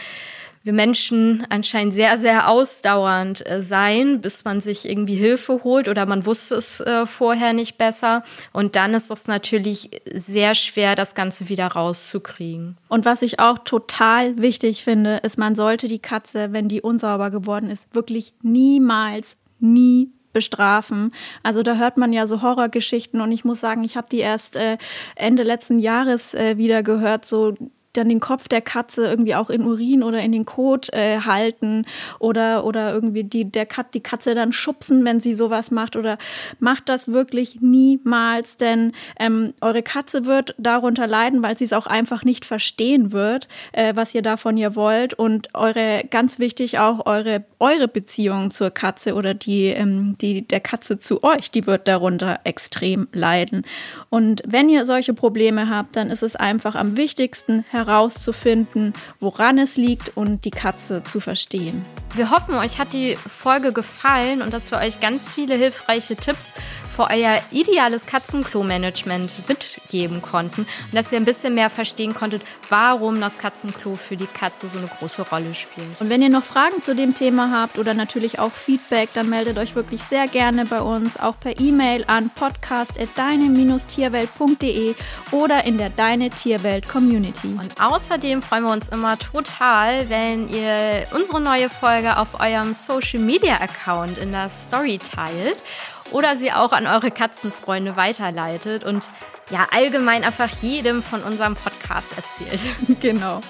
wir 0.67 0.73
Menschen 0.73 1.47
anscheinend 1.49 1.95
sehr, 1.95 2.19
sehr 2.19 2.49
ausdauernd 2.49 3.49
äh, 3.49 3.63
sein, 3.63 4.21
bis 4.21 4.45
man 4.45 4.61
sich 4.61 4.89
irgendwie 4.89 5.15
Hilfe 5.15 5.63
holt 5.63 5.89
oder 5.89 6.07
man 6.07 6.27
wusste 6.27 6.57
es 6.57 6.81
äh, 6.81 7.07
vorher 7.07 7.53
nicht 7.53 7.79
besser. 7.79 8.25
Und 8.53 8.75
dann 8.75 8.93
ist 8.93 9.09
es 9.13 9.29
natürlich 9.29 10.03
sehr 10.13 10.57
schwer, 10.57 10.97
das 10.97 11.15
Ganze 11.15 11.49
wieder 11.49 11.69
rauszukriegen. 11.69 12.77
Und 12.89 13.05
was 13.05 13.23
ich 13.23 13.39
auch 13.39 13.61
total 13.61 14.39
wichtig 14.39 14.83
finde, 14.83 15.19
ist, 15.19 15.39
man 15.39 15.55
sollte 15.55 15.87
die 15.87 16.01
Katze, 16.01 16.53
wenn 16.53 16.69
die 16.69 16.83
unsauber 16.83 17.31
geworden 17.31 17.71
ist, 17.71 17.95
wirklich 17.95 18.35
niemals, 18.43 19.37
nie 19.61 20.11
bestrafen. 20.33 21.13
Also 21.45 21.63
da 21.63 21.77
hört 21.77 21.97
man 21.97 22.13
ja 22.13 22.27
so 22.27 22.43
Horrorgeschichten 22.43 23.21
und 23.21 23.31
ich 23.31 23.45
muss 23.45 23.61
sagen, 23.61 23.85
ich 23.85 23.97
habe 23.97 24.09
die 24.11 24.19
erst 24.19 24.57
äh, 24.57 24.79
Ende 25.15 25.45
letzten 25.45 25.79
Jahres 25.79 26.35
äh, 26.35 26.59
wieder 26.59 26.83
gehört, 26.83 27.25
so 27.25 27.55
dann 27.97 28.09
den 28.09 28.21
Kopf 28.21 28.49
der 28.49 28.61
Katze 28.61 29.07
irgendwie 29.07 29.35
auch 29.35 29.51
in 29.51 29.63
Urin 29.63 30.03
oder 30.03 30.21
in 30.21 30.33
den 30.33 30.45
Kot 30.45 30.93
äh, 30.93 31.21
halten 31.21 31.85
oder, 32.19 32.65
oder 32.65 32.93
irgendwie 32.93 33.25
die, 33.25 33.51
der 33.51 33.67
Kat, 33.67 33.95
die 33.95 34.01
Katze 34.01 34.35
dann 34.35 34.53
schubsen, 34.53 35.05
wenn 35.05 35.21
sie 35.21 35.35
sowas 35.35 35.71
macht 35.71 35.97
oder 35.97 36.19
macht 36.59 36.89
das 36.89 37.09
wirklich 37.09 37.61
niemals, 37.61 38.57
denn 38.57 38.93
ähm, 39.19 39.55
eure 39.61 39.83
Katze 39.83 40.27
wird 40.27 40.55
darunter 40.59 41.07
leiden, 41.07 41.43
weil 41.43 41.57
sie 41.57 41.65
es 41.65 41.73
auch 41.73 41.87
einfach 41.87 42.25
nicht 42.25 42.45
verstehen 42.45 43.13
wird, 43.13 43.49
äh, 43.73 43.95
was 43.97 44.15
ihr 44.15 44.23
da 44.23 44.37
von 44.37 44.57
ihr 44.57 44.77
wollt 44.77 45.15
und 45.15 45.55
eure, 45.55 46.05
ganz 46.11 46.39
wichtig 46.39 46.79
auch 46.79 47.07
eure, 47.07 47.45
eure 47.59 47.89
Beziehung 47.89 48.51
zur 48.51 48.71
Katze 48.71 49.15
oder 49.15 49.35
die, 49.35 49.67
ähm, 49.67 50.17
die 50.21 50.47
der 50.47 50.61
Katze 50.61 50.99
zu 50.99 51.23
euch, 51.23 51.51
die 51.51 51.67
wird 51.67 51.89
darunter 51.89 52.41
extrem 52.45 53.09
leiden. 53.13 53.65
Und 54.11 54.43
wenn 54.47 54.69
ihr 54.69 54.85
solche 54.85 55.15
Probleme 55.15 55.69
habt, 55.69 55.97
dann 55.97 56.11
ist 56.11 56.23
es 56.23 56.37
einfach 56.37 56.75
am 56.75 56.97
wichtigsten 56.97 57.65
herauszufinden, 57.87 58.93
woran 59.21 59.59
es 59.59 59.77
liegt 59.77 60.17
und 60.17 60.45
die 60.45 60.51
Katze 60.51 61.05
zu 61.05 61.21
verstehen. 61.21 61.85
Wir 62.15 62.31
hoffen, 62.31 62.55
euch 62.55 62.79
hat 62.79 62.93
die 62.93 63.17
Folge 63.17 63.73
gefallen 63.73 64.43
und 64.43 64.53
dass 64.53 64.71
wir 64.71 64.79
euch 64.79 65.01
ganz 65.01 65.29
viele 65.33 65.55
hilfreiche 65.55 66.17
Tipps 66.17 66.53
für 66.97 67.11
euer 67.11 67.41
ideales 67.51 68.07
Katzenklo-Management 68.07 69.47
mitgeben 69.47 70.23
konnten 70.23 70.63
und 70.63 70.95
dass 70.95 71.13
ihr 71.13 71.19
ein 71.19 71.27
bisschen 71.27 71.55
mehr 71.55 71.69
verstehen 71.69 72.15
konntet, 72.15 72.41
warum 72.71 73.21
das 73.21 73.37
Katzenklo 73.37 73.97
für 73.97 74.17
die 74.17 74.27
Katze 74.27 74.69
so 74.69 74.79
eine 74.79 74.89
große 74.89 75.29
Rolle 75.29 75.53
spielt. 75.53 76.01
Und 76.01 76.09
wenn 76.09 76.23
ihr 76.23 76.31
noch 76.31 76.45
Fragen 76.45 76.81
zu 76.81 76.95
dem 76.95 77.15
Thema 77.15 77.51
habt 77.53 77.79
oder 77.79 77.93
natürlich 77.93 78.39
auch 78.39 78.53
Feedback, 78.53 79.11
dann 79.13 79.29
meldet 79.29 79.59
euch 79.59 79.75
wirklich 79.75 80.01
sehr 80.03 80.27
gerne 80.27 80.65
bei 80.65 80.81
uns, 80.81 81.21
auch 81.21 81.39
per 81.39 81.61
E-Mail 81.61 82.05
an 82.07 82.31
podcast.deine-tierwelt.de 82.31 84.95
oder 85.33 85.65
in 85.65 85.77
der 85.77 85.91
Deine 85.91 86.31
Tierwelt 86.31 86.89
Community. 86.89 87.49
Und 87.49 87.79
außerdem 87.79 88.41
freuen 88.41 88.65
wir 88.65 88.73
uns 88.73 88.89
immer 88.89 89.19
total, 89.19 90.09
wenn 90.09 90.49
ihr 90.49 91.07
unsere 91.15 91.43
neue 91.43 91.69
Folge 91.69 92.17
auf 92.17 92.41
eurem 92.41 92.75
Social 92.75 93.21
Media 93.21 93.61
Account 93.61 94.17
in 94.17 94.33
der 94.33 94.49
Story 94.49 94.99
teilt 94.99 95.63
oder 96.13 96.37
sie 96.37 96.53
auch 96.53 96.73
an 96.73 96.87
eure 96.87 97.11
Katzenfreunde 97.11 97.97
weiterleitet 97.97 98.85
und 98.85 99.05
ja, 99.51 99.67
allgemein 99.71 100.25
einfach 100.25 100.51
jedem 100.61 101.03
von 101.03 101.23
unserem 101.23 101.55
Podcast 101.55 102.09
erzählt. 102.17 102.61
Genau. 103.01 103.41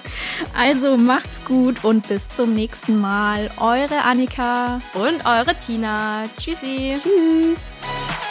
Also 0.55 0.97
macht's 0.97 1.43
gut 1.45 1.83
und 1.83 2.07
bis 2.07 2.29
zum 2.29 2.53
nächsten 2.53 2.99
Mal. 2.99 3.49
Eure 3.57 4.03
Annika 4.03 4.79
und 4.93 5.25
eure 5.25 5.55
Tina. 5.55 6.23
Tschüssi. 6.37 6.97
Tschüss. 7.01 8.26